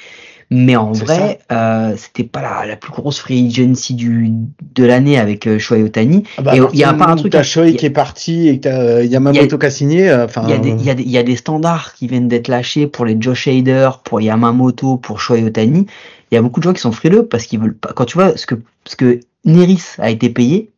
Mais 0.52 0.76
en 0.76 0.92
vrai, 0.92 1.40
euh, 1.52 1.94
c'était 1.96 2.24
pas 2.24 2.42
la, 2.42 2.66
la, 2.66 2.76
plus 2.76 2.92
grosse 2.92 3.20
free 3.20 3.48
agency 3.48 3.94
du, 3.94 4.32
de 4.74 4.84
l'année 4.84 5.20
avec 5.20 5.46
euh, 5.46 5.60
Shohei 5.60 5.84
Otani. 5.84 6.24
Ah 6.38 6.42
bah, 6.42 6.56
et 6.56 6.62
il 6.74 6.80
y 6.80 6.84
a 6.84 6.94
pas 6.94 7.06
un 7.06 7.16
truc. 7.16 7.32
T'as 7.32 7.44
Shohei 7.44 7.76
qui 7.76 7.86
est 7.86 7.92
parti 7.92 8.48
et 8.48 8.60
que 8.60 8.68
euh, 8.68 9.06
Yamamoto 9.06 9.60
qui 9.60 9.66
a 9.68 9.70
signé. 9.70 10.10
Euh, 10.10 10.26
enfin. 10.26 10.42
Il 10.46 10.50
y, 10.50 10.54
a 10.54 10.58
des, 10.58 10.70
il, 10.70 10.84
y 10.84 10.90
a 10.90 10.96
des, 10.96 11.04
il 11.04 11.12
y 11.12 11.20
a 11.20 11.24
des 11.24 11.36
standards 11.36 11.94
qui 11.94 12.08
viennent 12.08 12.28
d'être 12.28 12.48
lâchés 12.48 12.88
pour 12.88 13.06
les 13.06 13.16
Josh 13.20 13.48
Hader, 13.48 13.92
pour 14.04 14.22
Yamamoto, 14.22 14.98
pour 14.98 15.22
Shohei 15.22 15.44
Otani. 15.44 15.86
Il 16.32 16.36
y 16.36 16.38
a 16.38 16.42
beaucoup 16.42 16.60
de 16.60 16.64
gens 16.64 16.74
qui 16.74 16.82
sont 16.82 16.92
frileux 16.92 17.28
parce 17.28 17.46
qu'ils 17.46 17.60
veulent 17.60 17.78
pas. 17.78 17.94
Quand 17.94 18.06
tu 18.06 18.18
vois 18.18 18.36
ce 18.36 18.48
que, 18.48 18.56
ce 18.86 18.96
que 18.96 19.20
Neris 19.46 19.84
a 20.00 20.10
été 20.10 20.30
payé, 20.30 20.72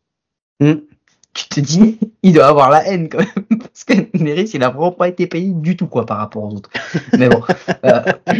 mm. 0.60 0.72
tu 1.32 1.48
te 1.48 1.60
dis, 1.60 1.98
il 2.22 2.34
doit 2.34 2.46
avoir 2.46 2.68
la 2.68 2.86
haine 2.86 3.08
quand 3.08 3.20
même 3.20 3.58
parce 3.58 3.84
que 3.84 3.94
Neris, 4.18 4.50
il 4.52 4.62
a 4.62 4.68
vraiment 4.68 4.92
pas 4.92 5.08
été 5.08 5.26
payé 5.26 5.48
du 5.48 5.76
tout 5.76 5.86
quoi 5.86 6.04
par 6.04 6.18
rapport 6.18 6.44
aux 6.44 6.56
autres. 6.56 6.70
Mais 7.16 7.30
bon. 7.30 7.42
Euh, 7.86 8.02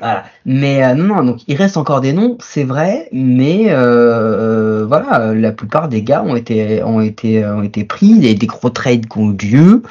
Voilà. 0.00 0.24
Mais 0.46 0.82
euh, 0.82 0.94
non, 0.94 1.16
non, 1.16 1.22
donc 1.22 1.40
il 1.48 1.56
reste 1.56 1.76
encore 1.76 2.00
des 2.00 2.14
noms, 2.14 2.38
c'est 2.40 2.64
vrai, 2.64 3.08
mais 3.12 3.66
euh, 3.68 3.74
euh 3.74 4.86
voilà, 4.86 5.34
la 5.34 5.52
plupart 5.52 5.88
des 5.88 6.02
gars 6.02 6.22
ont 6.22 6.34
été 6.34 6.82
ont 6.82 7.00
été 7.00 7.44
ont 7.44 7.62
été 7.62 7.84
pris, 7.84 8.18
des, 8.18 8.34
des 8.34 8.46
gros 8.46 8.70
trades 8.70 9.06
qui 9.06 9.18
ont 9.18 9.32
eu 9.32 9.46
lieu. 9.46 9.82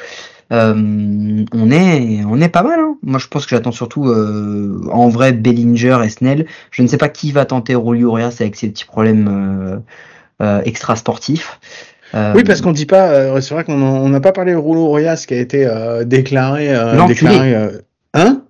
Euh, 0.52 1.46
on 1.54 1.72
est 1.72 2.26
on 2.26 2.42
est 2.42 2.50
pas 2.50 2.64
mal. 2.64 2.80
Hein. 2.80 2.98
Moi, 3.04 3.20
je 3.20 3.28
pense 3.28 3.46
que 3.46 3.52
j'attends 3.52 3.72
surtout 3.72 4.10
euh, 4.10 4.82
en 4.92 5.08
vrai 5.08 5.34
Bellinger 5.34 6.00
et 6.04 6.10
Snell. 6.10 6.48
Je 6.72 6.82
ne 6.82 6.88
sais 6.88 6.98
pas 6.98 7.08
qui 7.08 7.32
va 7.32 7.46
tenter 7.46 7.76
Rolio 7.76 8.10
Urias 8.10 8.38
avec 8.40 8.56
ses 8.56 8.70
petits 8.70 8.86
problèmes 8.86 9.84
extra 10.66 10.96
sportifs. 10.96 11.60
oui, 12.16 12.44
parce 12.44 12.62
qu'on 12.62 12.72
dit 12.72 12.88
pas. 12.88 13.40
c'est 13.40 13.54
vrai 13.54 13.64
qu'on 13.64 14.10
n'a 14.10 14.20
pas 14.20 14.32
parlé 14.32 14.54
de 14.54 14.58
Rolio 14.58 14.90
Urias 14.90 15.26
qui 15.28 15.36
a 15.36 15.40
été 15.40 15.70
déclaré. 16.06 16.74
déclaré 17.08 17.70
hein? 18.16 18.42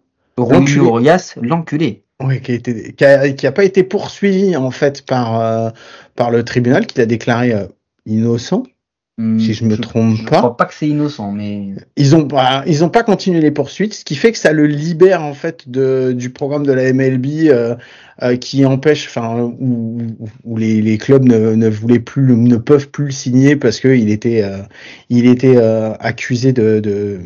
Romulus 0.45 0.75
Urias, 0.75 1.35
l'enculé. 1.41 2.03
Oui, 2.23 2.41
qui 2.41 2.51
a, 2.51 2.55
été, 2.55 2.93
qui, 2.93 3.05
a, 3.05 3.29
qui 3.31 3.47
a, 3.47 3.51
pas 3.51 3.63
été 3.63 3.83
poursuivi 3.83 4.55
en 4.55 4.71
fait 4.71 5.05
par 5.05 5.39
euh, 5.39 5.69
par 6.15 6.31
le 6.31 6.43
tribunal, 6.43 6.85
qui 6.85 6.99
l'a 6.99 7.05
déclaré 7.05 7.53
euh, 7.53 7.65
innocent. 8.05 8.63
Hmm, 9.17 9.39
si 9.39 9.53
je 9.53 9.65
me 9.65 9.75
trompe 9.77 10.17
pas. 10.25 10.37
Je 10.37 10.37
crois 10.37 10.57
pas 10.57 10.65
que 10.65 10.73
c'est 10.73 10.87
innocent, 10.87 11.31
mais 11.31 11.75
ils 11.97 12.15
ont 12.15 12.27
pas 12.27 12.63
ils 12.65 12.83
ont 12.83 12.89
pas 12.89 13.03
continué 13.03 13.41
les 13.41 13.51
poursuites, 13.51 13.93
ce 13.93 14.05
qui 14.05 14.15
fait 14.15 14.31
que 14.31 14.37
ça 14.37 14.53
le 14.53 14.67
libère 14.67 15.21
en 15.23 15.33
fait 15.33 15.69
de 15.69 16.13
du 16.13 16.29
programme 16.29 16.65
de 16.65 16.71
la 16.71 16.93
MLB 16.93 17.25
euh, 17.49 17.75
qui 18.37 18.65
empêche, 18.65 19.07
enfin 19.07 19.51
où, 19.59 19.97
où 20.43 20.57
les, 20.57 20.81
les, 20.81 20.97
clubs 20.97 21.23
ne, 21.23 21.55
ne 21.55 21.69
voulaient 21.69 21.99
plus 21.99 22.35
ne 22.35 22.57
peuvent 22.57 22.89
plus 22.89 23.05
le 23.05 23.11
signer 23.11 23.55
parce 23.55 23.79
que 23.79 23.89
il 23.89 24.09
était 24.09 24.45
il 25.09 25.25
était 25.27 25.57
accusé 25.99 26.53
de, 26.53 26.79
de 26.79 27.19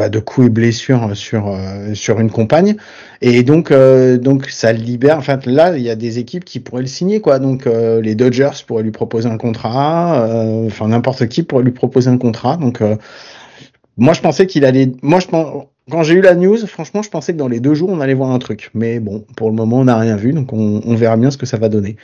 bah, 0.00 0.08
de 0.08 0.18
coups 0.18 0.46
et 0.46 0.50
blessures 0.50 1.14
sur 1.14 1.48
euh, 1.48 1.92
sur 1.92 2.20
une 2.20 2.30
compagne. 2.30 2.76
Et 3.20 3.42
donc 3.42 3.70
euh, 3.70 4.16
donc 4.16 4.48
ça 4.48 4.72
libère. 4.72 5.18
Enfin 5.18 5.38
là 5.44 5.76
il 5.76 5.82
y 5.82 5.90
a 5.90 5.94
des 5.94 6.18
équipes 6.18 6.46
qui 6.46 6.58
pourraient 6.58 6.80
le 6.80 6.88
signer 6.88 7.20
quoi. 7.20 7.38
Donc 7.38 7.66
euh, 7.66 8.00
les 8.00 8.14
Dodgers 8.14 8.64
pourraient 8.66 8.82
lui 8.82 8.92
proposer 8.92 9.28
un 9.28 9.36
contrat 9.36 10.26
enfin 10.64 10.88
n'importe 10.88 11.28
qui 11.28 11.42
pourrait 11.42 11.64
lui 11.64 11.72
proposer 11.72 12.08
un 12.08 12.16
contrat. 12.16 12.56
Donc 12.56 12.80
moi 13.98 14.14
je 14.14 14.22
pensais 14.22 14.46
qu'il 14.46 14.64
allait 14.64 14.90
moi 15.02 15.20
je 15.20 15.26
quand 15.26 16.02
j'ai 16.02 16.14
eu 16.14 16.22
la 16.22 16.34
news 16.34 16.66
franchement 16.66 17.02
je 17.02 17.10
pensais 17.10 17.34
que 17.34 17.38
dans 17.38 17.48
les 17.48 17.60
deux 17.60 17.74
jours 17.74 17.90
on 17.90 18.00
allait 18.00 18.14
voir 18.14 18.30
un 18.30 18.38
truc. 18.38 18.70
Mais 18.72 19.00
bon 19.00 19.26
pour 19.36 19.50
le 19.50 19.54
moment 19.54 19.80
on 19.80 19.84
n'a 19.84 19.98
rien 19.98 20.16
vu. 20.16 20.32
Donc 20.32 20.54
on, 20.54 20.80
on, 20.82 20.94
verra 20.94 21.18
bien 21.18 21.30
ce 21.30 21.36
que 21.36 21.44
ça 21.44 21.58
va 21.58 21.68
donner. 21.68 21.96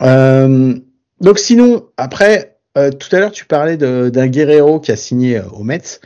Donc 0.00 1.38
sinon 1.40 1.86
après 1.96 2.52
tout 2.76 3.16
à 3.16 3.18
l'heure 3.18 3.32
tu 3.32 3.46
parlais 3.46 3.76
d'un 3.76 4.26
Guerrero 4.28 4.78
qui 4.78 4.92
a 4.92 4.96
signé 4.96 5.40
au 5.40 5.64
Mets 5.64 5.98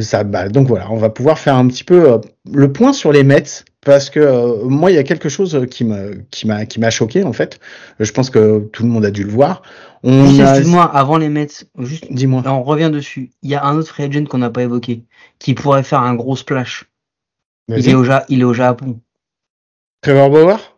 ça, 0.00 0.24
bah, 0.24 0.48
donc 0.48 0.68
voilà, 0.68 0.90
on 0.90 0.96
va 0.96 1.10
pouvoir 1.10 1.38
faire 1.38 1.56
un 1.56 1.66
petit 1.66 1.84
peu 1.84 2.12
euh, 2.12 2.18
le 2.52 2.72
point 2.72 2.92
sur 2.92 3.12
les 3.12 3.24
Mets 3.24 3.64
parce 3.80 4.10
que 4.10 4.20
euh, 4.20 4.64
moi 4.64 4.90
il 4.90 4.94
y 4.94 4.98
a 4.98 5.02
quelque 5.02 5.28
chose 5.28 5.66
qui 5.70 5.84
m'a 5.84 6.10
qui 6.30 6.46
m'a 6.46 6.66
qui 6.66 6.78
m'a 6.78 6.90
choqué 6.90 7.24
en 7.24 7.32
fait. 7.32 7.58
Je 7.98 8.10
pense 8.12 8.28
que 8.28 8.60
tout 8.72 8.82
le 8.82 8.90
monde 8.90 9.04
a 9.04 9.10
dû 9.10 9.24
le 9.24 9.30
voir. 9.30 9.62
On 10.02 10.26
Excuse-moi, 10.26 10.84
avant 10.84 11.16
les 11.16 11.28
Mets, 11.28 11.48
juste 11.78 12.06
dis-moi. 12.10 12.42
On 12.46 12.62
revient 12.62 12.90
dessus. 12.92 13.30
Il 13.42 13.50
y 13.50 13.54
a 13.54 13.64
un 13.64 13.76
autre 13.76 13.88
free 13.88 14.04
agent 14.04 14.24
qu'on 14.24 14.38
n'a 14.38 14.50
pas 14.50 14.62
évoqué 14.62 15.04
qui 15.38 15.54
pourrait 15.54 15.82
faire 15.82 16.02
un 16.02 16.14
gros 16.14 16.36
splash. 16.36 16.84
Il 17.68 17.88
est 17.88 17.94
au 17.94 18.04
il 18.28 18.40
est 18.40 18.44
au 18.44 18.54
Japon. 18.54 19.00
Trevor 20.02 20.30
Bauer? 20.30 20.56
euh, 20.56 20.77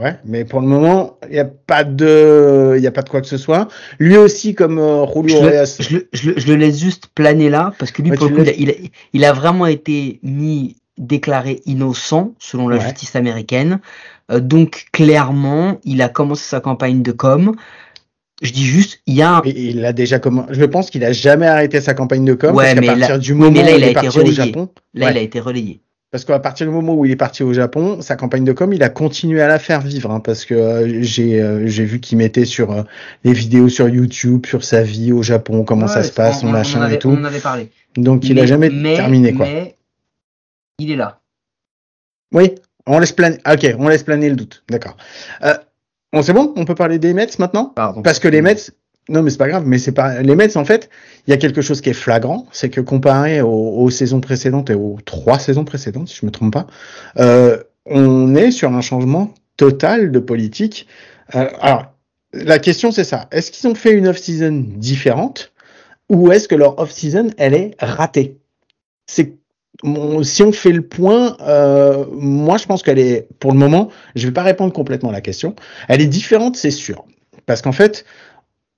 ouais, 0.00 0.16
mais 0.24 0.44
pour 0.44 0.60
le 0.60 0.66
moment, 0.66 1.18
il 1.28 1.32
n'y 1.32 1.38
a 1.38 1.44
pas 1.44 1.84
de, 1.84 2.74
il 2.76 2.82
y 2.82 2.86
a 2.86 2.92
pas 2.92 3.02
de 3.02 3.08
quoi 3.08 3.20
que 3.20 3.26
ce 3.26 3.38
soit. 3.38 3.68
Lui 3.98 4.16
aussi, 4.16 4.54
comme 4.54 4.78
euh, 4.78 5.06
Julio 5.06 5.28
je, 5.28 5.46
Reyes. 5.46 5.76
Je, 5.80 5.98
je, 6.12 6.30
je, 6.36 6.46
le 6.48 6.56
laisse 6.56 6.78
juste 6.80 7.08
planer 7.14 7.50
là, 7.50 7.72
parce 7.78 7.90
que 7.90 8.02
lui, 8.02 8.12
pour 8.12 8.28
le 8.28 8.36
coup, 8.36 8.42
il, 8.42 8.70
a, 8.70 8.74
il, 9.12 9.24
a, 9.24 9.32
vraiment 9.32 9.66
été 9.66 10.20
mis 10.22 10.76
déclaré 10.98 11.60
innocent 11.66 12.34
selon 12.38 12.68
la 12.68 12.78
justice 12.78 13.16
américaine. 13.16 13.80
Euh, 14.30 14.40
donc 14.40 14.86
clairement, 14.92 15.78
il 15.84 16.02
a 16.02 16.08
commencé 16.08 16.44
sa 16.44 16.60
campagne 16.60 17.02
de 17.02 17.12
com. 17.12 17.54
Je 18.42 18.52
dis 18.52 18.66
juste, 18.66 19.00
il 19.06 19.14
y 19.14 19.22
a. 19.22 19.40
il 19.44 19.84
a 19.84 19.92
déjà 19.92 20.18
commencé. 20.18 20.48
Je 20.52 20.64
pense 20.64 20.90
qu'il 20.90 21.04
a 21.04 21.12
jamais 21.12 21.46
arrêté 21.46 21.80
sa 21.80 21.94
campagne 21.94 22.24
de 22.24 22.34
com. 22.34 22.54
Ouais, 22.54 22.74
parce 22.74 22.80
mais 22.80 22.88
à 22.88 22.96
partir 22.96 23.18
du 23.18 23.34
moment 23.34 23.50
mais 23.52 23.62
là, 23.62 23.76
il, 23.76 23.84
a 23.84 23.90
été 23.90 24.08
relayé. 24.08 24.32
Japon, 24.32 24.68
là, 24.94 25.10
il 25.10 25.16
a 25.16 25.20
été 25.20 25.40
relayé. 25.40 25.80
Parce 26.16 26.24
qu'à 26.24 26.38
partir 26.38 26.66
du 26.66 26.72
moment 26.72 26.94
où 26.94 27.04
il 27.04 27.10
est 27.10 27.16
parti 27.16 27.42
au 27.42 27.52
Japon, 27.52 28.00
sa 28.00 28.16
campagne 28.16 28.42
de 28.42 28.52
com, 28.52 28.72
il 28.72 28.82
a 28.82 28.88
continué 28.88 29.42
à 29.42 29.48
la 29.48 29.58
faire 29.58 29.82
vivre, 29.82 30.10
hein, 30.10 30.20
parce 30.20 30.46
que 30.46 30.54
euh, 30.54 31.02
j'ai 31.02 31.42
euh, 31.42 31.66
j'ai 31.66 31.84
vu 31.84 32.00
qu'il 32.00 32.16
mettait 32.16 32.46
sur 32.46 32.72
euh, 32.72 32.84
les 33.22 33.34
vidéos 33.34 33.68
sur 33.68 33.86
YouTube 33.86 34.46
sur 34.46 34.64
sa 34.64 34.82
vie 34.82 35.12
au 35.12 35.22
Japon, 35.22 35.62
comment 35.62 35.88
ça 35.88 36.02
se 36.02 36.12
passe, 36.12 36.40
son 36.40 36.48
machin 36.48 36.88
et 36.88 36.98
tout. 36.98 37.10
On 37.10 37.20
en 37.20 37.24
avait 37.24 37.38
parlé. 37.38 37.70
Donc 37.98 38.24
il 38.24 38.40
a 38.40 38.46
jamais 38.46 38.70
terminé 38.94 39.34
quoi. 39.34 39.44
Mais 39.44 39.76
il 40.78 40.90
est 40.90 40.96
là. 40.96 41.20
Oui, 42.32 42.54
on 42.86 42.98
laisse 42.98 43.12
planer. 43.12 43.36
Ah, 43.44 43.52
ok, 43.52 43.74
on 43.78 43.88
laisse 43.88 44.02
planer 44.02 44.30
le 44.30 44.36
doute. 44.36 44.64
D'accord. 44.70 44.96
bon, 46.14 46.22
c'est 46.22 46.32
bon, 46.32 46.54
on 46.56 46.64
peut 46.64 46.74
parler 46.74 46.98
des 46.98 47.12
Mets 47.12 47.28
maintenant? 47.38 47.74
Pardon. 47.76 48.00
Parce 48.00 48.20
que 48.20 48.28
les 48.28 48.40
Mets, 48.40 48.72
non, 49.08 49.22
mais 49.22 49.30
c'est 49.30 49.38
pas 49.38 49.48
grave, 49.48 49.64
mais 49.66 49.78
c'est 49.78 49.92
pas 49.92 50.20
les 50.20 50.34
Mets 50.34 50.56
en 50.56 50.64
fait. 50.64 50.90
Il 51.26 51.30
y 51.30 51.34
a 51.34 51.36
quelque 51.36 51.62
chose 51.62 51.80
qui 51.80 51.90
est 51.90 51.94
flagrant, 51.94 52.46
c'est 52.50 52.70
que 52.70 52.80
comparé 52.80 53.40
aux, 53.40 53.88
saisons 53.90 54.20
précédentes 54.20 54.70
et 54.70 54.74
aux 54.74 54.98
trois 55.04 55.38
saisons 55.38 55.64
précédentes, 55.64 56.08
si 56.08 56.18
je 56.20 56.26
me 56.26 56.32
trompe 56.32 56.52
pas, 56.52 56.66
euh, 57.18 57.62
on 57.84 58.34
est 58.34 58.50
sur 58.50 58.72
un 58.72 58.80
changement 58.80 59.32
total 59.56 60.10
de 60.10 60.18
politique. 60.18 60.88
Euh, 61.34 61.48
alors, 61.60 61.94
la 62.32 62.58
question 62.58 62.90
c'est 62.90 63.04
ça 63.04 63.28
est-ce 63.30 63.50
qu'ils 63.50 63.68
ont 63.68 63.74
fait 63.74 63.92
une 63.92 64.08
off-season 64.08 64.64
différente 64.76 65.52
ou 66.10 66.32
est-ce 66.32 66.48
que 66.48 66.54
leur 66.54 66.78
off-season 66.78 67.28
elle 67.38 67.54
est 67.54 67.76
ratée? 67.78 68.38
C'est 69.06 69.36
si 70.22 70.42
on 70.42 70.52
fait 70.52 70.72
le 70.72 70.82
point, 70.82 71.36
euh, 71.42 72.06
moi 72.12 72.56
je 72.56 72.66
pense 72.66 72.82
qu'elle 72.82 72.98
est, 72.98 73.28
pour 73.38 73.52
le 73.52 73.58
moment, 73.58 73.90
je 74.14 74.26
vais 74.26 74.32
pas 74.32 74.42
répondre 74.42 74.72
complètement 74.72 75.10
à 75.10 75.12
la 75.12 75.20
question. 75.20 75.54
Elle 75.88 76.00
est 76.00 76.06
différente, 76.06 76.56
c'est 76.56 76.70
sûr, 76.70 77.04
parce 77.44 77.62
qu'en 77.62 77.72
fait, 77.72 78.04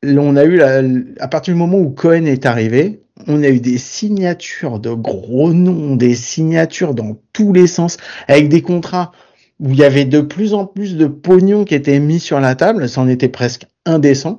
on 0.03 0.37
a 0.37 0.45
eu 0.45 0.57
la, 0.57 0.83
à 1.21 1.29
partir 1.29 1.55
du 1.55 1.59
moment 1.59 1.79
où 1.79 1.91
Cohen 1.91 2.25
est 2.25 2.47
arrivé, 2.47 3.03
on 3.27 3.43
a 3.43 3.49
eu 3.49 3.61
des 3.61 3.79
signatures 3.79 4.79
de 4.79 4.91
gros 4.91 5.53
noms, 5.53 5.97
des 5.97 6.15
signatures 6.15 6.95
dans 6.95 7.21
tous 7.33 7.53
les 7.53 7.67
sens, 7.67 7.97
avec 8.29 8.49
des 8.49 8.63
contrats 8.63 9.13
où 9.61 9.71
il 9.71 9.77
y 9.77 9.85
avait 9.85 10.05
de 10.05 10.21
plus 10.21 10.55
en 10.55 10.67
plus 10.67 10.97
de 10.97 11.07
pognon 11.07 11.65
qui 11.65 11.75
était 11.75 11.99
mis 11.99 12.21
sur 12.21 12.39
la 12.41 12.55
table, 12.55 12.89
ça 12.89 13.01
en 13.01 13.09
était 13.09 13.29
presque 13.29 13.67
indécent. 13.85 14.39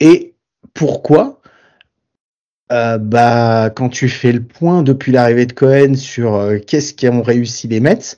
Et 0.00 0.34
pourquoi? 0.74 1.40
Euh, 2.72 2.96
Bah, 2.96 3.70
quand 3.74 3.90
tu 3.90 4.08
fais 4.08 4.32
le 4.32 4.42
point 4.42 4.82
depuis 4.82 5.12
l'arrivée 5.12 5.44
de 5.44 5.52
Cohen 5.52 5.94
sur 5.94 6.34
euh, 6.34 6.58
qu'est-ce 6.58 6.94
qui 6.94 7.08
ont 7.08 7.22
réussi 7.22 7.68
les 7.68 7.80
Mets, 7.80 8.16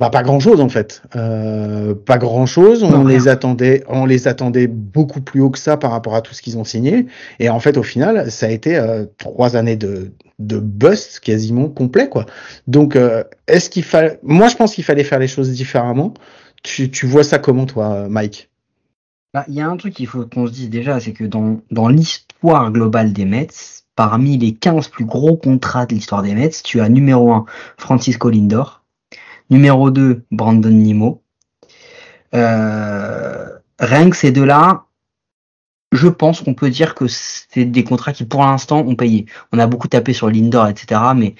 bah, 0.00 0.10
pas 0.10 0.22
grand 0.22 0.38
chose 0.38 0.60
en 0.60 0.68
fait, 0.68 1.02
euh, 1.16 1.92
pas 1.94 2.18
grand 2.18 2.46
chose. 2.46 2.84
On 2.84 3.04
les 3.04 3.26
attendait, 3.26 3.82
on 3.88 4.06
les 4.06 4.28
attendait 4.28 4.68
beaucoup 4.68 5.20
plus 5.20 5.40
haut 5.40 5.50
que 5.50 5.58
ça 5.58 5.76
par 5.76 5.90
rapport 5.90 6.14
à 6.14 6.22
tout 6.22 6.34
ce 6.34 6.42
qu'ils 6.42 6.56
ont 6.56 6.64
signé. 6.64 7.06
Et 7.40 7.48
en 7.48 7.58
fait, 7.58 7.76
au 7.76 7.82
final, 7.82 8.30
ça 8.30 8.46
a 8.46 8.50
été 8.50 8.76
euh, 8.76 9.06
trois 9.18 9.56
années 9.56 9.76
de 9.76 10.12
de 10.38 10.60
bust 10.60 11.18
quasiment 11.18 11.68
complet 11.68 12.08
quoi. 12.08 12.26
Donc, 12.68 12.94
euh, 12.94 13.24
est-ce 13.48 13.70
qu'il 13.70 13.82
fallait 13.82 14.20
Moi, 14.22 14.46
je 14.46 14.54
pense 14.54 14.74
qu'il 14.74 14.84
fallait 14.84 15.02
faire 15.02 15.18
les 15.18 15.26
choses 15.26 15.50
différemment. 15.50 16.14
Tu, 16.62 16.90
tu 16.90 17.06
vois 17.06 17.24
ça 17.24 17.40
comment 17.40 17.66
toi, 17.66 18.08
Mike? 18.08 18.50
Bah, 19.34 19.44
Il 19.48 19.54
y 19.54 19.60
a 19.60 19.68
un 19.68 19.76
truc 19.76 19.94
qu'il 19.94 20.06
faut 20.06 20.24
qu'on 20.26 20.46
se 20.46 20.52
dise 20.52 20.70
déjà, 20.70 21.00
c'est 21.00 21.12
que 21.12 21.24
dans 21.24 21.60
dans 21.72 21.88
l'histoire 21.88 22.70
globale 22.70 23.12
des 23.12 23.24
Mets, 23.24 23.48
parmi 23.96 24.38
les 24.38 24.54
15 24.54 24.88
plus 24.88 25.04
gros 25.04 25.36
contrats 25.36 25.86
de 25.86 25.94
l'histoire 25.96 26.22
des 26.22 26.34
Mets, 26.34 26.50
tu 26.62 26.80
as 26.80 26.88
numéro 26.88 27.32
1 27.32 27.46
Francisco 27.76 28.30
Lindor 28.30 28.77
Numéro 29.50 29.90
2, 29.90 30.24
Brandon 30.30 30.70
Nimo. 30.70 31.22
Euh, 32.34 33.48
rien 33.78 34.10
que 34.10 34.16
ces 34.16 34.32
deux-là, 34.32 34.84
je 35.92 36.08
pense 36.08 36.42
qu'on 36.42 36.54
peut 36.54 36.70
dire 36.70 36.94
que 36.94 37.06
c'est 37.08 37.64
des 37.64 37.84
contrats 37.84 38.12
qui, 38.12 38.24
pour 38.24 38.42
l'instant, 38.42 38.80
ont 38.80 38.96
payé. 38.96 39.26
On 39.52 39.58
a 39.58 39.66
beaucoup 39.66 39.88
tapé 39.88 40.12
sur 40.12 40.28
Lindor, 40.30 40.68
etc., 40.68 41.00
mais 41.16 41.34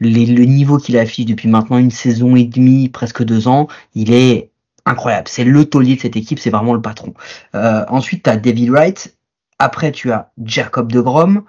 le 0.00 0.44
niveau 0.44 0.78
qu'il 0.78 0.98
affiche 0.98 1.26
depuis 1.26 1.48
maintenant 1.48 1.78
une 1.78 1.90
saison 1.90 2.36
et 2.36 2.44
demie, 2.44 2.88
presque 2.88 3.22
deux 3.22 3.48
ans, 3.48 3.68
il 3.94 4.12
est 4.12 4.50
incroyable. 4.86 5.28
C'est 5.28 5.44
le 5.44 5.64
taulier 5.64 5.96
de 5.96 6.00
cette 6.00 6.16
équipe, 6.16 6.38
c'est 6.38 6.50
vraiment 6.50 6.74
le 6.74 6.82
patron. 6.82 7.14
Euh, 7.54 7.84
ensuite, 7.88 8.24
tu 8.24 8.30
as 8.30 8.36
David 8.36 8.70
Wright. 8.70 9.16
Après, 9.58 9.92
tu 9.92 10.10
as 10.12 10.32
Jacob 10.44 10.90
de 10.90 11.00
Grom, 11.00 11.44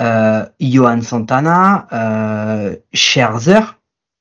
euh, 0.00 0.46
Johan 0.60 1.02
Santana, 1.02 1.88
euh, 1.92 2.76
Scherzer, 2.92 3.77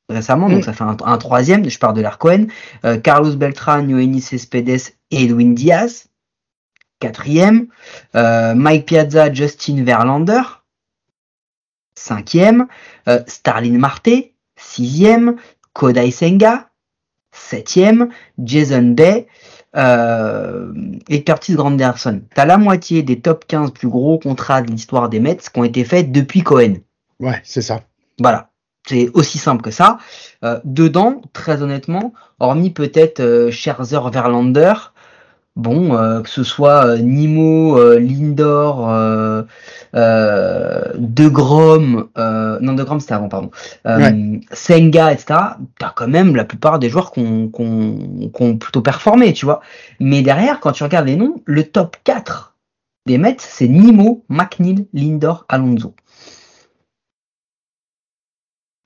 récemment, 0.09 0.49
donc 0.49 0.59
mm. 0.59 0.63
ça 0.63 0.73
fait 0.73 0.83
un, 0.83 1.17
troisième, 1.17 1.69
je 1.69 1.79
parle 1.79 1.95
de 1.95 2.01
l'Arcoen. 2.01 2.47
Euh, 2.85 2.97
Carlos 2.97 3.35
Beltran, 3.35 3.87
Yoenis 3.87 4.21
Cespedes 4.21 4.93
et 5.11 5.23
Edwin 5.23 5.53
Diaz, 5.53 6.07
quatrième. 6.99 7.67
Euh, 8.15 8.55
Mike 8.55 8.85
Piazza, 8.85 9.31
Justin 9.33 9.83
Verlander, 9.83 10.41
cinquième. 11.95 12.67
Euh, 13.07 13.21
Starlin 13.27 13.77
Marte, 13.77 14.09
sixième. 14.55 15.35
Kodai 15.73 16.11
Senga, 16.11 16.69
septième. 17.31 18.09
Jason 18.39 18.93
Bay 18.95 19.27
euh, 19.75 20.71
et 21.09 21.23
Curtis 21.23 21.53
Granderson. 21.53 22.21
T'as 22.33 22.45
la 22.45 22.57
moitié 22.57 23.03
des 23.03 23.19
top 23.19 23.45
15 23.47 23.71
plus 23.71 23.89
gros 23.89 24.17
contrats 24.17 24.61
de 24.61 24.71
l'histoire 24.71 25.09
des 25.09 25.19
Mets 25.19 25.37
qui 25.37 25.59
ont 25.59 25.63
été 25.63 25.83
faits 25.83 26.11
depuis 26.11 26.41
Cohen. 26.41 26.75
Ouais, 27.19 27.39
c'est 27.43 27.61
ça. 27.61 27.81
Voilà. 28.19 28.49
C'est 28.87 29.09
aussi 29.13 29.37
simple 29.37 29.61
que 29.61 29.71
ça. 29.71 29.99
Euh, 30.43 30.59
dedans, 30.63 31.21
très 31.33 31.61
honnêtement, 31.61 32.13
hormis 32.39 32.69
peut-être 32.69 33.19
euh, 33.19 33.51
Scherzer 33.51 33.99
Verlander, 34.11 34.73
bon, 35.57 35.95
euh, 35.95 36.21
que 36.21 36.29
ce 36.29 36.43
soit 36.43 36.85
euh, 36.85 36.97
Nimo, 36.97 37.77
Lindor, 37.97 38.87
De 39.93 41.27
Grom, 41.27 42.07
non 42.15 42.73
De 42.73 42.83
Grom 42.83 42.99
c'était 43.01 43.13
avant, 43.13 43.27
pardon, 43.27 43.51
Senga, 44.53 45.11
etc. 45.11 45.39
T'as 45.79 45.91
quand 45.95 46.07
même 46.07 46.35
la 46.35 46.45
plupart 46.45 46.79
des 46.79 46.89
joueurs 46.89 47.11
qui 47.11 47.19
ont, 47.19 48.57
plutôt 48.57 48.81
performé, 48.81 49.33
tu 49.33 49.45
vois. 49.45 49.59
Mais 49.99 50.21
derrière, 50.21 50.61
quand 50.61 50.71
tu 50.71 50.83
regardes 50.83 51.07
les 51.07 51.17
noms, 51.17 51.41
le 51.45 51.63
top 51.63 51.97
4 52.05 52.53
des 53.05 53.17
Mets, 53.17 53.37
c'est 53.39 53.67
Nimo, 53.67 54.23
McNeil, 54.29 54.87
Lindor, 54.93 55.45
Alonso. 55.49 55.93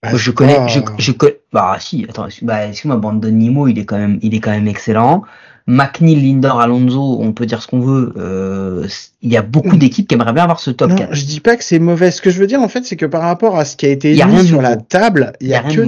Bah, 0.03 0.09
je 0.15 0.31
connais, 0.31 0.67
je, 0.67 0.79
je 0.97 1.11
connais, 1.11 1.39
bah 1.53 1.77
si, 1.79 2.05
attends, 2.09 2.27
bah 2.41 2.67
excuse-moi, 2.67 2.97
Brandon 2.97 3.29
Nimo, 3.29 3.67
il 3.67 3.77
est 3.77 3.85
quand 3.85 3.99
même, 3.99 4.17
il 4.23 4.33
est 4.33 4.39
quand 4.39 4.51
même 4.51 4.67
excellent. 4.67 5.23
McNeil, 5.67 6.15
Lindor, 6.15 6.59
Alonso, 6.59 7.19
on 7.21 7.33
peut 7.33 7.45
dire 7.45 7.61
ce 7.61 7.67
qu'on 7.67 7.81
veut. 7.81 8.13
Euh, 8.17 8.87
il 9.21 9.31
y 9.31 9.37
a 9.37 9.43
beaucoup 9.43 9.77
d'équipes 9.77 10.07
qui 10.07 10.15
aimeraient 10.15 10.33
bien 10.33 10.43
avoir 10.43 10.59
ce 10.59 10.71
top 10.71 10.89
non, 10.89 10.95
4. 10.95 11.13
Je 11.13 11.25
dis 11.25 11.39
pas 11.39 11.55
que 11.55 11.63
c'est 11.63 11.77
mauvais. 11.77 12.09
Ce 12.09 12.21
que 12.21 12.31
je 12.31 12.39
veux 12.39 12.47
dire 12.47 12.61
en 12.61 12.67
fait, 12.67 12.83
c'est 12.83 12.95
que 12.95 13.05
par 13.05 13.21
rapport 13.21 13.57
à 13.57 13.65
ce 13.65 13.75
qui 13.75 13.85
a 13.85 13.89
été 13.89 14.13
mis 14.25 14.47
sur 14.47 14.61
la 14.61 14.75
table, 14.75 15.33
il 15.39 15.49
y, 15.49 15.53
a, 15.53 15.61
que, 15.61 15.87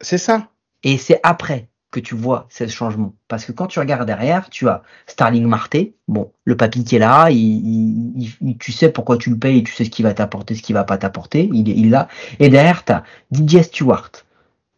c'est 0.00 0.18
ça. 0.18 0.48
Et 0.82 0.98
c'est 0.98 1.20
après. 1.22 1.68
Que 1.92 2.00
tu 2.00 2.16
vois 2.16 2.46
ce 2.48 2.66
changement. 2.66 3.14
Parce 3.28 3.44
que 3.44 3.52
quand 3.52 3.66
tu 3.66 3.78
regardes 3.78 4.06
derrière, 4.06 4.50
tu 4.50 4.68
as 4.68 4.82
Starling 5.06 5.46
Marté, 5.46 5.94
bon, 6.08 6.32
le 6.44 6.56
papy 6.56 6.82
qui 6.84 6.96
est 6.96 6.98
là, 6.98 7.28
il, 7.30 8.34
tu 8.58 8.72
sais 8.72 8.88
pourquoi 8.88 9.18
tu 9.18 9.30
le 9.30 9.36
payes, 9.38 9.62
tu 9.62 9.72
sais 9.72 9.84
ce 9.84 9.90
qui 9.90 10.02
va 10.02 10.14
t'apporter, 10.14 10.56
ce 10.56 10.62
qui 10.62 10.72
va 10.72 10.84
pas 10.84 10.98
t'apporter, 10.98 11.48
il 11.52 11.68
est 11.68 11.88
là. 11.88 12.08
Et 12.40 12.48
derrière, 12.48 12.84
tu 12.84 12.92
as 12.92 13.04
Didier 13.30 13.62
Stewart, 13.62 14.10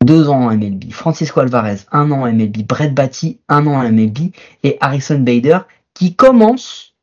deux 0.04 0.28
ans 0.28 0.46
en 0.46 0.56
MLB, 0.56 0.90
Francisco 0.90 1.40
Alvarez, 1.40 1.78
un 1.92 2.10
an 2.10 2.22
en 2.22 2.32
MLB, 2.32 2.66
Brett 2.66 2.92
Batty, 2.92 3.38
un 3.48 3.66
an 3.66 3.76
en 3.76 3.90
MLB, 3.90 4.32
et 4.64 4.76
Harrison 4.80 5.18
Bader, 5.18 5.60
qui 5.94 6.16
commence 6.16 6.93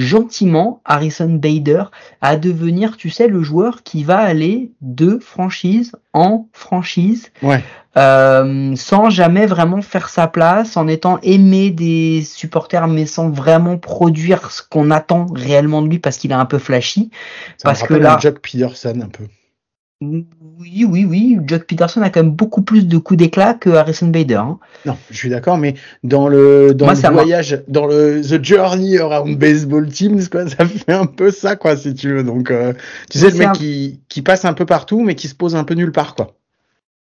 gentiment 0.00 0.80
Harrison 0.84 1.28
Bader 1.30 1.84
à 2.20 2.36
devenir, 2.36 2.96
tu 2.96 3.10
sais, 3.10 3.28
le 3.28 3.42
joueur 3.42 3.82
qui 3.82 4.02
va 4.02 4.18
aller 4.18 4.72
de 4.80 5.18
franchise 5.18 5.92
en 6.12 6.48
franchise, 6.52 7.30
euh, 7.96 8.74
sans 8.76 9.10
jamais 9.10 9.46
vraiment 9.46 9.82
faire 9.82 10.08
sa 10.08 10.26
place, 10.26 10.76
en 10.76 10.88
étant 10.88 11.18
aimé 11.22 11.70
des 11.70 12.22
supporters, 12.22 12.88
mais 12.88 13.06
sans 13.06 13.30
vraiment 13.30 13.78
produire 13.78 14.50
ce 14.50 14.62
qu'on 14.68 14.90
attend 14.90 15.26
réellement 15.32 15.82
de 15.82 15.88
lui 15.88 15.98
parce 15.98 16.16
qu'il 16.16 16.30
est 16.30 16.34
un 16.34 16.46
peu 16.46 16.58
flashy. 16.58 17.10
parce 17.62 17.82
que 17.82 17.94
là, 17.94 18.18
Jack 18.20 18.40
Peterson 18.40 19.00
un 19.02 19.08
peu. 19.08 19.24
Oui, 20.02 20.86
oui, 20.88 21.04
oui. 21.04 21.38
Jack 21.46 21.66
Peterson 21.66 22.00
a 22.00 22.08
quand 22.08 22.22
même 22.22 22.32
beaucoup 22.32 22.62
plus 22.62 22.86
de 22.86 22.96
coups 22.96 23.18
d'éclat 23.18 23.52
que 23.52 23.68
Harrison 23.68 24.06
Bader. 24.06 24.36
Hein. 24.36 24.58
Non, 24.86 24.96
je 25.10 25.16
suis 25.16 25.28
d'accord, 25.28 25.58
mais 25.58 25.74
dans 26.04 26.26
le 26.26 26.72
dans 26.72 26.90
le 26.90 27.12
voyage, 27.12 27.62
dans 27.68 27.86
le 27.86 28.22
The 28.22 28.42
Journey 28.42 28.98
Around 28.98 29.38
Baseball 29.38 29.86
Teams, 29.88 30.22
quoi, 30.30 30.48
ça 30.48 30.64
fait 30.64 30.92
un 30.92 31.04
peu 31.04 31.30
ça, 31.30 31.56
quoi, 31.56 31.76
si 31.76 31.92
tu 31.92 32.14
veux. 32.14 32.24
Donc, 32.24 32.50
euh, 32.50 32.72
tu 33.10 33.18
sais, 33.18 33.30
le 33.30 33.36
mec 33.36 33.52
qui, 33.52 34.00
qui 34.08 34.22
passe 34.22 34.46
un 34.46 34.54
peu 34.54 34.64
partout, 34.64 35.02
mais 35.02 35.14
qui 35.14 35.28
se 35.28 35.34
pose 35.34 35.54
un 35.54 35.64
peu 35.64 35.74
nulle 35.74 35.92
part, 35.92 36.14
quoi. 36.14 36.34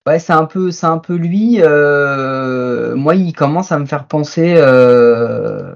Ouais, 0.07 0.21
c'est 0.21 0.35
un 0.35 0.45
peu, 0.45 0.71
c'est 0.71 0.87
un 0.87 0.99
peu 0.99 1.17
lui. 1.17 1.57
Euh... 1.61 2.95
Moi, 2.95 3.17
il 3.17 3.33
commence 3.33 3.73
à 3.73 3.81
me 3.81 3.87
faire 3.87 4.07
penser. 4.07 4.55
Euh 4.57 5.75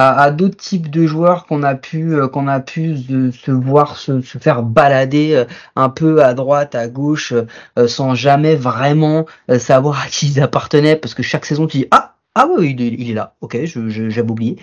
à, 0.00 0.30
d'autres 0.30 0.56
types 0.56 0.90
de 0.90 1.06
joueurs 1.06 1.46
qu'on 1.46 1.62
a 1.62 1.74
pu 1.74 2.14
euh, 2.14 2.28
qu'on 2.28 2.48
a 2.48 2.60
pu 2.60 2.96
se, 2.96 3.50
voir 3.50 3.96
se, 3.96 4.20
faire 4.20 4.62
balader 4.62 5.34
euh, 5.34 5.44
un 5.76 5.90
peu 5.90 6.24
à 6.24 6.34
droite, 6.34 6.74
à 6.74 6.88
gauche, 6.88 7.34
euh, 7.78 7.88
sans 7.88 8.14
jamais 8.14 8.54
vraiment 8.54 9.26
savoir 9.58 10.02
à 10.02 10.06
qui 10.06 10.28
ils 10.28 10.40
appartenaient, 10.40 10.96
parce 10.96 11.14
que 11.14 11.22
chaque 11.22 11.44
saison 11.44 11.66
tu 11.66 11.78
dis 11.78 11.86
ah 11.90 12.14
ah 12.36 12.46
oui, 12.56 12.76
il 12.78 13.10
est, 13.10 13.14
là. 13.14 13.34
Ok, 13.40 13.58
j'avais 13.64 14.30
oublié. 14.30 14.56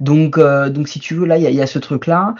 Donc, 0.00 0.40
donc 0.40 0.88
si 0.88 0.98
tu 0.98 1.14
veux, 1.14 1.24
là, 1.24 1.38
il 1.38 1.54
y 1.54 1.62
a, 1.62 1.66
ce 1.68 1.78
truc-là. 1.78 2.34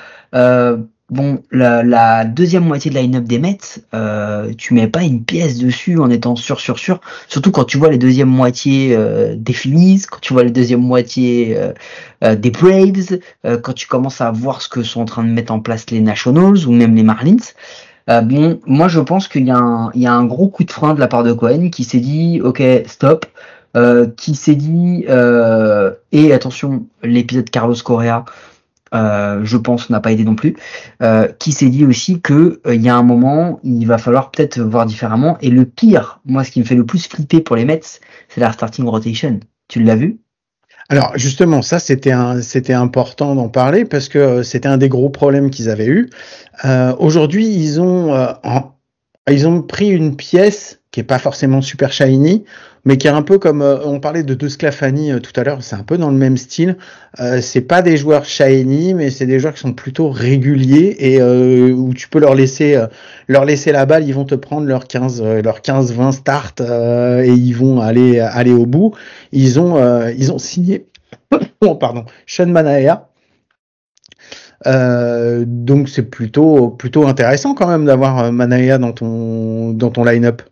Bon, 1.13 1.43
la, 1.51 2.25
deuxième 2.25 2.65
moitié 2.65 2.91
de 2.91 2.97
line-up 2.97 3.25
des 3.25 3.39
Mets, 3.39 3.59
euh, 3.93 4.51
tu 4.57 4.73
mets 4.73 4.89
pas 4.89 5.03
une 5.03 5.23
pièce 5.23 5.59
dessus 5.59 5.99
en 5.99 6.09
étant 6.09 6.37
sûr, 6.37 6.59
sûr, 6.59 6.79
sûr. 6.79 7.03
Surtout 7.29 7.51
quand 7.51 7.65
tu 7.65 7.77
vois 7.77 7.91
les 7.91 7.99
deuxièmes 7.99 8.31
moitiés 8.31 8.97
euh, 8.97 9.35
des 9.37 9.53
Phillies, 9.53 10.07
quand 10.11 10.21
tu 10.23 10.33
vois 10.33 10.43
les 10.43 10.51
deuxièmes 10.51 10.81
moitiés 10.81 11.55
euh, 11.59 11.75
euh, 12.25 12.35
des 12.35 12.51
Braves, 12.51 13.19
quand 13.61 13.75
tu 13.75 13.87
commences 13.87 14.23
à 14.23 14.31
voir 14.31 14.63
ce 14.63 14.71
que 14.71 14.83
sont 14.83 15.03
en 15.03 15.05
train 15.05 15.23
de 15.23 15.29
mettre 15.29 15.53
en 15.53 15.61
place 15.61 15.91
les 15.91 16.01
Nationals 16.01 16.67
ou 16.67 16.73
même 16.73 16.97
les 16.97 17.03
Marlins. 17.03 17.53
bon, 18.09 18.59
moi 18.65 18.89
je 18.89 19.01
pense 19.01 19.29
qu'il 19.29 19.47
y, 19.47 19.51
a 19.51 19.59
un, 19.59 19.91
y 19.95 20.07
a 20.07 20.15
un 20.15 20.25
gros 20.25 20.49
coup 20.49 20.65
de 20.65 20.73
frein 20.73 20.95
de 20.95 21.01
la 21.01 21.09
part 21.09 21.25
de 21.25 21.35
Cohen 21.35 21.69
qui 21.69 21.85
s'est 21.85 22.01
dit, 22.01 22.41
ok, 22.43 22.63
stop. 22.87 23.27
qui 24.17 24.35
s'est 24.35 24.55
dit, 24.55 25.05
et 26.13 26.33
attention, 26.33 26.87
l'épisode 27.03 27.51
Carlos 27.51 27.77
Correa, 27.85 28.25
euh, 28.25 28.52
je 28.93 29.57
pense, 29.57 29.91
n'a 29.91 30.01
pas 30.01 30.13
aidé 30.13 30.25
non 30.25 30.35
plus, 30.35 30.55
euh, 31.03 31.29
qui 31.39 31.53
s'est 31.53 31.69
dit 31.69 31.85
aussi 31.85 32.21
que 32.21 32.61
euh, 32.67 32.75
il 32.75 32.83
y 32.83 32.89
a 32.89 32.97
un 32.97 33.03
moment, 33.03 33.61
il 33.63 33.87
va 33.87 33.99
falloir 33.99 34.31
peut-être 34.31 34.61
voir 34.61 34.87
différemment. 34.87 35.39
Et 35.41 35.51
le 35.51 35.65
pire, 35.65 36.21
moi, 36.25 36.45
ce 36.45 36.51
qui 36.51 36.61
me 36.61 36.65
fait 36.65 36.75
le 36.75 36.85
plus 36.85 37.07
flipper 37.07 37.41
pour 37.41 37.57
les 37.57 37.65
Mets, 37.65 37.81
c'est 38.29 38.41
la 38.41 38.53
starting 38.53 38.87
rotation. 38.87 39.41
Tu 39.69 39.83
l'as 39.83 39.97
vu? 39.97 40.19
Alors 40.89 41.13
justement, 41.17 41.63
ça 41.63 41.79
c'était 41.79 42.13
c'était 42.43 42.75
important 42.75 43.35
d'en 43.35 43.49
parler 43.49 43.87
parce 43.87 44.09
que 44.09 44.43
c'était 44.43 44.69
un 44.69 44.77
des 44.77 44.91
gros 44.91 45.09
problèmes 45.09 45.49
qu'ils 45.49 45.71
avaient 45.71 45.87
eu. 45.87 46.11
Aujourd'hui, 46.99 47.47
ils 47.47 47.81
ont 47.81 48.13
ils 49.31 49.47
ont 49.47 49.63
pris 49.63 49.89
une 49.89 50.17
pièce 50.17 50.81
qui 50.91 51.01
est 51.01 51.05
pas 51.05 51.19
forcément 51.19 51.63
super 51.63 51.93
shiny, 51.93 52.45
mais 52.85 52.97
qui 52.97 53.07
est 53.07 53.11
un 53.11 53.23
peu 53.23 53.39
comme 53.39 53.63
euh, 53.63 53.79
on 53.85 54.01
parlait 54.01 54.23
de 54.23 54.35
De 54.35 54.49
Sclafani 54.49 55.13
euh, 55.13 55.21
tout 55.21 55.33
à 55.39 55.45
l'heure, 55.45 55.63
c'est 55.63 55.77
un 55.77 55.85
peu 55.85 55.99
dans 55.99 56.11
le 56.11 56.17
même 56.17 56.37
style. 56.37 56.77
Euh, 57.21 57.41
c'est 57.41 57.61
pas 57.61 57.83
des 57.83 57.97
joueurs 57.97 58.25
shiny, 58.25 58.95
mais 58.95 59.11
c'est 59.11 59.27
des 59.27 59.39
joueurs 59.39 59.55
qui 59.55 59.61
sont 59.61 59.73
plutôt 59.73 60.11
réguliers 60.11 60.97
et 60.99 61.21
euh, 61.21 61.71
où 61.73 61.95
tu 61.95 62.09
peux 62.09 62.19
leur 62.19 62.35
laisser 62.35 62.81
leur 63.29 63.45
laisser 63.45 63.73
la 63.73 63.87
balle, 63.87 64.05
ils 64.07 64.15
vont 64.15 64.25
te 64.25 64.35
prendre 64.35 64.67
leurs 64.67 64.87
15 64.87 65.23
leurs 65.23 65.63
15 65.63 65.93
20 65.93 66.13
starts 66.13 66.55
et 66.61 67.31
ils 67.31 67.53
vont 67.53 67.81
aller 67.81 68.21
aller 68.21 68.53
au 68.53 68.67
bout. 68.67 68.95
Ils 69.33 69.61
ont 69.61 70.09
ils 70.09 70.33
ont 70.33 70.39
signé 70.39 70.87
oh, 71.61 71.75
pardon, 71.77 72.05
Sean 72.27 72.47
Manaea. 72.47 73.09
donc 75.47 75.89
c'est 75.89 76.11
plutôt 76.11 76.71
plutôt 76.71 77.07
intéressant 77.07 77.55
quand 77.55 77.69
même 77.69 77.85
d'avoir 77.85 78.33
Manaea 78.33 78.79
dans 78.79 78.93
ton 78.93 79.73
dans 79.73 79.91
ton 79.91 80.05
line-up. 80.05 80.43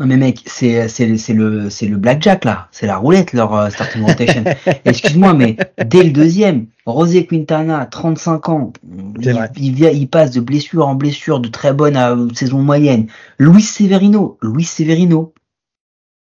Non 0.00 0.06
mais 0.06 0.16
mec, 0.16 0.42
c'est 0.46 0.86
c'est 0.86 1.16
c'est 1.16 1.32
le 1.32 1.70
c'est 1.70 1.86
le 1.86 1.96
blackjack 1.96 2.44
là, 2.44 2.68
c'est 2.70 2.86
la 2.86 2.98
roulette 2.98 3.32
leur 3.32 3.52
euh, 3.52 3.68
starting 3.68 4.02
rotation. 4.02 4.44
Excuse-moi, 4.84 5.34
mais 5.34 5.56
dès 5.84 6.04
le 6.04 6.10
deuxième, 6.10 6.66
Rosé 6.86 7.26
Quintana, 7.26 7.84
35 7.86 8.48
ans, 8.48 8.72
il, 9.56 9.74
vient, 9.74 9.90
il 9.90 10.08
passe 10.08 10.30
de 10.30 10.40
blessure 10.40 10.86
en 10.86 10.94
blessure, 10.94 11.40
de 11.40 11.48
très 11.48 11.72
bonne 11.72 11.96
à 11.96 12.16
saison 12.32 12.58
moyenne. 12.58 13.08
Luis 13.40 13.62
Severino, 13.62 14.38
Luis 14.40 14.64
Severino. 14.64 15.34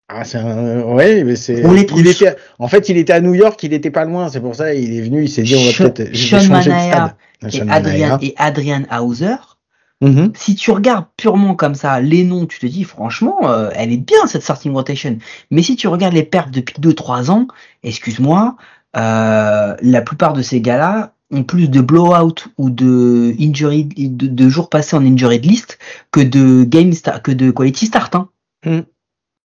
Ah 0.09 0.25
c'est 0.25 0.39
un... 0.39 0.83
ouais, 0.95 1.23
mais 1.25 1.37
c'est 1.37 1.63
il 1.97 2.07
était 2.07 2.35
en 2.59 2.69
fait 2.69 2.89
il 2.89 2.97
était 2.97 3.13
à 3.13 3.21
New 3.21 3.35
York, 3.35 3.63
il 3.63 3.75
était 3.75 3.91
pas 3.91 4.07
loin, 4.07 4.31
c'est 4.31 4.41
pour 4.41 4.55
ça 4.55 4.73
il 4.73 4.97
est 4.97 5.03
venu, 5.03 5.25
il 5.25 5.29
s'est 5.29 5.43
dit 5.43 5.55
on 5.55 5.85
va 5.85 5.91
peut-être 5.91 6.17
changer 6.17 6.49
de 6.49 6.63
stade. 6.63 7.15
Et 7.53 7.61
Adrian, 7.69 8.19
et 8.23 8.35
Adrian 8.39 8.83
Hauser 8.91 9.37
Mhm. 10.03 10.33
Si 10.35 10.55
tu 10.55 10.71
regardes 10.73 11.07
purement 11.17 11.55
comme 11.55 11.75
ça 11.75 12.01
les 12.01 12.23
noms, 12.25 12.47
tu 12.47 12.59
te 12.59 12.67
dis 12.67 12.85
franchement, 12.85 13.49
euh, 13.49 13.71
elle 13.75 13.93
est 13.93 13.97
bien 13.97 14.27
cette 14.27 14.43
starting 14.43 14.73
rotation. 14.73 15.19
Mais 15.51 15.63
si 15.63 15.77
tu 15.77 15.89
regardes 15.89 16.15
les 16.15 16.23
pertes 16.23 16.51
depuis 16.51 16.77
2-3 16.81 17.31
ans, 17.31 17.49
excuse-moi, 17.83 18.57
euh, 18.97 19.75
la 19.81 20.03
plupart 20.03 20.35
de 20.35 20.43
ces 20.43 20.61
gars-là 20.61 21.15
ont 21.31 21.43
plus 21.43 21.69
de 21.69 21.81
blowout 21.81 22.49
ou 22.59 22.71
de 22.71 23.35
injury 23.41 23.85
de, 23.85 24.49
jours 24.49 24.69
passés 24.69 24.97
en 24.97 25.05
injury 25.05 25.39
list 25.39 25.79
que 26.13 26.21
de 26.21 26.65
game 26.65 26.93
que 27.23 27.33
de 27.33 27.51
quality 27.51 27.87
start. 27.87 28.15
Hein. 28.15 28.29
Mhm. 28.65 28.85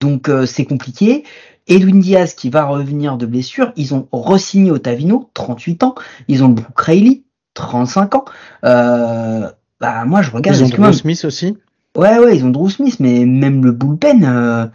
Donc 0.02 0.30
euh, 0.30 0.46
c'est 0.46 0.66
compliqué. 0.66 1.24
Edwin 1.68 2.00
Diaz 2.00 2.34
qui 2.34 2.50
va 2.50 2.66
revenir 2.66 3.18
de 3.18 3.26
blessure, 3.26 3.74
ils 3.76 3.94
ont 3.94 4.08
re-signé 4.12 4.72
Otavino, 4.72 5.30
38 5.34 5.84
ans, 5.84 5.96
ils 6.28 6.44
ont 6.44 6.50
Brooke 6.50 6.80
Rayleigh, 6.80 7.24
35 7.56 8.16
ans. 8.16 8.26
Euh, 8.64 9.52
bah 9.80 10.06
moi 10.06 10.22
je 10.22 10.32
regarde. 10.32 10.58
Ils 10.58 10.64
ont 10.64 10.70
Drew 10.70 10.94
Smith 10.94 11.26
aussi. 11.26 11.58
Ouais 11.96 12.18
ouais 12.20 12.38
ils 12.38 12.46
ont 12.46 12.50
Drew 12.50 12.70
Smith 12.70 13.00
mais 13.00 13.26
même 13.26 13.64
le 13.64 13.72
bullpen. 13.72 14.24
Euh... 14.24 14.66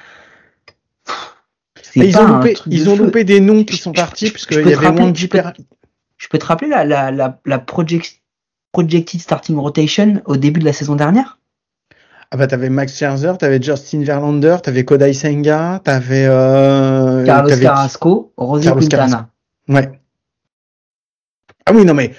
Ils 1.95 2.17
ont, 2.17 2.27
loupé, 2.27 2.57
ils 2.69 2.89
ont 2.89 2.97
loupé 2.97 3.23
des 3.23 3.39
noms 3.41 3.65
qui 3.65 3.77
sont 3.77 3.93
partis 3.93 4.31
puisqu'il 4.31 4.67
y 4.67 4.75
avait 4.75 5.13
de 5.13 5.15
je, 5.15 5.27
je 6.17 6.29
peux 6.29 6.39
te 6.39 6.47
rappeler 6.47 6.69
la, 6.69 6.85
la, 6.87 7.11
la, 7.11 7.39
la 7.45 7.59
project, 7.59 8.23
projected 8.73 9.21
starting 9.21 9.59
rotation 9.59 10.23
au 10.25 10.39
début 10.39 10.61
de 10.61 10.65
la 10.65 10.73
saison 10.73 10.97
dernière? 10.97 11.39
Ah 12.31 12.39
bah 12.39 12.47
t'avais 12.47 12.71
Max 12.71 12.97
Scherzer, 12.97 13.37
t'avais 13.37 13.61
Justin 13.61 14.05
Verlander, 14.05 14.57
t'avais 14.63 14.87
Kodai 14.87 15.13
Senga, 15.13 15.83
t'avais 15.85 16.25
euh, 16.27 17.27
Carlos 17.27 17.59
Carrasco, 17.61 18.33
Rosé 18.39 18.71
Quintana. 18.71 19.29
Ouais. 19.69 20.01
Ah 21.67 21.73
oui 21.75 21.85
non 21.85 21.93
mais 21.93 22.15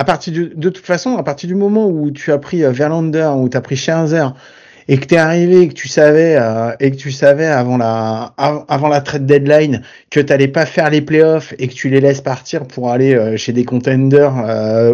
à 0.00 0.04
partir 0.04 0.32
de, 0.32 0.70
toute 0.70 0.86
façon, 0.86 1.18
à 1.18 1.22
partir 1.22 1.46
du 1.46 1.54
moment 1.54 1.86
où 1.86 2.10
tu 2.10 2.32
as 2.32 2.38
pris 2.38 2.64
euh, 2.64 2.70
Verlander, 2.70 3.30
où 3.36 3.50
tu 3.50 3.56
as 3.58 3.60
pris 3.60 3.76
Scherzer, 3.76 4.32
et 4.88 4.98
que 4.98 5.06
tu 5.06 5.14
es 5.14 5.18
arrivé, 5.18 5.68
que 5.68 5.74
tu 5.74 5.88
savais, 5.88 6.36
euh, 6.36 6.72
et 6.80 6.90
que 6.90 6.96
tu 6.96 7.10
savais 7.10 7.46
avant 7.46 7.76
la, 7.76 8.34
avant 8.36 8.88
la 8.88 9.00
trade 9.00 9.26
deadline 9.26 9.82
que 10.10 10.20
tu 10.20 10.48
pas 10.48 10.66
faire 10.66 10.90
les 10.90 11.00
playoffs 11.00 11.54
et 11.58 11.68
que 11.68 11.74
tu 11.74 11.88
les 11.88 12.00
laisses 12.00 12.20
partir 12.20 12.66
pour 12.66 12.90
aller 12.90 13.14
euh, 13.14 13.36
chez 13.36 13.52
des 13.52 13.64
contenders 13.64 14.32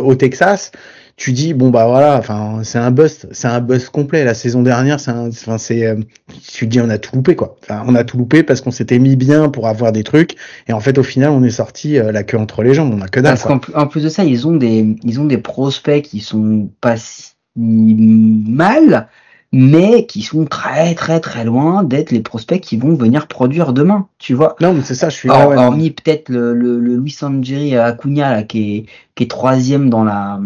au 0.03 0.14
Texas, 0.14 0.72
tu 1.16 1.32
dis 1.32 1.55
bon 1.55 1.70
bah 1.70 1.87
voilà, 1.87 2.18
enfin 2.18 2.61
c'est 2.62 2.78
un 2.78 2.91
bust, 2.91 3.26
c'est 3.32 3.49
un 3.49 3.61
bust 3.61 3.89
complet. 3.89 4.22
La 4.22 4.34
saison 4.34 4.62
dernière, 4.62 5.01
c'est, 5.01 5.11
enfin 5.11 5.57
c'est, 5.57 5.87
euh, 5.87 5.97
tu 6.47 6.66
dis 6.66 6.78
on 6.78 6.91
a 6.91 6.99
tout 6.99 7.16
loupé 7.16 7.34
quoi. 7.34 7.57
Enfin 7.62 7.82
on 7.87 7.95
a 7.95 8.05
tout 8.05 8.18
loupé 8.18 8.43
parce 8.43 8.61
qu'on 8.61 8.70
s'était 8.70 8.99
mis 8.99 9.16
bien 9.16 9.49
pour 9.49 9.66
avoir 9.66 9.93
des 9.93 10.05
trucs 10.05 10.37
et 10.68 10.74
en 10.74 10.80
fait 10.80 10.99
au 10.99 11.03
final 11.03 11.30
on 11.30 11.43
est 11.43 11.51
sorti 11.51 11.99
euh, 11.99 12.12
la 12.12 12.22
queue 12.22 12.37
entre 12.37 12.62
les 12.62 12.74
jambes, 12.74 12.93
on 12.95 13.01
a 13.01 13.09
que 13.09 13.20
dalle. 13.20 13.39
Parce 13.39 13.45
qu'en 13.45 13.87
plus 13.87 14.03
de 14.03 14.11
ça, 14.11 14.24
ils 14.24 14.47
ont 14.47 14.57
des, 14.57 14.95
ils 15.05 15.18
ont 15.18 15.24
des 15.24 15.39
prospects 15.39 16.03
qui 16.03 16.20
sont 16.20 16.68
pas 16.82 16.99
si 16.99 17.32
mal, 17.57 19.09
mais 19.53 20.07
qui 20.07 20.22
sont 20.22 20.44
très 20.44 20.94
très 20.94 21.20
très 21.20 21.44
loin 21.44 21.84
d'être 21.84 22.11
les 22.11 22.20
prospects 22.20 22.61
qui 22.61 22.76
vont 22.76 22.94
venir 22.94 23.26
produire 23.26 23.72
demain, 23.72 24.09
tu 24.18 24.34
vois. 24.34 24.57
Non, 24.61 24.74
mais 24.74 24.82
c'est 24.82 24.94
ça, 24.94 25.09
je 25.09 25.16
suis 25.16 25.28
là. 25.28 25.49
Hormis 25.49 25.90
peut-être 25.90 26.28
le, 26.28 26.55
le, 26.55 26.78
le 26.80 26.97
Luis 26.97 27.16
Angeri 27.22 27.76
Acuna 27.76 28.30
là, 28.30 28.42
qui 28.42 28.76
est 28.76 28.86
qui 29.14 29.24
est 29.24 29.30
troisième 29.30 29.88
dans 29.90 30.05
la 30.05 30.40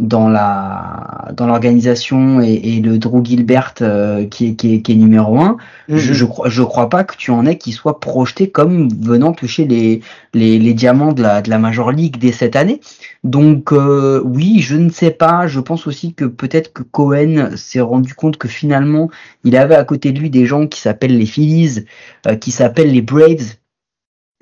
dans 0.00 0.28
la 0.28 1.30
dans 1.36 1.46
l'organisation 1.46 2.40
et, 2.40 2.80
le 2.80 2.98
Drew 2.98 3.24
Gilbert 3.24 3.74
euh, 3.80 4.26
qui, 4.26 4.48
est, 4.48 4.54
qui, 4.54 4.74
est, 4.74 4.82
qui 4.82 4.92
est 4.92 4.96
numéro 4.96 5.38
un, 5.38 5.56
je, 5.88 5.94
mhm. 5.94 6.00
je 6.00 6.24
crois 6.24 6.48
je 6.48 6.62
crois 6.62 6.88
pas 6.88 7.04
que 7.04 7.16
tu 7.16 7.30
en 7.30 7.46
aies 7.46 7.58
qui 7.58 7.70
soit 7.70 8.00
projeté 8.00 8.50
comme 8.50 8.88
venant 8.88 9.32
toucher 9.32 9.64
les 9.66 10.00
les, 10.32 10.58
les 10.58 10.74
diamants 10.74 11.12
de 11.12 11.22
la 11.22 11.42
de 11.42 11.50
la 11.50 11.58
Major 11.58 11.92
League 11.92 12.18
dès 12.18 12.32
cette 12.32 12.56
année. 12.56 12.80
Donc 13.24 13.72
euh, 13.72 14.20
oui, 14.22 14.60
je 14.60 14.76
ne 14.76 14.90
sais 14.90 15.10
pas. 15.10 15.46
Je 15.46 15.58
pense 15.58 15.86
aussi 15.86 16.14
que 16.14 16.26
peut-être 16.26 16.72
que 16.72 16.82
Cohen 16.82 17.56
s'est 17.56 17.80
rendu 17.80 18.14
compte 18.14 18.36
que 18.36 18.48
finalement 18.48 19.10
il 19.44 19.56
avait 19.56 19.74
à 19.74 19.84
côté 19.84 20.12
de 20.12 20.20
lui 20.20 20.30
des 20.30 20.44
gens 20.44 20.66
qui 20.66 20.80
s'appellent 20.80 21.16
les 21.16 21.26
Phillies, 21.26 21.86
euh, 22.26 22.36
qui 22.36 22.50
s'appellent 22.52 22.92
les 22.92 23.02
Braves, 23.02 23.56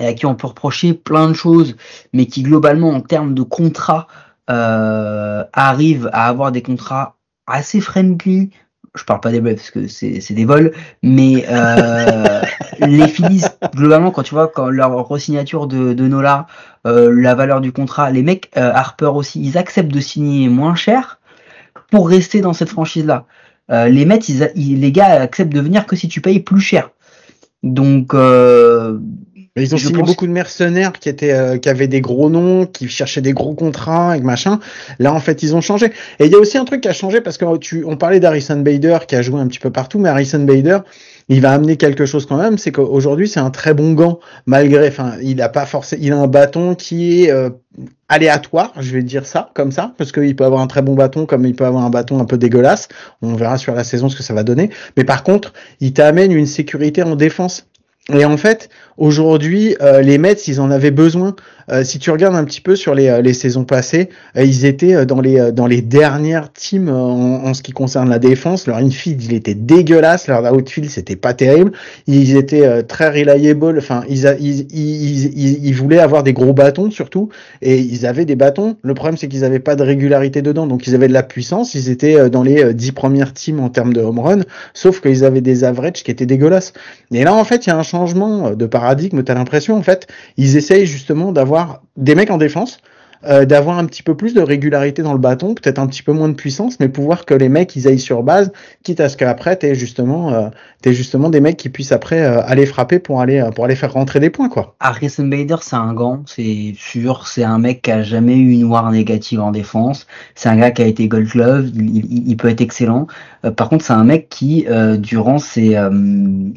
et 0.01 0.07
à 0.07 0.15
qui 0.15 0.27
on 0.27 0.35
peut 0.35 0.49
reprocher 0.49 0.95
plein 0.95 1.29
de 1.29 1.35
choses, 1.35 1.77
mais 2.13 2.27
qui 2.27 2.43
globalement 2.43 2.91
en 2.91 3.01
termes 3.01 3.35
de 3.35 3.43
contrat 3.43 4.09
euh, 4.51 5.45
arrivent 5.53 6.11
à 6.13 6.27
avoir 6.27 6.51
des 6.51 6.63
contrats 6.63 7.17
assez 7.47 7.81
friendly. 7.81 8.51
Je 8.95 9.05
parle 9.05 9.21
pas 9.21 9.31
des 9.31 9.41
Braves 9.41 9.55
parce 9.55 9.71
que 9.71 9.89
c'est 9.89 10.35
des 10.35 10.45
vols, 10.45 10.73
mais 11.03 11.47
euh, 11.49 12.43
les 12.81 13.09
Phillies, 13.09 13.45
globalement, 13.75 14.11
quand 14.11 14.23
tu 14.23 14.35
vois 14.35 14.49
quand 14.49 14.69
leur 14.69 15.09
resignature 15.09 15.67
de, 15.67 15.95
de 15.95 16.07
Nola, 16.07 16.47
euh, 16.87 17.11
la 17.11 17.35
valeur 17.35 17.63
du 17.63 17.73
contrat, 17.73 18.11
les 18.11 18.23
mecs, 18.23 18.51
euh, 18.57 18.71
Harper 18.75 19.07
aussi, 19.07 19.41
ils 19.41 19.57
acceptent 19.57 19.93
de 19.93 20.01
signer 20.01 20.51
moins 20.51 20.75
cher 20.75 21.21
pour 21.91 22.09
rester 22.09 22.43
dans 22.43 22.53
cette 22.53 22.69
franchise-là. 22.69 23.25
Euh, 23.71 23.89
les 23.89 24.05
Mets, 24.05 24.19
ils, 24.19 24.81
les 24.81 24.93
gars 24.93 25.23
acceptent 25.23 25.55
de 25.55 25.61
venir 25.61 25.87
que 25.87 25.97
si 25.97 26.09
tu 26.09 26.21
payes 26.21 26.41
plus 26.41 26.61
cher. 26.61 26.91
Donc, 27.63 28.13
euh, 29.59 29.63
ils 29.63 29.75
ont 29.75 29.79
signé 29.79 30.03
beaucoup 30.03 30.27
de 30.27 30.33
mercenaires 30.33 30.93
qui 30.93 31.11
étaient, 31.11 31.33
euh, 31.33 31.59
qui 31.59 31.69
avaient 31.69 31.89
des 31.89 32.01
gros 32.01 32.31
noms, 32.31 32.65
qui 32.65 32.89
cherchaient 32.89 33.21
des 33.21 33.35
gros 33.35 33.55
contrats 33.55 34.17
et 34.17 34.21
machin. 34.23 34.61
Là, 34.99 35.13
en 35.13 35.21
fait, 35.21 35.43
ils 35.43 35.55
ont 35.55 35.61
changé. 35.61 35.93
Et 36.19 36.27
il 36.27 36.33
y 36.33 36.35
a 36.35 36.39
aussi 36.39 36.57
un 36.57 36.65
truc 36.65 36.81
qui 36.81 36.89
a 36.89 36.95
changé 36.95 37.21
parce 37.21 37.37
que 37.37 37.59
tu, 37.59 37.85
on 37.87 37.99
parlait 37.99 38.19
d'Harrison 38.19 38.57
Bader 38.57 38.99
qui 39.07 39.15
a 39.15 39.21
joué 39.21 39.41
un 39.41 39.47
petit 39.47 39.59
peu 39.59 39.71
partout, 39.71 39.99
mais 39.99 40.09
Harrison 40.09 40.39
Bader, 40.39 40.79
il 41.29 41.43
va 41.43 41.53
amener 41.53 41.77
quelque 41.77 42.07
chose 42.07 42.25
quand 42.25 42.39
même. 42.39 42.57
C'est 42.57 42.73
qu'aujourd'hui, 42.73 43.29
c'est 43.29 43.41
un 43.41 43.51
très 43.51 43.75
bon 43.75 43.93
gant, 43.93 44.21
malgré, 44.47 44.89
enfin, 44.89 45.17
il 45.23 45.43
a 45.43 45.51
pas 45.51 45.67
forcément, 45.67 46.03
il 46.03 46.13
a 46.13 46.17
un 46.17 46.29
bâton 46.29 46.75
qui 46.75 47.25
est 47.25 47.31
euh, 47.31 47.51
aléatoire, 48.09 48.73
je 48.81 48.91
vais 48.95 49.03
dire 49.03 49.27
ça 49.27 49.51
comme 49.53 49.71
ça, 49.71 49.93
parce 49.99 50.13
qu'il 50.13 50.35
peut 50.35 50.45
avoir 50.45 50.63
un 50.63 50.67
très 50.67 50.81
bon 50.81 50.95
bâton 50.95 51.27
comme 51.27 51.45
il 51.45 51.55
peut 51.55 51.67
avoir 51.67 51.85
un 51.85 51.91
bâton 51.91 52.19
un 52.21 52.25
peu 52.25 52.39
dégueulasse. 52.39 52.89
On 53.21 53.35
verra 53.35 53.59
sur 53.59 53.75
la 53.75 53.85
saison 53.85 54.09
ce 54.09 54.17
que 54.17 54.23
ça 54.23 54.33
va 54.33 54.45
donner. 54.45 54.71
Mais 54.97 55.05
par 55.05 55.25
contre, 55.25 55.53
il 55.81 55.93
t'amène 55.93 56.33
une 56.33 56.47
sécurité 56.47 57.03
en 57.03 57.17
défense 57.17 57.67
et 58.11 58.25
en 58.25 58.37
fait, 58.37 58.69
aujourd'hui, 58.97 59.77
euh, 59.81 60.01
les 60.01 60.19
Mets, 60.19 60.33
ils 60.47 60.61
en 60.61 60.71
avaient 60.71 60.91
besoin. 60.91 61.35
Euh, 61.71 61.85
si 61.85 62.01
tu 62.01 62.11
regardes 62.11 62.35
un 62.35 62.45
petit 62.45 62.61
peu 62.61 62.75
sur 62.75 62.95
les, 62.95 63.09
euh, 63.09 63.23
les 63.23 63.35
saisons 63.35 63.65
passées, 63.65 64.09
ils 64.37 64.65
étaient 64.65 65.07
dans 65.07 65.21
les 65.21 65.53
dans 65.53 65.69
les 65.69 65.81
dernières 65.81 66.53
teams 66.53 66.89
en, 66.89 67.45
en, 67.45 67.55
ce 67.55 67.63
qui 67.63 67.73
concerne 67.73 68.11
la 68.11 68.19
défense. 68.19 68.67
Leur 68.67 68.79
infield, 68.79 69.23
il 69.23 69.33
était 69.33 69.55
dégueulasse. 69.55 70.27
Leur 70.27 70.53
outfield, 70.53 70.91
c'était 70.91 71.17
pas 71.17 71.35
terrible. 71.35 71.73
Ils 72.07 72.37
étaient 72.37 72.83
très 72.83 73.09
reliable. 73.11 73.79
Enfin, 73.79 74.03
ils, 74.09 74.27
ils, 74.41 74.67
ils, 74.73 75.67
ils, 75.67 75.75
voulaient 75.75 76.01
avoir 76.01 76.25
des 76.25 76.33
gros 76.33 76.53
bâtons 76.53 76.91
surtout, 76.91 77.29
et 77.61 77.79
ils 77.79 78.07
avaient 78.07 78.25
des 78.25 78.37
bâtons. 78.37 78.77
Le 78.83 78.95
problème, 78.95 79.17
c'est 79.17 79.29
qu'ils 79.29 79.45
avaient 79.45 79.61
pas 79.61 79.77
de 79.77 79.85
régularité 79.85 80.43
dedans, 80.43 80.67
donc 80.67 80.87
ils 80.87 80.95
avaient 80.95 81.09
de 81.09 81.13
la 81.13 81.23
puissance. 81.23 81.75
Ils 81.75 81.91
étaient 81.91 82.29
dans 82.29 82.43
les 82.43 82.75
dix 82.75 82.93
premières 82.93 83.33
teams 83.33 83.61
en 83.61 83.69
termes 83.69 83.93
de 83.93 84.01
home 84.01 84.19
run, 84.19 84.41
sauf 84.75 85.01
qu'ils 85.01 85.25
avaient 85.25 85.41
des 85.41 85.65
averages 85.65 86.03
qui 86.03 86.11
étaient 86.11 86.27
dégueulasses. 86.27 86.73
Et 87.13 87.25
là, 87.25 87.35
en 87.35 87.45
fait, 87.45 87.67
il 87.67 87.71
y 87.71 87.73
a 87.73 87.79
un 87.79 87.83
changement 87.83 88.51
de 88.51 88.67
paradigme, 88.67 88.92
t'as 89.23 89.35
l'impression 89.35 89.77
en 89.77 89.83
fait, 89.83 90.07
ils 90.37 90.57
essayent 90.57 90.87
justement 90.87 91.33
d'avoir 91.33 91.83
des 91.97 92.15
mecs 92.15 92.31
en 92.31 92.39
défense, 92.39 92.79
euh, 93.25 93.45
d'avoir 93.45 93.79
un 93.79 93.87
petit 93.87 94.03
peu 94.03 94.17
plus 94.17 94.35
de 94.35 94.41
régularité 94.41 95.03
dans 95.03 95.13
le 95.13 95.19
bâton, 95.19 95.55
peut-être 95.55 95.79
un 95.79 95.87
petit 95.87 96.03
peu 96.03 96.13
moins 96.13 96.29
de 96.29 96.35
puissance, 96.35 96.81
mais 96.81 96.89
pouvoir 96.89 97.25
que 97.25 97.35
les 97.35 97.49
mecs 97.49 97.75
ils 97.77 97.87
aillent 97.87 97.99
sur 97.99 98.23
base, 98.23 98.53
quitte 98.83 99.01
à 99.01 99.09
ce 99.09 99.17
qu'après 99.17 99.57
t'aies 99.57 99.75
justement, 99.75 100.33
euh, 100.33 100.49
justement 100.87 101.29
des 101.29 101.41
mecs 101.41 101.57
qui 101.57 101.69
puissent 101.69 101.93
après 101.93 102.21
euh, 102.21 102.43
aller 102.45 102.67
frapper 102.67 102.99
pour 102.99 103.21
aller 103.21 103.49
pour 103.55 103.65
aller 103.65 103.77
faire 103.77 103.93
rentrer 103.93 104.19
des 104.19 104.31
points 104.31 104.49
quoi. 104.49 104.75
Harrison 104.81 105.25
Bader 105.25 105.57
c'est 105.61 105.77
un 105.77 105.95
gant, 105.95 106.23
c'est 106.27 106.75
sûr, 106.77 107.29
c'est 107.29 107.45
un 107.45 107.59
mec 107.59 107.83
qui 107.83 107.93
a 107.93 108.03
jamais 108.03 108.37
eu 108.37 108.51
une 108.51 108.63
noire 108.63 108.91
négative 108.91 109.41
en 109.41 109.53
défense, 109.53 110.07
c'est 110.35 110.49
un 110.49 110.57
gars 110.57 110.73
qui 110.73 110.83
a 110.83 110.87
été 110.87 111.07
Gold 111.07 111.29
Glove, 111.29 111.71
il, 111.77 112.37
peut 112.37 112.49
être 112.49 112.61
excellent. 112.61 113.07
par 113.57 113.69
contre 113.69 113.85
c'est 113.85 113.93
un 113.93 114.05
mec 114.05 114.29
qui 114.31 114.67
durant 114.99 115.39
ses 115.39 115.79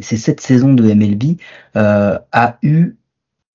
ses 0.01 0.17
sept 0.17 0.41
saisons 0.41 0.73
de 0.73 0.83
MLB 0.83 1.37
a 1.75 2.57
eu 2.63 2.95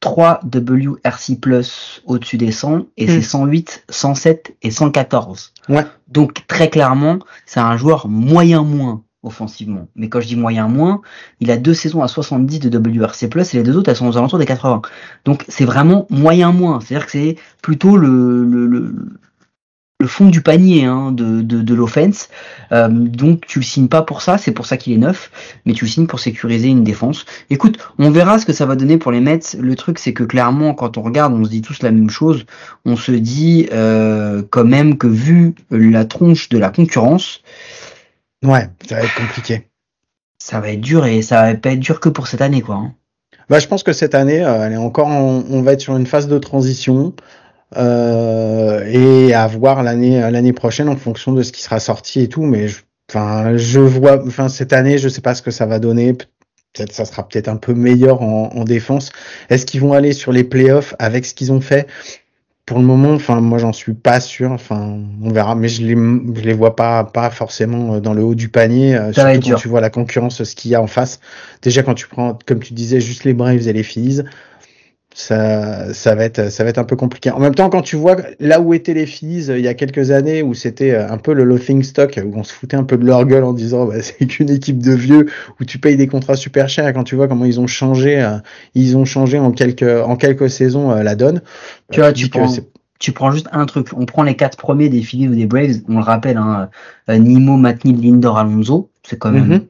3 0.00 0.40
WRC 0.44 1.40
Plus 1.40 2.02
au-dessus 2.06 2.38
des 2.38 2.52
100 2.52 2.86
et 2.96 3.06
c'est 3.06 3.22
108, 3.22 3.84
hmm. 3.88 3.92
107 3.92 4.56
et 4.62 4.70
114. 4.70 5.52
Ouais. 5.68 5.86
Donc 6.08 6.46
très 6.46 6.70
clairement, 6.70 7.18
c'est 7.46 7.60
un 7.60 7.76
joueur 7.76 8.08
moyen 8.08 8.62
moins 8.62 9.02
offensivement. 9.22 9.88
Mais 9.96 10.08
quand 10.08 10.20
je 10.20 10.26
dis 10.26 10.36
moyen 10.36 10.66
moins, 10.66 11.02
il 11.40 11.50
a 11.50 11.58
deux 11.58 11.74
saisons 11.74 12.02
à 12.02 12.08
70 12.08 12.60
de 12.60 12.78
WRC 12.78 13.28
Plus 13.28 13.54
et 13.54 13.58
les 13.58 13.62
deux 13.62 13.76
autres 13.76 13.90
elles 13.90 13.96
sont 13.96 14.08
aux 14.08 14.16
alentours 14.16 14.38
des 14.38 14.46
80. 14.46 14.80
Donc 15.26 15.44
c'est 15.48 15.66
vraiment 15.66 16.06
moyen 16.08 16.52
moins. 16.52 16.80
C'est-à-dire 16.80 17.06
que 17.06 17.12
c'est 17.12 17.36
plutôt 17.62 17.96
le, 17.96 18.44
le, 18.44 18.66
le 18.66 18.94
le 20.00 20.06
fond 20.06 20.28
du 20.28 20.40
panier 20.40 20.86
hein, 20.86 21.12
de, 21.12 21.42
de, 21.42 21.60
de 21.60 21.74
l'offense. 21.74 22.30
Euh, 22.72 22.88
donc 22.88 23.46
tu 23.46 23.58
le 23.58 23.64
signes 23.64 23.88
pas 23.88 24.02
pour 24.02 24.22
ça, 24.22 24.38
c'est 24.38 24.50
pour 24.50 24.66
ça 24.66 24.76
qu'il 24.76 24.94
est 24.94 24.98
neuf, 24.98 25.30
mais 25.66 25.74
tu 25.74 25.84
le 25.84 25.90
signes 25.90 26.06
pour 26.06 26.18
sécuriser 26.18 26.68
une 26.68 26.82
défense. 26.82 27.26
Écoute, 27.50 27.78
on 27.98 28.10
verra 28.10 28.38
ce 28.38 28.46
que 28.46 28.52
ça 28.52 28.66
va 28.66 28.76
donner 28.76 28.96
pour 28.96 29.12
les 29.12 29.20
Mets. 29.20 29.40
Le 29.58 29.76
truc 29.76 29.98
c'est 29.98 30.14
que 30.14 30.24
clairement 30.24 30.74
quand 30.74 30.96
on 30.96 31.02
regarde, 31.02 31.34
on 31.34 31.44
se 31.44 31.50
dit 31.50 31.60
tous 31.60 31.82
la 31.82 31.90
même 31.90 32.10
chose. 32.10 32.46
On 32.86 32.96
se 32.96 33.12
dit 33.12 33.68
euh, 33.72 34.42
quand 34.48 34.64
même 34.64 34.96
que 34.96 35.06
vu 35.06 35.54
la 35.70 36.06
tronche 36.06 36.48
de 36.48 36.58
la 36.58 36.70
concurrence, 36.70 37.42
ouais, 38.42 38.68
ça 38.88 38.96
va 38.96 39.02
être 39.02 39.14
compliqué. 39.14 39.66
Ça 40.38 40.60
va 40.60 40.70
être 40.70 40.80
dur 40.80 41.04
et 41.04 41.20
ça 41.20 41.42
va 41.42 41.54
pas 41.54 41.72
être 41.72 41.80
dur 41.80 42.00
que 42.00 42.08
pour 42.08 42.26
cette 42.26 42.40
année 42.40 42.62
quoi. 42.62 42.76
Hein. 42.76 42.94
Bah, 43.50 43.58
je 43.58 43.66
pense 43.66 43.82
que 43.82 43.92
cette 43.92 44.14
année, 44.14 44.44
euh, 44.44 44.64
elle 44.64 44.74
est 44.74 44.76
encore, 44.76 45.08
on 45.08 45.60
va 45.62 45.72
être 45.72 45.80
sur 45.80 45.96
une 45.96 46.06
phase 46.06 46.28
de 46.28 46.38
transition. 46.38 47.12
Euh, 47.76 48.84
et 48.86 49.32
à 49.32 49.46
voir 49.46 49.84
l'année 49.84 50.20
l'année 50.30 50.52
prochaine 50.52 50.88
en 50.88 50.96
fonction 50.96 51.32
de 51.32 51.42
ce 51.42 51.52
qui 51.52 51.62
sera 51.62 51.78
sorti 51.80 52.20
et 52.20 52.28
tout. 52.28 52.42
Mais 52.42 52.66
enfin, 53.08 53.56
je 53.56 53.80
vois, 53.80 54.24
enfin 54.26 54.48
cette 54.48 54.72
année, 54.72 54.98
je 54.98 55.08
sais 55.08 55.20
pas 55.20 55.34
ce 55.34 55.42
que 55.42 55.50
ça 55.50 55.66
va 55.66 55.78
donner. 55.78 56.14
Peut-être 56.14 56.92
ça 56.92 57.04
sera 57.04 57.26
peut-être 57.26 57.48
un 57.48 57.56
peu 57.56 57.74
meilleur 57.74 58.22
en, 58.22 58.50
en 58.54 58.64
défense. 58.64 59.10
Est-ce 59.50 59.66
qu'ils 59.66 59.80
vont 59.80 59.92
aller 59.92 60.12
sur 60.12 60.32
les 60.32 60.44
playoffs 60.44 60.94
avec 60.98 61.24
ce 61.26 61.34
qu'ils 61.34 61.52
ont 61.52 61.60
fait? 61.60 61.86
Pour 62.66 62.78
le 62.78 62.84
moment, 62.84 63.14
enfin 63.14 63.40
moi 63.40 63.58
j'en 63.58 63.72
suis 63.72 63.94
pas 63.94 64.20
sûr. 64.20 64.52
Enfin 64.52 64.98
on 65.22 65.30
verra, 65.30 65.54
mais 65.54 65.68
je 65.68 65.82
les 65.82 65.94
je 65.94 66.42
les 66.42 66.52
vois 66.52 66.76
pas 66.76 67.04
pas 67.04 67.30
forcément 67.30 67.94
euh, 67.94 68.00
dans 68.00 68.14
le 68.14 68.22
haut 68.22 68.36
du 68.36 68.48
panier. 68.48 68.96
Euh, 68.96 69.12
surtout 69.12 69.48
quand 69.48 69.56
tu 69.56 69.68
vois 69.68 69.80
la 69.80 69.90
concurrence, 69.90 70.42
ce 70.42 70.54
qu'il 70.54 70.70
y 70.70 70.74
a 70.76 70.82
en 70.82 70.86
face. 70.86 71.20
Déjà 71.62 71.82
quand 71.82 71.94
tu 71.94 72.06
prends, 72.06 72.38
comme 72.46 72.60
tu 72.60 72.74
disais, 72.74 73.00
juste 73.00 73.24
les 73.24 73.34
Braves 73.34 73.66
et 73.66 73.72
les 73.72 73.82
Phillies 73.82 74.22
ça, 75.14 75.92
ça 75.92 76.14
va 76.14 76.24
être, 76.24 76.50
ça 76.50 76.62
va 76.62 76.70
être 76.70 76.78
un 76.78 76.84
peu 76.84 76.94
compliqué. 76.94 77.30
En 77.30 77.40
même 77.40 77.54
temps, 77.54 77.68
quand 77.68 77.82
tu 77.82 77.96
vois 77.96 78.16
là 78.38 78.60
où 78.60 78.74
étaient 78.74 78.94
les 78.94 79.06
filles 79.06 79.50
euh, 79.50 79.58
il 79.58 79.64
y 79.64 79.68
a 79.68 79.74
quelques 79.74 80.12
années, 80.12 80.42
où 80.42 80.54
c'était 80.54 80.92
euh, 80.92 81.10
un 81.10 81.18
peu 81.18 81.32
le 81.32 81.42
laughing 81.44 81.82
stock, 81.82 82.20
où 82.24 82.32
on 82.36 82.44
se 82.44 82.52
foutait 82.52 82.76
un 82.76 82.84
peu 82.84 82.96
de 82.96 83.04
leur 83.04 83.24
gueule 83.24 83.44
en 83.44 83.52
disant 83.52 83.86
bah, 83.86 83.96
c'est 84.00 84.26
qu'une 84.26 84.50
équipe 84.50 84.78
de 84.78 84.92
vieux, 84.92 85.26
où 85.60 85.64
tu 85.64 85.78
payes 85.78 85.96
des 85.96 86.06
contrats 86.06 86.36
super 86.36 86.68
chers, 86.68 86.86
et 86.86 86.92
quand 86.92 87.04
tu 87.04 87.16
vois 87.16 87.26
comment 87.26 87.44
ils 87.44 87.58
ont 87.58 87.66
changé, 87.66 88.22
euh, 88.22 88.38
ils 88.74 88.96
ont 88.96 89.04
changé 89.04 89.38
en 89.38 89.50
quelques, 89.50 89.82
en 89.82 90.16
quelques 90.16 90.48
saisons 90.48 90.90
la 90.90 91.14
donne. 91.16 91.42
Tu 91.90 92.00
vois, 92.00 92.12
tu 92.12 92.28
prends, 92.28 92.48
tu 92.98 93.12
prends 93.12 93.32
juste 93.32 93.48
un 93.52 93.66
truc. 93.66 93.88
On 93.96 94.06
prend 94.06 94.22
les 94.22 94.36
quatre 94.36 94.56
premiers 94.56 94.88
des 94.88 95.02
Phillies 95.02 95.28
ou 95.28 95.34
des 95.34 95.46
Braves. 95.46 95.80
On 95.88 95.96
le 95.96 96.04
rappelle, 96.04 96.36
hein, 96.36 96.68
Nimo, 97.08 97.56
Matnil, 97.56 98.00
Lindor, 98.00 98.38
Alonso. 98.38 98.90
C'est 99.02 99.18
quand 99.18 99.32
même 99.32 99.48
mm-hmm. 99.48 99.66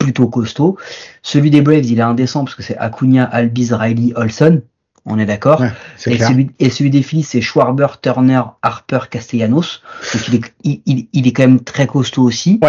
Plutôt 0.00 0.26
costaud. 0.26 0.76
Celui 1.22 1.50
des 1.50 1.62
Braves, 1.62 1.84
il 1.84 1.98
est 1.98 2.02
indécent 2.02 2.44
parce 2.44 2.56
que 2.56 2.64
c'est 2.64 2.76
Acuna, 2.78 3.24
Albiz, 3.24 3.72
Riley, 3.72 4.12
Olson. 4.16 4.62
On 5.06 5.18
est 5.18 5.26
d'accord. 5.26 5.62
et, 6.06 6.18
celui, 6.18 6.50
et 6.58 6.68
celui 6.68 6.90
des 6.90 7.02
filles, 7.02 7.22
c'est 7.22 7.40
Schwarber, 7.40 7.86
Turner, 8.02 8.42
Harper, 8.62 9.00
Castellanos. 9.10 9.82
Donc 10.12 10.28
il 10.28 10.34
est, 10.34 10.82
il, 10.86 11.08
il 11.12 11.26
est 11.26 11.32
quand 11.32 11.44
même 11.44 11.60
très 11.60 11.86
costaud 11.86 12.22
aussi. 12.22 12.60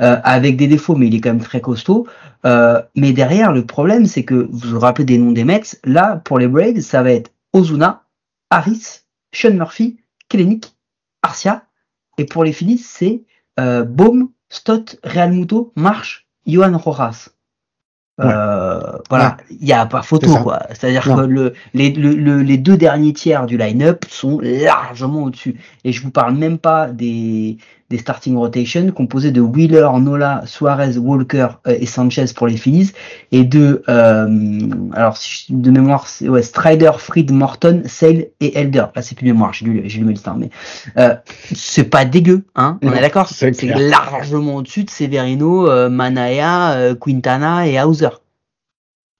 Euh, 0.00 0.16
avec 0.24 0.56
des 0.56 0.66
défauts, 0.66 0.96
mais 0.96 1.06
il 1.06 1.14
est 1.14 1.20
quand 1.20 1.30
même 1.30 1.42
très 1.42 1.60
costaud. 1.60 2.06
Euh, 2.46 2.80
mais 2.96 3.12
derrière, 3.12 3.52
le 3.52 3.64
problème, 3.64 4.06
c'est 4.06 4.24
que 4.24 4.48
vous 4.50 4.70
vous 4.70 4.80
rappelez 4.80 5.04
des 5.04 5.18
noms 5.18 5.32
des 5.32 5.44
Mets. 5.44 5.78
Là, 5.84 6.20
pour 6.24 6.38
les 6.38 6.48
Braves, 6.48 6.80
ça 6.80 7.02
va 7.02 7.12
être 7.12 7.30
Ozuna, 7.52 8.02
Harris, 8.50 9.02
Sean 9.32 9.54
Murphy, 9.54 9.98
Kelenic, 10.28 10.74
Arcia. 11.22 11.64
Et 12.18 12.24
pour 12.24 12.44
les 12.44 12.52
Phillies, 12.52 12.78
c'est 12.78 13.22
euh, 13.60 13.84
Baum, 13.84 14.30
Stott, 14.48 14.98
Real 15.04 15.32
Muto, 15.32 15.72
Marsh, 15.76 16.23
Johan 16.46 16.76
Rojas. 16.78 17.28
Euh, 18.20 18.80
voilà, 19.10 19.38
il 19.50 19.66
y 19.66 19.72
a 19.72 19.86
pas 19.86 20.02
photo 20.02 20.28
quoi. 20.44 20.60
C'est-à-dire 20.68 21.02
que 21.02 21.26
le, 21.26 21.54
les, 21.72 21.90
le- 21.90 22.14
le- 22.14 22.42
les 22.42 22.58
deux 22.58 22.76
derniers 22.76 23.12
tiers 23.12 23.44
du 23.46 23.56
line-up 23.58 24.04
sont 24.08 24.38
largement 24.40 25.24
au-dessus. 25.24 25.58
Et 25.82 25.90
je 25.90 26.00
vous 26.00 26.12
parle 26.12 26.36
même 26.36 26.58
pas 26.58 26.86
des, 26.88 27.56
des 27.90 27.98
starting 27.98 28.36
rotation 28.36 28.90
composés 28.92 29.30
de 29.30 29.40
Wheeler, 29.40 29.88
Nola, 30.00 30.42
Suarez, 30.46 30.96
Walker 30.96 31.48
euh, 31.66 31.76
et 31.78 31.86
Sanchez 31.86 32.24
pour 32.34 32.46
les 32.46 32.56
Phillies 32.56 32.92
et 33.30 33.44
de 33.44 33.82
euh, 33.88 34.58
alors 34.94 35.16
si 35.16 35.46
je- 35.50 35.54
de 35.54 35.70
mémoire 35.70 36.08
c'est 36.08 36.28
ouais, 36.28 36.42
Strider, 36.42 36.92
Fried, 36.98 37.30
Morton, 37.30 37.82
Sale 37.86 38.26
et 38.40 38.58
Elder. 38.58 38.86
Là 38.96 39.02
c'est 39.02 39.14
plus 39.16 39.26
de 39.26 39.32
mémoire, 39.32 39.52
j'ai 39.52 39.66
lu 39.66 39.82
j'ai 39.84 40.00
lu 40.00 40.12
listes, 40.12 40.26
hein, 40.28 40.36
mais 40.38 40.50
euh, 40.96 41.14
c'est 41.54 41.84
pas 41.84 42.04
dégueu, 42.04 42.42
hein. 42.56 42.78
On 42.82 42.86
Non, 42.86 42.94
est 42.94 43.00
d'accord? 43.00 43.28
c'est 43.28 43.62
largement 43.62 44.56
au-dessus 44.56 44.84
de 44.84 44.90
Severino, 44.90 45.68
euh, 45.68 45.88
Manaya, 45.90 46.72
euh, 46.72 46.94
Quintana 46.94 47.66
et 47.66 47.80
Hauser. 47.82 48.08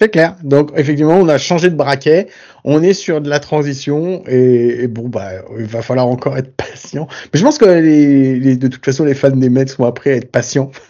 C'est 0.05 0.11
clair. 0.11 0.37
Donc 0.43 0.71
effectivement, 0.77 1.15
on 1.19 1.29
a 1.29 1.39
changé 1.39 1.71
de 1.71 1.75
braquet. 1.77 2.29
On 2.65 2.83
est 2.83 2.93
sur 2.93 3.21
de 3.23 3.29
la 3.31 3.41
transition 3.41 4.23
et, 4.27 4.83
et 4.85 4.87
bon 4.87 5.09
bah 5.09 5.31
il 5.59 5.65
va 5.65 5.81
falloir 5.83 6.07
encore 6.07 6.37
être 6.37 6.55
patient. 6.55 7.07
Mais 7.33 7.39
je 7.41 7.45
pense 7.45 7.57
que 7.59 7.65
les, 7.65 8.39
les- 8.39 8.57
de 8.57 8.69
toute 8.69 8.85
façon 8.85 9.05
les 9.05 9.15
fans 9.15 9.31
des 9.31 9.49
Mets 9.49 9.67
sont 9.67 9.85
après 9.85 10.13
à 10.13 10.17
être 10.17 10.31
patients. 10.31 10.71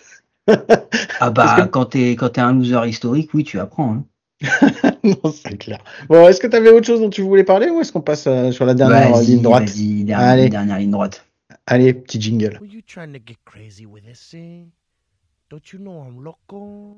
Ah 1.20 1.30
bah 1.30 1.56
que- 1.62 1.68
quand 1.68 1.86
t'es 1.86 2.10
quand 2.16 2.30
t'es 2.30 2.40
un 2.40 2.52
loser 2.52 2.88
historique, 2.88 3.30
oui 3.34 3.44
tu 3.44 3.58
apprends. 3.60 3.94
Hein. 3.94 4.04
non, 5.04 5.30
c'est 5.32 5.56
clair. 5.56 5.78
Bon, 6.08 6.28
est-ce 6.28 6.40
que 6.40 6.46
tu 6.48 6.56
avais 6.56 6.70
autre 6.70 6.86
chose 6.86 7.00
dont 7.00 7.08
tu 7.08 7.22
voulais 7.22 7.44
parler 7.44 7.70
ou 7.70 7.80
est-ce 7.80 7.92
qu'on 7.92 8.00
passe 8.02 8.26
euh, 8.26 8.50
sur 8.50 8.66
la 8.66 8.74
dernière 8.74 9.10
Vas-y, 9.12 9.26
ligne 9.26 9.42
droite? 9.42 9.64
dernière, 9.74 10.18
Allez. 10.18 10.48
dernière 10.48 10.78
ligne 10.78 10.90
droite. 10.90 11.24
Allez, 11.66 11.94
petit 11.94 12.20
jingle. 12.20 12.58
Were 12.60 12.66
you 12.68 12.82
trying 12.86 13.12
to 13.12 13.20
get 13.24 13.36
crazy 13.46 13.86
with 13.86 14.04
this 14.04 14.18
scene? 14.20 14.70
Don't 15.50 15.62
you 15.72 15.78
know 15.78 16.02
I'm 16.02 16.22
loco? 16.22 16.96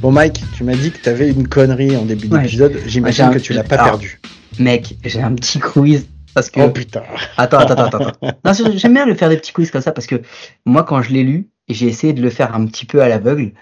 Bon 0.00 0.12
Mike, 0.12 0.42
tu 0.56 0.64
m'as 0.64 0.74
dit 0.74 0.90
que 0.90 0.98
tu 0.98 1.08
avais 1.08 1.30
une 1.30 1.48
connerie 1.48 1.96
en 1.96 2.04
début 2.04 2.28
Ouais. 2.28 2.42
d'épisode. 2.42 2.78
J'imagine 2.86 3.28
Ouais, 3.28 3.34
que 3.34 3.38
tu 3.40 3.52
l'as 3.52 3.64
pas 3.64 3.76
alors, 3.76 3.86
perdu. 3.98 4.20
Mec, 4.58 4.96
j'ai 5.04 5.22
un 5.22 5.32
petit 5.34 5.58
quiz 5.60 6.06
parce 6.34 6.50
que 6.50 6.60
Oh 6.60 6.70
putain. 6.70 7.02
attends 7.36 7.58
attends 7.58 7.84
attends 7.84 8.08
attends. 8.08 8.72
J'aime 8.76 8.94
bien 8.94 9.06
le 9.06 9.14
faire 9.14 9.28
des 9.28 9.36
petits 9.36 9.52
quiz 9.52 9.70
comme 9.70 9.80
ça 9.82 9.92
parce 9.92 10.06
que 10.06 10.20
moi 10.66 10.84
quand 10.84 11.00
je 11.02 11.10
l'ai 11.12 11.22
lu, 11.22 11.48
j'ai 11.68 11.86
essayé 11.86 12.12
de 12.12 12.20
le 12.22 12.30
faire 12.30 12.54
un 12.54 12.66
petit 12.66 12.84
peu 12.86 13.02
à 13.02 13.08
l'aveugle 13.08 13.52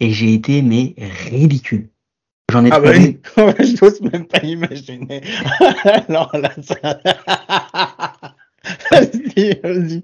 et 0.00 0.10
j'ai 0.10 0.32
été 0.32 0.62
mais 0.62 0.94
ridicule. 1.30 1.88
J'en 2.52 2.64
ai 2.64 2.70
Ah 2.72 2.80
bah 2.80 2.92
trouvé 2.92 3.20
je 3.36 3.84
n'ose 3.84 4.00
même 4.02 4.26
pas 4.26 4.40
imaginer. 4.42 5.22
Alors 6.08 6.36
là, 6.36 6.52
ça... 6.62 7.00
vas-y, 8.90 9.60
vas-y. 9.62 10.02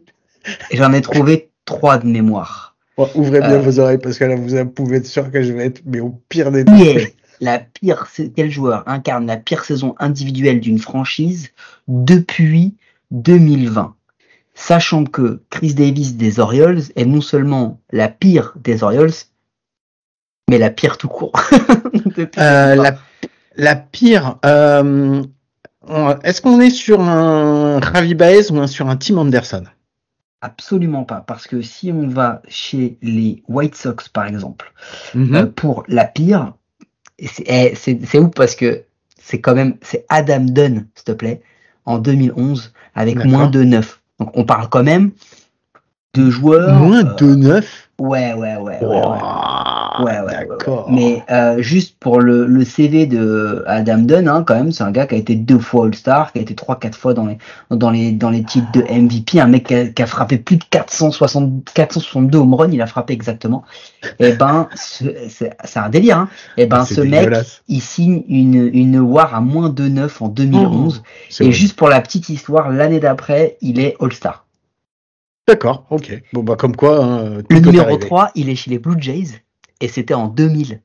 j'en 0.72 0.93
ai 0.93 1.01
trouvé 1.01 1.51
trois 1.64 1.99
de 1.99 2.07
mémoire. 2.07 2.76
Bon, 2.97 3.09
ouvrez 3.14 3.41
bien 3.41 3.53
Euh. 3.53 3.61
vos 3.61 3.78
oreilles 3.78 3.99
parce 3.99 4.18
que 4.18 4.24
là, 4.24 4.36
vous 4.36 4.66
pouvez 4.66 4.99
être 4.99 5.07
sûr 5.07 5.30
que 5.30 5.43
je 5.43 5.53
vais 5.53 5.66
être 5.66 5.82
mais 5.86 6.01
au 6.01 6.20
pire 6.28 6.51
des 6.51 6.61
est 6.61 7.14
la 7.41 7.59
pire 7.59 8.07
quel 8.36 8.51
joueur 8.51 8.82
incarne 8.86 9.26
la 9.26 9.36
pire 9.38 9.64
saison 9.64 9.95
individuelle 9.99 10.61
d'une 10.61 10.78
franchise 10.78 11.51
depuis 11.88 12.76
2020 13.11 13.95
Sachant 14.55 15.05
que 15.05 15.41
Chris 15.49 15.72
Davis 15.72 16.16
des 16.16 16.38
Orioles 16.38 16.82
est 16.97 17.07
non 17.07 17.22
seulement 17.22 17.80
la 17.93 18.09
pire 18.09 18.53
des 18.62 18.82
Orioles, 18.82 19.12
mais 20.51 20.59
la 20.59 20.70
pire 20.70 20.98
tout 20.98 21.09
court. 21.09 21.32
Euh, 22.38 22.74
2020. 22.74 22.74
la, 22.76 22.96
la 23.57 23.76
pire. 23.76 24.36
euh, 24.44 25.22
Est-ce 26.24 26.40
qu'on 26.42 26.61
est 26.61 26.70
sur 26.70 27.01
un 27.01 27.78
Ravi 27.80 28.14
Baez 28.14 28.51
ou 28.53 28.59
un, 28.59 28.66
sur 28.66 28.88
un 28.88 28.96
Tim 28.96 29.16
Anderson? 29.18 29.64
Absolument 30.42 31.05
pas, 31.05 31.22
parce 31.26 31.46
que 31.46 31.61
si 31.62 31.92
on 31.92 32.09
va 32.09 32.40
chez 32.48 32.96
les 33.03 33.42
White 33.48 33.74
Sox 33.76 34.09
par 34.12 34.26
exemple, 34.26 34.72
Mhm. 35.14 35.34
euh, 35.36 35.46
pour 35.46 35.84
la 35.88 36.05
pire, 36.05 36.55
c'est 37.24 37.44
eh, 37.46 37.74
c'est 37.74 38.18
ouf 38.18 38.30
parce 38.34 38.55
que 38.57 38.82
c'est 39.22 39.40
quand 39.40 39.55
même 39.55 39.74
c'est 39.82 40.05
Adam 40.09 40.40
Dunn, 40.40 40.86
s'il 40.94 41.05
te 41.05 41.12
plaît, 41.12 41.42
en 41.84 41.98
2011 41.98 42.72
avec 42.94 43.24
moins 43.24 43.48
de 43.48 43.62
9. 43.62 44.01
Donc 44.18 44.30
on 44.34 44.44
parle 44.44 44.68
quand 44.70 44.82
même 44.84 45.11
de 46.14 46.28
joueurs. 46.30 46.74
Moins 46.78 47.05
euh, 47.05 47.14
de 47.16 47.34
9 47.34 47.86
Ouais, 47.98 48.32
ouais, 48.32 48.57
ouais. 48.57 48.57
ouais, 48.57 48.80
ouais. 48.82 48.96
Ouais, 48.96 49.18
ouais, 50.01 50.20
ouais, 50.20 50.47
D'accord. 50.49 50.88
ouais. 50.88 50.95
Mais 50.95 51.24
euh, 51.30 51.61
juste 51.62 51.97
pour 52.01 52.20
le, 52.20 52.47
le 52.47 52.64
CV 52.64 53.07
de 53.07 53.62
Adam 53.66 53.99
Dunn, 53.99 54.28
hein, 54.28 54.45
quand 54.47 54.55
même, 54.55 54.72
c'est 54.72 54.84
un 54.84 54.91
gars 54.91 55.07
qui 55.07 55.14
a 55.14 55.18
été 55.18 55.34
deux 55.34 55.59
fois 55.59 55.86
All-Star, 55.86 56.32
qui 56.32 56.38
a 56.38 56.43
été 56.43 56.55
trois, 56.55 56.78
quatre 56.78 56.97
fois 56.97 57.12
dans 57.14 57.26
les 57.26 57.38
dans 57.70 57.91
les 57.91 58.12
dans 58.12 58.30
les 58.30 58.43
titres 58.45 58.70
de 58.72 58.80
MVP, 58.82 59.41
un 59.41 59.47
mec 59.49 59.66
qui 59.66 59.74
a, 59.74 59.86
qui 59.86 60.03
a 60.03 60.07
frappé 60.07 60.38
plus 60.38 60.57
de 60.57 60.64
460, 60.70 61.70
462 61.74 62.38
home 62.38 62.55
runs, 62.55 62.70
il 62.72 62.80
a 62.82 62.86
frappé 62.86 63.12
exactement. 63.12 63.64
Et 64.18 64.32
ben, 64.32 64.68
ce- 64.76 65.05
c'est 65.28 65.57
c'est 65.64 65.78
un 65.80 65.88
délire. 65.88 66.18
Hein. 66.18 66.28
Et 66.57 66.66
ben, 66.66 66.84
C'est 66.84 66.95
ce 66.95 67.01
mec, 67.01 67.28
il 67.68 67.80
signe 67.80 68.22
une 68.28 68.70
une 68.72 68.99
WAR 69.01 69.34
à 69.34 69.41
moins 69.41 69.68
de 69.70 69.88
9 69.88 70.22
en 70.22 70.28
2011. 70.28 71.03
C'est 71.28 71.47
et 71.47 71.53
juste 71.53 71.76
pour 71.76 71.88
la 71.88 72.01
petite 72.01 72.28
histoire, 72.28 72.70
l'année 72.70 73.01
d'après, 73.01 73.57
il 73.61 73.80
est 73.80 73.97
All-Star. 74.01 74.47
D'accord, 75.49 75.84
ok. 75.91 76.22
Bon, 76.32 76.43
bah, 76.45 76.55
comme 76.57 76.76
quoi. 76.76 77.05
hein, 77.05 77.38
Le 77.51 77.59
numéro 77.59 77.86
arriver. 77.86 78.07
3, 78.07 78.30
il 78.36 78.49
est 78.49 78.55
chez 78.55 78.70
les 78.70 78.78
Blue 78.78 78.95
Jays 79.01 79.43
et 79.81 79.89
c'était 79.89 80.14
en 80.14 80.28
2000. 80.28 80.81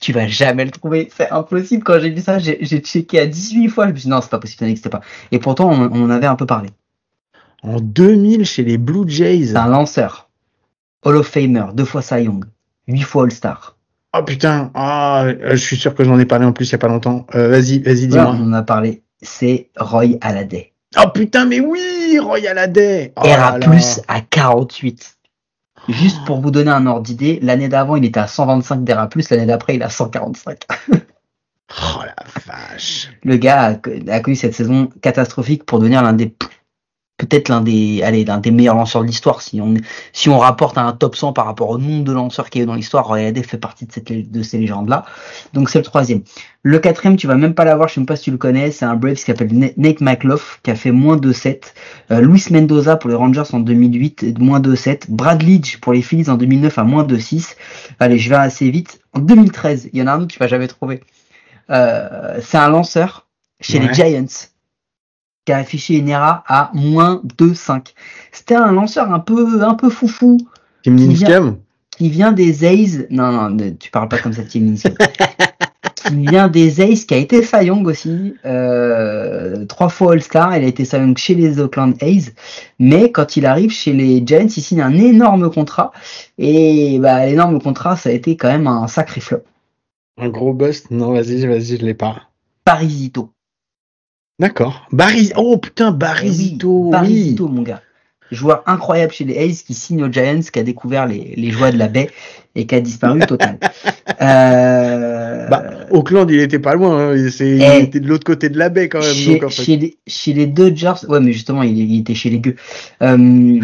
Tu 0.00 0.12
vas 0.12 0.26
jamais 0.26 0.64
le 0.64 0.70
trouver, 0.70 1.10
c'est 1.14 1.30
impossible. 1.30 1.84
Quand 1.84 2.00
j'ai 2.00 2.10
vu 2.10 2.22
ça, 2.22 2.38
j'ai 2.38 2.78
checké 2.78 3.20
à 3.20 3.26
18 3.26 3.68
fois. 3.68 3.86
Je 3.86 3.92
me 3.92 3.96
suis 3.96 4.04
dit 4.04 4.10
non, 4.10 4.20
c'est 4.22 4.30
pas 4.30 4.38
possible, 4.38 4.60
ça 4.60 4.66
n'existe 4.66 4.88
pas. 4.88 5.02
Et 5.30 5.38
pourtant, 5.38 5.70
on, 5.70 5.90
on 5.92 6.04
en 6.04 6.10
avait 6.10 6.26
un 6.26 6.36
peu 6.36 6.46
parlé. 6.46 6.70
En 7.62 7.78
2000, 7.80 8.46
chez 8.46 8.64
les 8.64 8.78
Blue 8.78 9.06
Jays. 9.06 9.48
C'est 9.48 9.56
un 9.56 9.68
lanceur, 9.68 10.30
Hall 11.04 11.16
of 11.16 11.26
Famer, 11.26 11.66
deux 11.74 11.84
fois 11.84 12.00
Cy 12.00 12.22
Young, 12.22 12.44
huit 12.88 13.02
fois 13.02 13.24
All-Star. 13.24 13.76
Oh 14.16 14.22
putain, 14.24 14.70
ah, 14.74 15.24
euh, 15.26 15.50
je 15.52 15.56
suis 15.56 15.76
sûr 15.76 15.94
que 15.94 16.02
j'en 16.02 16.18
ai 16.18 16.24
parlé 16.24 16.44
en 16.44 16.52
plus 16.52 16.68
il 16.68 16.72
y 16.72 16.74
a 16.74 16.78
pas 16.78 16.88
longtemps. 16.88 17.26
Euh, 17.34 17.48
vas-y, 17.48 17.78
vas-y, 17.78 18.08
dis-moi. 18.08 18.34
on 18.36 18.44
en 18.44 18.52
a 18.54 18.62
parlé. 18.62 19.02
C'est 19.22 19.68
Roy 19.76 20.16
Halladay. 20.20 20.72
Oh 20.98 21.08
putain, 21.14 21.44
mais 21.44 21.60
oui, 21.60 22.18
Royal 22.20 22.58
Halladay. 22.58 23.12
Oh 23.16 23.22
là. 23.24 23.58
plus 23.60 24.00
à 24.08 24.20
48. 24.20 25.18
Juste 25.92 26.24
pour 26.24 26.40
vous 26.40 26.50
donner 26.50 26.70
un 26.70 26.86
ordre 26.86 27.02
d'idée, 27.02 27.38
l'année 27.42 27.68
d'avant, 27.68 27.96
il 27.96 28.04
était 28.04 28.20
à 28.20 28.26
125 28.26 28.84
d'ERA 28.84 29.08
plus, 29.08 29.28
l'année 29.30 29.46
d'après, 29.46 29.74
il 29.74 29.82
est 29.82 29.84
à 29.84 29.90
145. 29.90 30.66
Oh 31.70 32.00
la 32.04 32.14
vache. 32.46 33.10
le 33.22 33.36
gars 33.36 33.62
a, 33.62 34.12
a 34.12 34.20
connu 34.20 34.34
cette 34.34 34.54
saison 34.54 34.88
catastrophique 35.02 35.64
pour 35.64 35.78
devenir 35.78 36.02
l'un 36.02 36.12
des 36.12 36.34
peut-être 37.26 37.48
l'un 37.48 37.60
des 37.60 38.02
allez 38.02 38.24
l'un 38.24 38.38
des 38.38 38.50
meilleurs 38.50 38.74
lanceurs 38.76 39.02
de 39.02 39.06
l'histoire. 39.06 39.42
Si 39.42 39.60
on 39.60 39.74
si 40.12 40.28
on 40.28 40.38
rapporte 40.38 40.76
à 40.78 40.82
un 40.82 40.92
top 40.92 41.16
100 41.16 41.32
par 41.32 41.46
rapport 41.46 41.70
au 41.70 41.78
nombre 41.78 42.04
de 42.04 42.12
lanceurs 42.12 42.50
qu'il 42.50 42.60
y 42.60 42.62
a 42.62 42.64
eu 42.64 42.66
dans 42.66 42.74
l'histoire 42.74 43.06
Roy 43.06 43.18
Halladay 43.18 43.42
fait 43.42 43.58
partie 43.58 43.86
de 43.86 43.92
cette 43.92 44.10
de 44.30 44.42
ces 44.42 44.58
légendes 44.58 44.88
là 44.88 45.04
donc 45.52 45.70
c'est 45.70 45.78
le 45.78 45.84
troisième. 45.84 46.22
Le 46.62 46.78
quatrième 46.78 47.16
tu 47.16 47.26
vas 47.26 47.36
même 47.36 47.54
pas 47.54 47.64
l'avoir 47.64 47.88
je 47.88 47.94
sais 47.94 48.00
même 48.00 48.06
pas 48.06 48.16
si 48.16 48.24
tu 48.24 48.30
le 48.30 48.36
connais 48.36 48.70
c'est 48.70 48.84
un 48.84 48.94
Brave 48.96 49.14
qui 49.14 49.22
s'appelle 49.22 49.52
Na- 49.52 49.68
Nate 49.76 50.00
McLaughlin 50.00 50.42
qui 50.62 50.70
a 50.70 50.74
fait 50.74 50.90
moins 50.92 51.16
de 51.16 51.32
7 51.32 51.74
euh, 52.10 52.20
Luis 52.20 52.44
Mendoza 52.50 52.96
pour 52.96 53.08
les 53.10 53.16
Rangers 53.16 53.44
en 53.52 53.60
2008 53.60 54.38
moins 54.38 54.60
de 54.60 54.74
7 54.74 55.10
Brad 55.10 55.42
Leach 55.42 55.78
pour 55.80 55.92
les 55.94 56.02
Phillies 56.02 56.28
en 56.28 56.36
2009 56.36 56.78
à 56.78 56.84
moins 56.84 57.04
de 57.04 57.16
6 57.18 57.56
allez 57.98 58.18
je 58.18 58.28
vais 58.28 58.36
assez 58.36 58.70
vite. 58.70 59.00
En 59.14 59.20
2013 59.20 59.90
il 59.92 59.98
y 59.98 60.02
en 60.02 60.06
a 60.06 60.12
un 60.12 60.16
autre 60.18 60.26
que 60.28 60.32
tu 60.34 60.38
vas 60.38 60.46
jamais 60.48 60.68
trouver. 60.68 61.00
Euh, 61.70 62.38
c'est 62.42 62.58
un 62.58 62.68
lanceur 62.68 63.26
chez 63.60 63.78
Ouais. 63.78 63.88
les 63.88 63.94
Giants 63.94 64.49
qui 65.44 65.52
a 65.52 65.56
affiché 65.58 65.96
une 65.98 66.08
ERA 66.08 66.44
à 66.46 66.70
moins 66.74 67.20
de 67.38 67.54
5. 67.54 67.94
C'était 68.32 68.54
un 68.54 68.72
lanceur 68.72 69.12
un 69.12 69.20
peu 69.20 69.62
un 69.62 69.74
peu 69.74 69.88
foufou 69.90 70.38
Tim 70.84 70.96
Qui 70.96 71.06
Lincecum 71.06 71.58
qui 71.90 72.08
vient 72.08 72.32
des 72.32 72.64
A's. 72.64 73.04
Non 73.10 73.30
non, 73.32 73.50
ne- 73.50 73.70
tu 73.70 73.90
parles 73.90 74.08
pas 74.08 74.18
comme 74.18 74.32
ça, 74.32 74.42
Tim 74.42 74.60
Lincecum. 74.60 74.96
qui 75.94 76.16
vient 76.26 76.48
des 76.48 76.80
A's, 76.80 77.04
qui 77.04 77.12
a 77.14 77.18
été 77.18 77.42
Cy 77.42 77.66
Young 77.66 77.86
aussi, 77.86 78.34
euh, 78.46 79.66
trois 79.66 79.88
fois 79.90 80.12
All-Star. 80.12 80.56
Il 80.56 80.64
a 80.64 80.66
été 80.66 80.84
Cy 80.84 80.96
Young 80.96 81.16
chez 81.18 81.34
les 81.34 81.60
Oakland 81.60 81.94
A's, 82.02 82.32
mais 82.78 83.10
quand 83.12 83.36
il 83.36 83.44
arrive 83.44 83.70
chez 83.70 83.92
les 83.92 84.22
Giants, 84.26 84.46
il 84.46 84.62
signe 84.62 84.80
un 84.80 84.94
énorme 84.96 85.50
contrat 85.50 85.92
et 86.38 86.98
bah 87.00 87.26
l'énorme 87.26 87.60
contrat, 87.60 87.96
ça 87.96 88.08
a 88.08 88.12
été 88.12 88.36
quand 88.36 88.48
même 88.48 88.66
un 88.66 88.86
sacré 88.88 89.20
flop. 89.20 89.42
Un 90.18 90.28
gros 90.30 90.52
bust 90.54 90.90
Non, 90.90 91.12
vas-y, 91.12 91.46
vas-y, 91.46 91.76
je 91.78 91.84
l'ai 91.84 91.94
pas. 91.94 92.22
Parisito. 92.64 93.30
D'accord. 94.40 94.88
Barry. 94.90 95.30
Oh 95.36 95.56
putain, 95.58 95.88
Eh 95.88 95.92
oui, 95.92 95.98
Barizito. 95.98 96.84
Oui. 96.86 96.90
Barizito, 96.90 97.46
mon 97.48 97.62
gars. 97.62 97.82
Joueur 98.32 98.62
incroyable 98.66 99.12
chez 99.12 99.24
les 99.24 99.36
A's 99.38 99.62
qui 99.62 99.74
signe 99.74 100.02
aux 100.04 100.10
Giants, 100.12 100.40
qui 100.52 100.58
a 100.58 100.62
découvert 100.62 101.06
les, 101.06 101.34
les 101.36 101.50
joies 101.50 101.72
de 101.72 101.78
la 101.78 101.88
baie 101.88 102.10
et 102.54 102.64
qui 102.66 102.74
a 102.76 102.80
disparu 102.80 103.20
total. 103.20 103.58
Euh, 104.22 105.48
Bah, 105.48 105.64
Auckland, 105.90 106.28
il 106.30 106.40
était 106.40 106.58
pas 106.58 106.74
loin. 106.74 107.12
hein. 107.12 107.16
Il 107.16 107.62
Eh. 107.62 107.82
était 107.82 108.00
de 108.00 108.06
l'autre 108.08 108.24
côté 108.24 108.48
de 108.50 108.58
la 108.58 108.68
baie 108.68 108.88
quand 108.88 109.00
même. 109.00 109.12
chez, 109.14 109.34
donc, 109.34 109.44
en 109.44 109.48
fait. 109.48 109.62
chez 109.62 109.76
les, 109.76 109.96
chez 110.06 110.32
les 110.34 110.46
Dodgers, 110.46 111.06
ouais, 111.08 111.20
mais 111.20 111.32
justement, 111.32 111.62
il, 111.62 111.78
il 111.78 112.00
était 112.00 112.14
chez 112.14 112.28
les 112.30 112.38
gueux. 112.40 112.56
Euh, 113.02 113.60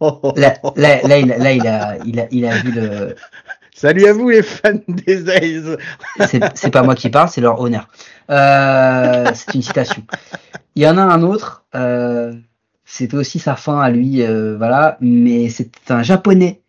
là, 0.36 0.54
là, 0.76 1.00
là, 1.02 1.18
il, 1.18 1.32
a- 1.32 1.38
là, 1.38 1.52
il 1.52 1.66
a, 1.66 1.96
il 2.04 2.20
a, 2.20 2.26
il 2.30 2.44
a 2.46 2.56
vu 2.58 2.72
le. 2.72 3.14
Salut 3.76 4.06
à 4.06 4.14
vous 4.14 4.30
les 4.30 4.42
fans 4.42 4.80
des 4.88 5.28
A's. 5.28 5.76
C'est 6.54 6.70
pas 6.70 6.82
moi 6.82 6.94
qui 6.94 7.10
parle, 7.10 7.28
c'est 7.28 7.42
leur 7.42 7.60
honneur. 7.60 7.88
Euh, 8.30 9.30
c'est 9.34 9.54
une 9.54 9.60
citation. 9.60 10.02
Il 10.76 10.82
y 10.82 10.88
en 10.88 10.96
a 10.96 11.02
un 11.02 11.22
autre. 11.22 11.66
Euh, 11.74 12.32
C'était 12.86 13.18
aussi 13.18 13.38
sa 13.38 13.54
fin 13.54 13.78
à 13.78 13.90
lui, 13.90 14.22
euh, 14.22 14.56
voilà. 14.56 14.96
Mais 15.02 15.50
c'est 15.50 15.90
un 15.90 16.02
japonais 16.02 16.62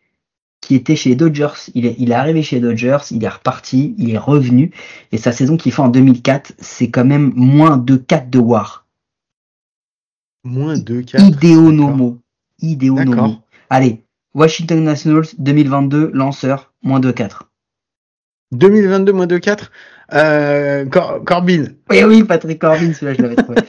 qui 0.60 0.76
était 0.76 0.98
chez 0.98 1.12
les 1.12 1.16
Dodgers. 1.16 1.72
Il 1.76 1.86
est, 1.86 1.96
il 1.98 2.12
est 2.12 2.14
arrivé 2.14 2.44
chez 2.44 2.58
les 2.58 2.62
Dodgers, 2.64 2.98
il 3.12 3.24
est 3.24 3.30
reparti, 3.30 3.96
il 3.98 4.14
est 4.14 4.18
revenu. 4.18 4.72
Et 5.14 5.18
sa 5.18 5.32
saison 5.32 5.56
qu'il 5.56 5.72
fait 5.72 5.82
en 5.82 5.88
2004, 5.88 6.56
c'est 6.60 6.90
quand 6.90 7.06
même 7.06 7.32
moins 7.36 7.78
de 7.78 7.96
4 7.96 8.30
de 8.30 8.40
WAR. 8.40 8.86
Moins 10.44 10.78
2 10.78 11.04
4. 11.04 11.24
Idéo 11.24 11.72
Nomo. 11.72 12.18
Idéo 12.60 12.96
D'accord. 12.96 13.16
Nomo. 13.16 13.36
Allez, 13.70 14.04
Washington 14.34 14.84
Nationals 14.84 15.28
2022, 15.38 16.12
lanceur, 16.14 16.67
moins 16.84 17.00
de 17.00 17.12
4. 17.12 17.50
2022 18.52 19.14
moins 19.14 19.28
2 19.28 19.40
4. 19.40 19.72
Euh, 20.14 20.86
Cor- 20.86 21.24
Corbin. 21.26 21.66
Oui, 21.90 22.04
oui, 22.04 22.24
Patrick 22.24 22.60
Corbin, 22.62 22.94
celui-là, 22.94 23.14
je 23.14 23.22
l'avais 23.22 23.36
trouvé. 23.36 23.62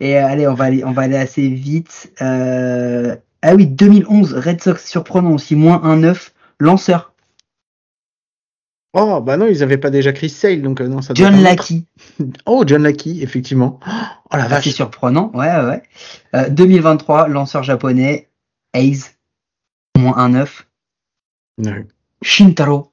Et 0.00 0.18
euh, 0.18 0.26
allez, 0.26 0.46
on 0.46 0.54
va 0.54 0.64
aller, 0.64 0.84
on 0.84 0.92
va 0.92 1.02
aller 1.02 1.16
assez 1.16 1.48
vite. 1.48 2.12
Euh, 2.20 3.16
ah 3.42 3.54
oui, 3.54 3.66
2011, 3.66 4.34
Red 4.34 4.62
Sox 4.62 4.84
surprenant 4.86 5.32
aussi, 5.32 5.56
moins 5.56 5.78
1-9, 5.78 6.30
lanceur. 6.60 7.12
Oh 8.98 9.20
bah 9.20 9.36
non, 9.36 9.46
ils 9.46 9.62
avaient 9.62 9.76
pas 9.76 9.90
déjà 9.90 10.10
Chris 10.12 10.30
Sale 10.30 10.62
donc 10.62 10.80
euh, 10.80 10.88
non 10.88 11.02
ça 11.02 11.12
John 11.14 11.42
Lackey, 11.42 11.82
Oh 12.46 12.64
John 12.66 12.82
Lackey 12.82 13.18
effectivement. 13.22 13.80
Oh 14.32 14.36
la 14.36 14.44
assez 14.46 14.70
vache. 14.70 14.74
surprenant, 14.74 15.30
ouais, 15.34 15.46
ouais, 15.46 15.64
ouais. 15.64 15.82
Euh, 16.34 16.48
2023, 16.48 17.28
lanceur 17.28 17.62
japonais, 17.62 18.28
Ace, 18.74 19.15
moins 19.98 20.16
1-9, 20.28 20.64
Ouais. 21.58 21.86
Shintaro 22.22 22.92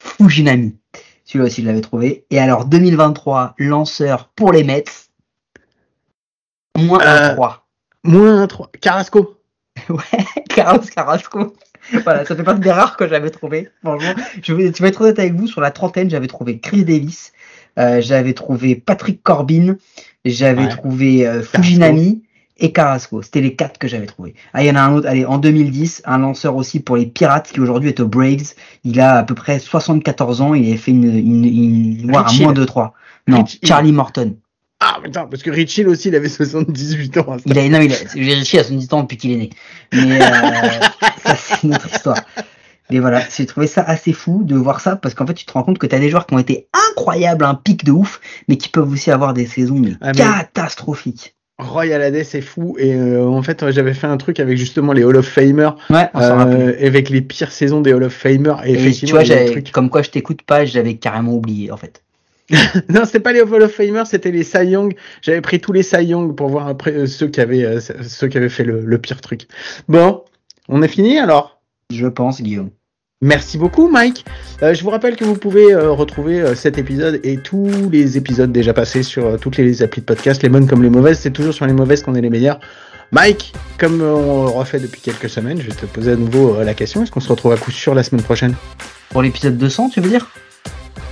Fujinami. 0.00 0.76
Celui-là 1.24 1.46
aussi, 1.46 1.62
je 1.62 1.66
l'avais 1.66 1.80
trouvé. 1.80 2.24
Et 2.30 2.38
alors, 2.38 2.64
2023, 2.66 3.54
lanceur 3.58 4.28
pour 4.34 4.52
les 4.52 4.64
Mets, 4.64 4.84
moins 6.76 7.00
Euh, 7.00 7.34
1-3. 7.34 7.68
Moins 8.04 8.46
3. 8.46 8.70
Carrasco. 8.80 9.34
Ouais, 9.88 10.24
Carlos 10.48 10.82
Carrasco. 10.94 11.54
Voilà, 12.02 12.24
ça 12.24 12.34
fait 12.34 12.42
partie 12.42 12.60
des 12.60 12.72
rares 12.72 12.96
que 12.96 13.06
j'avais 13.08 13.30
trouvé. 13.30 13.68
Franchement, 13.82 14.14
je 14.42 14.52
vais, 14.52 14.72
tu 14.72 14.82
vas 14.82 14.88
être 14.88 15.00
honnête 15.00 15.18
avec 15.20 15.34
vous, 15.34 15.46
sur 15.46 15.60
la 15.60 15.70
trentaine, 15.70 16.10
j'avais 16.10 16.26
trouvé 16.26 16.58
Chris 16.58 16.84
Davis, 16.84 17.32
euh, 17.78 18.00
j'avais 18.02 18.34
trouvé 18.34 18.74
Patrick 18.74 19.22
Corbin, 19.22 19.76
j'avais 20.24 20.64
Ouais. 20.64 20.68
trouvé 20.68 21.26
euh, 21.26 21.42
Fujinami 21.42 22.24
et 22.58 22.72
Carrasco. 22.72 23.22
C'était 23.22 23.40
les 23.40 23.54
quatre 23.54 23.78
que 23.78 23.88
j'avais 23.88 24.06
trouvé. 24.06 24.34
Ah, 24.52 24.62
il 24.62 24.66
y 24.66 24.70
en 24.70 24.76
a 24.76 24.80
un 24.80 24.92
autre, 24.94 25.08
allez, 25.08 25.24
en 25.24 25.38
2010, 25.38 26.02
un 26.04 26.18
lanceur 26.18 26.56
aussi 26.56 26.80
pour 26.80 26.96
les 26.96 27.06
Pirates 27.06 27.50
qui 27.52 27.60
aujourd'hui 27.60 27.90
est 27.90 28.00
aux 28.00 28.08
Braves. 28.08 28.54
Il 28.84 29.00
a 29.00 29.18
à 29.18 29.22
peu 29.22 29.34
près 29.34 29.58
74 29.58 30.40
ans, 30.40 30.54
il 30.54 30.66
avait 30.68 30.76
fait 30.76 30.90
une, 30.90 31.04
une, 31.16 32.14
à 32.14 32.22
Rich 32.22 32.40
moins 32.40 32.52
Hill. 32.52 32.58
de 32.58 32.64
3. 32.64 32.94
Non, 33.28 33.38
Rich 33.38 33.54
Hill. 33.54 33.68
Charlie 33.68 33.92
Morton. 33.92 34.36
Ah 34.80 34.98
putain 35.02 35.26
parce 35.26 35.42
que 35.42 35.50
Rich 35.50 35.76
Hill 35.78 35.88
aussi 35.88 36.06
il 36.08 36.14
avait 36.14 36.28
78 36.28 37.18
ans. 37.18 37.32
à 37.32 37.36
Il 37.46 37.58
a, 37.58 37.68
non, 37.68 37.80
il 37.80 37.92
a, 37.92 37.96
j'ai 38.14 38.32
réussi 38.34 38.58
à 38.60 38.64
son 38.64 38.78
temps 38.86 39.02
depuis 39.02 39.16
qu'il 39.16 39.32
est 39.32 39.36
né. 39.36 39.50
Mais 39.92 40.22
euh, 40.22 40.24
ça, 41.24 41.34
c'est 41.36 41.62
une 41.64 41.74
autre 41.74 41.88
histoire. 41.92 42.18
Mais 42.90 43.00
voilà, 43.00 43.22
j'ai 43.36 43.44
trouvé 43.44 43.66
ça 43.66 43.82
assez 43.82 44.12
fou 44.12 44.42
de 44.44 44.54
voir 44.56 44.80
ça 44.80 44.96
parce 44.96 45.14
qu'en 45.14 45.26
fait, 45.26 45.34
tu 45.34 45.44
te 45.44 45.52
rends 45.52 45.62
compte 45.62 45.78
que 45.78 45.86
tu 45.86 45.94
as 45.94 45.98
des 45.98 46.08
joueurs 46.10 46.26
qui 46.26 46.34
ont 46.34 46.38
été 46.38 46.68
incroyables, 46.90 47.44
un 47.44 47.54
pic 47.54 47.84
de 47.84 47.92
ouf, 47.92 48.20
mais 48.48 48.56
qui 48.56 48.68
peuvent 48.68 48.90
aussi 48.90 49.10
avoir 49.10 49.34
des 49.34 49.46
saisons 49.46 49.78
mais 49.78 49.94
Ah, 50.00 50.12
catastrophiques. 50.12 51.34
Roy 51.58 51.92
Halladay 51.92 52.22
c'est 52.24 52.40
fou 52.40 52.76
et 52.78 52.94
euh, 52.94 53.24
en 53.26 53.42
fait 53.42 53.68
j'avais 53.70 53.94
fait 53.94 54.06
un 54.06 54.16
truc 54.16 54.38
avec 54.38 54.56
justement 54.56 54.92
les 54.92 55.02
Hall 55.02 55.16
of 55.16 55.26
Famer 55.26 55.70
Ouais, 55.90 56.08
euh, 56.14 56.74
avec 56.80 57.10
les 57.10 57.20
pires 57.20 57.50
saisons 57.50 57.80
des 57.80 57.92
Hall 57.92 58.04
of 58.04 58.12
Famer 58.14 58.54
et, 58.64 58.70
Et 58.70 58.76
tu 58.76 58.80
effectivement 58.80 59.14
vois, 59.16 59.22
des 59.22 59.26
j'avais- 59.28 59.50
trucs. 59.50 59.72
comme 59.72 59.90
quoi 59.90 60.02
je 60.02 60.10
t'écoute 60.10 60.42
pas, 60.42 60.64
j'avais 60.64 60.94
carrément 60.94 61.34
oublié 61.34 61.70
en 61.72 61.76
fait. 61.76 62.02
Non, 62.88 63.04
c'était 63.04 63.20
pas 63.20 63.32
les 63.32 63.40
Hall 63.42 63.62
of 63.62 63.72
Famer, 63.72 64.04
c'était 64.06 64.30
les 64.30 64.42
Cy 64.44 64.66
Young. 64.68 64.94
J'avais 65.20 65.40
pris 65.40 65.60
tous 65.60 65.72
les 65.72 65.82
Cy 65.82 66.04
Young 66.04 66.34
pour 66.34 66.48
voir 66.48 66.68
après 66.68 66.92
euh, 66.92 67.06
ceux 67.06 67.26
qui 67.28 67.40
avaient 67.40 67.64
euh, 67.64 67.80
ceux 67.80 68.28
qui 68.28 68.36
avaient 68.38 68.48
fait 68.48 68.64
le, 68.64 68.80
le 68.84 68.98
pire 68.98 69.20
truc. 69.20 69.42
Bon, 69.88 70.22
on 70.68 70.80
a 70.82 70.88
fini 70.88 71.18
alors? 71.18 71.60
Je 71.90 72.06
pense, 72.06 72.40
Guillaume. 72.40 72.70
Merci 73.20 73.58
beaucoup, 73.58 73.88
Mike. 73.88 74.24
Euh, 74.62 74.74
je 74.74 74.82
vous 74.84 74.90
rappelle 74.90 75.16
que 75.16 75.24
vous 75.24 75.34
pouvez 75.34 75.72
euh, 75.72 75.90
retrouver 75.90 76.40
euh, 76.40 76.54
cet 76.54 76.78
épisode 76.78 77.18
et 77.24 77.36
tous 77.36 77.68
les 77.90 78.16
épisodes 78.16 78.52
déjà 78.52 78.72
passés 78.72 79.02
sur 79.02 79.40
toutes 79.40 79.56
les 79.56 79.82
applis 79.82 80.02
de 80.02 80.06
podcast, 80.06 80.40
les 80.44 80.48
bonnes 80.48 80.68
comme 80.68 80.84
les 80.84 80.88
mauvaises. 80.88 81.18
C'est 81.18 81.32
toujours 81.32 81.52
sur 81.52 81.66
les 81.66 81.72
mauvaises 81.72 82.04
qu'on 82.04 82.14
est 82.14 82.20
les 82.20 82.30
meilleurs. 82.30 82.60
Mike, 83.10 83.54
comme 83.76 84.02
on 84.02 84.52
refait 84.52 84.78
depuis 84.78 85.00
quelques 85.00 85.28
semaines, 85.28 85.60
je 85.60 85.66
vais 85.66 85.74
te 85.74 85.86
poser 85.86 86.12
à 86.12 86.16
nouveau 86.16 86.62
la 86.62 86.74
question. 86.74 87.02
Est-ce 87.02 87.10
qu'on 87.10 87.20
se 87.20 87.28
retrouve 87.28 87.52
à 87.52 87.56
coup 87.56 87.72
sûr 87.72 87.92
la 87.92 88.04
semaine 88.04 88.22
prochaine? 88.22 88.54
Pour 89.10 89.22
l'épisode 89.22 89.58
200, 89.58 89.88
tu 89.88 90.00
veux 90.00 90.10
dire? 90.10 90.28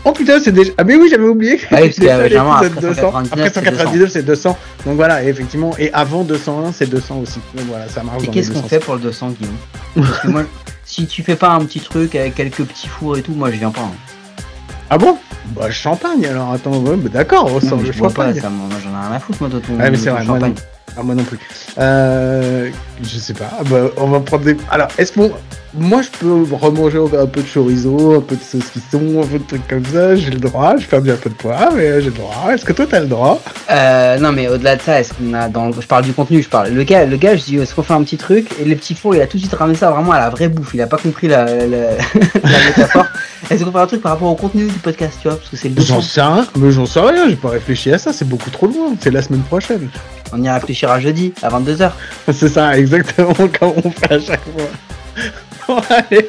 Oh 0.09 0.13
putain, 0.13 0.39
c'est 0.41 0.53
déjà. 0.53 0.71
Ah, 0.79 0.85
mais 0.85 0.95
oui, 0.95 1.09
j'avais 1.11 1.27
oublié. 1.27 1.61
Ah 1.73 1.79
oui, 1.83 1.93
C'était 1.93 2.11
euh, 2.11 2.41
après 2.41 2.71
200. 2.71 2.95
199, 2.95 3.33
Après 3.33 3.49
c'est 3.49 3.55
199, 3.55 4.11
c'est 4.11 4.23
200. 4.23 4.57
Donc 4.87 4.95
voilà, 4.95 5.25
effectivement. 5.25 5.75
Et 5.81 5.93
avant 5.93 6.23
201, 6.23 6.71
c'est 6.71 6.89
200 6.89 7.19
aussi. 7.19 7.41
Donc 7.57 7.67
voilà, 7.67 7.89
ça 7.89 8.05
marche 8.05 8.23
Et 8.23 8.29
qu'est-ce 8.29 8.53
qu'on 8.53 8.63
fait 8.63 8.79
pour 8.79 8.95
le 8.95 9.01
200, 9.01 9.31
Guillaume? 9.31 9.55
Parce 9.97 10.21
que 10.21 10.29
moi, 10.29 10.45
si 10.85 11.07
tu 11.09 11.25
fais 11.25 11.35
pas 11.35 11.51
un 11.51 11.65
petit 11.65 11.81
truc 11.81 12.15
avec 12.15 12.37
quelques 12.37 12.63
petits 12.63 12.87
fours 12.87 13.17
et 13.19 13.23
tout, 13.23 13.33
moi 13.33 13.51
je 13.51 13.57
viens 13.57 13.73
pas. 13.73 13.81
hein. 13.81 14.45
Ah 14.91 14.97
bon? 14.97 15.19
Bah, 15.57 15.73
champagne 15.73 16.25
alors. 16.25 16.53
Attends, 16.53 16.79
ouais, 16.79 16.97
bah, 16.97 17.11
d'accord, 17.13 17.51
on 17.53 17.59
le 17.59 17.93
bois 17.93 18.11
pas, 18.11 18.33
ça, 18.33 18.49
moi 18.49 18.69
j'en 18.83 18.91
ai 18.91 19.07
rien 19.09 19.17
à 19.17 19.19
foutre, 19.19 19.39
moi, 19.41 19.49
de 19.49 19.59
ton, 19.59 19.75
Ouais, 19.75 19.91
mais 19.91 19.97
c'est 19.97 20.11
vrai, 20.11 20.25
moi 20.25 20.37
champagne. 20.37 20.55
Ah, 20.97 21.03
moi 21.03 21.15
non 21.15 21.25
plus. 21.25 21.39
Euh, 21.79 22.71
je 23.03 23.19
sais 23.19 23.35
pas. 23.35 23.51
Ah, 23.59 23.63
bah, 23.65 23.91
on 23.99 24.07
va 24.09 24.21
prendre 24.21 24.45
des. 24.45 24.57
Alors, 24.71 24.89
est-ce 24.99 25.13
qu'on. 25.13 25.31
Moi, 25.79 26.01
je 26.01 26.09
peux 26.09 26.55
remanger 26.55 26.99
un 26.99 27.27
peu 27.27 27.43
de 27.43 27.47
chorizo, 27.47 28.17
un 28.17 28.21
peu 28.23 28.35
de 28.35 28.41
saucisson, 28.41 29.23
un 29.23 29.27
peu 29.27 29.39
de 29.39 29.45
trucs 29.47 29.69
comme 29.69 29.85
ça. 29.85 30.17
J'ai 30.17 30.31
le 30.31 30.39
droit. 30.39 30.75
Je 30.79 30.87
perds 30.87 31.01
un 31.01 31.17
peu 31.17 31.29
de 31.29 31.35
poids, 31.35 31.69
mais 31.77 31.83
euh, 31.83 32.01
j'ai 32.01 32.07
le 32.07 32.13
droit. 32.13 32.51
Est-ce 32.51 32.65
que 32.65 32.73
toi, 32.73 32.87
t'as 32.89 33.01
le 33.01 33.09
droit? 33.09 33.43
Euh, 33.71 34.19
non, 34.19 34.33
mais 34.33 34.49
au-delà 34.49 34.77
de 34.77 34.81
ça, 34.81 35.01
est-ce 35.01 35.13
qu'on 35.13 35.35
a 35.35 35.49
dans, 35.49 35.71
je 35.73 35.87
parle 35.87 36.05
du 36.05 36.15
contenu, 36.15 36.43
je 36.43 36.49
parle. 36.49 36.71
Le 36.71 36.83
gars, 36.83 37.05
le 37.05 37.19
gars, 37.19 37.37
je 37.37 37.45
dis, 37.45 37.57
est-ce 37.59 37.75
qu'on 37.75 37.83
fait 37.83 37.93
un 37.93 38.03
petit 38.05 38.17
truc? 38.17 38.49
Et 38.59 38.65
le 38.65 38.75
petit 38.75 38.95
four, 38.95 39.15
il 39.15 39.21
a 39.21 39.27
tout 39.27 39.37
de 39.37 39.43
suite 39.43 39.53
ramené 39.53 39.77
ça 39.77 39.91
vraiment 39.91 40.13
à 40.13 40.19
la 40.19 40.31
vraie 40.31 40.49
bouffe. 40.49 40.71
Il 40.73 40.81
a 40.81 40.87
pas 40.87 40.97
compris 40.97 41.29
la, 41.29 41.45
la 41.45 41.89
métaphore. 42.67 43.05
Est-ce 43.51 43.65
qu'on 43.65 43.73
fait 43.73 43.79
un 43.79 43.87
truc 43.87 44.03
par 44.03 44.13
rapport 44.13 44.29
au 44.29 44.35
contenu 44.35 44.65
du 44.67 44.79
podcast, 44.79 45.19
tu 45.23 45.29
vois 45.29 45.37
Parce 45.37 45.49
que 45.49 45.57
c'est 45.57 45.69
le 45.69 45.75
200. 45.77 45.95
J'en 45.95 46.01
sais 46.03 46.23
rien. 46.23 46.47
Mais 46.57 46.71
j'en 46.73 46.87
sais 46.87 47.01
rien. 47.01 47.29
J'ai 47.29 47.37
pas 47.37 47.51
réfléchi 47.51 47.93
à 47.93 47.99
ça. 47.99 48.13
C'est 48.13 48.29
beaucoup 48.29 48.51
trop 48.51 48.67
loin. 48.67 48.95
C'est 49.01 49.11
la 49.13 49.23
semaine 49.23 49.43
prochaine. 49.43 49.89
On 50.33 50.43
y 50.43 50.51
réfléchira 50.51 50.99
jeudi 51.01 51.33
à 51.43 51.49
22h. 51.51 51.91
C'est 52.33 52.49
ça, 52.49 52.77
exactement 52.77 53.33
comme 53.35 53.73
on 53.85 53.91
fait 53.91 54.13
à 54.13 54.21
chaque 54.21 54.43
fois. 54.45 54.69
Bon, 55.69 55.81
allez. 55.91 56.29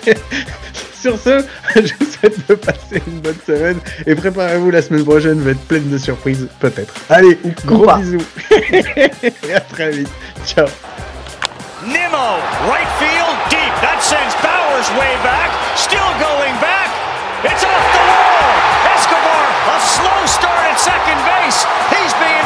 Sur 0.99 1.15
ce, 1.19 1.45
je 1.75 1.93
vous 1.99 2.11
souhaite 2.11 2.47
de 2.49 2.55
passer 2.55 3.03
une 3.05 3.19
bonne 3.19 3.37
semaine 3.45 3.77
et 4.07 4.15
préparez-vous, 4.15 4.71
la 4.71 4.81
semaine 4.81 5.03
prochaine 5.03 5.39
va 5.41 5.51
être 5.51 5.61
pleine 5.67 5.87
de 5.91 5.97
surprises, 5.99 6.47
peut-être. 6.59 6.95
Allez, 7.07 7.37
gros 7.63 7.85
pas. 7.85 7.97
bisous 7.97 8.17
et 8.71 9.53
à 9.53 9.59
très 9.59 9.91
vite. 9.91 10.09
Ciao. 10.43 10.65
Nimmo, 11.85 12.41
right 12.67 12.89
field, 12.97 13.37
deep. 13.51 13.73
That 13.81 14.01
sends 14.01 14.33
Bowers 14.41 14.89
way 14.97 15.13
back. 15.23 15.51
Still 15.75 15.99
going 16.17 16.25
back. 16.39 16.46
It's 17.45 17.63
off 17.63 17.85
the 17.93 18.03
wall. 18.09 18.49
Escobar, 18.97 19.45
a 19.69 19.77
slow 19.77 20.25
start 20.25 20.65
at 20.73 20.79
second 20.81 21.21
base. 21.21 21.69
He's 21.93 22.13
being 22.17 22.36